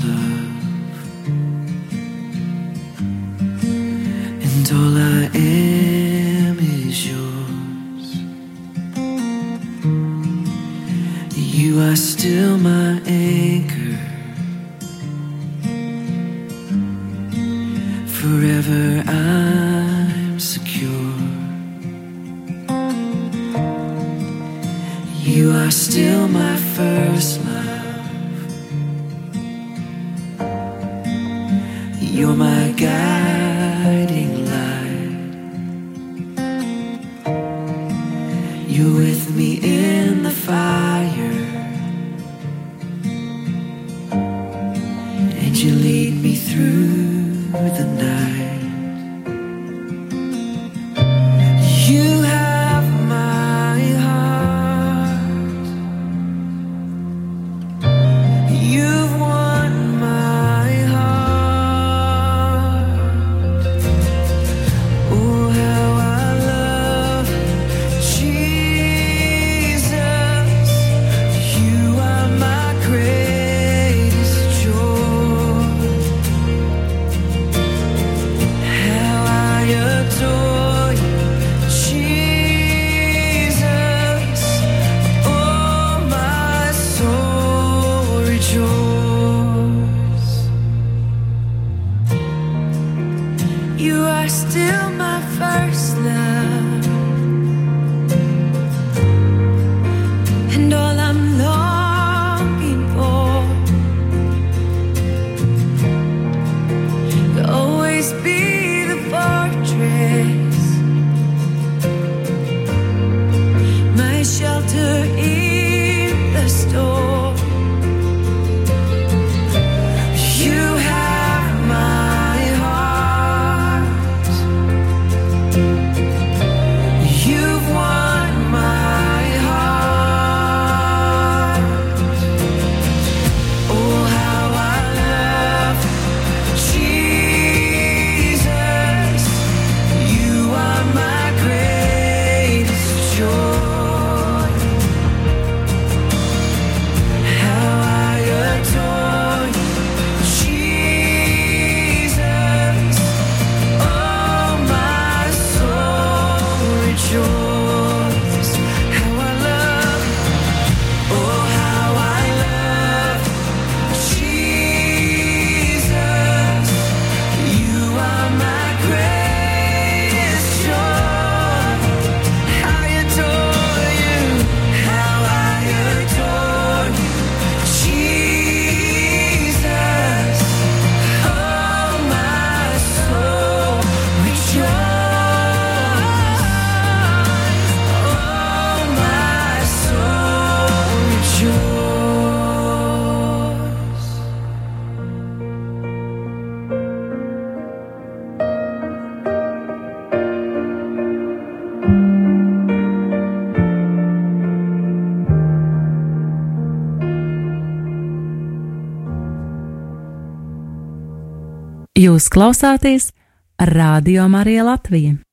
klausāties 212.31 213.11
Radio 213.59 214.27
Marija 214.29 214.63
Latvija. 214.63 215.30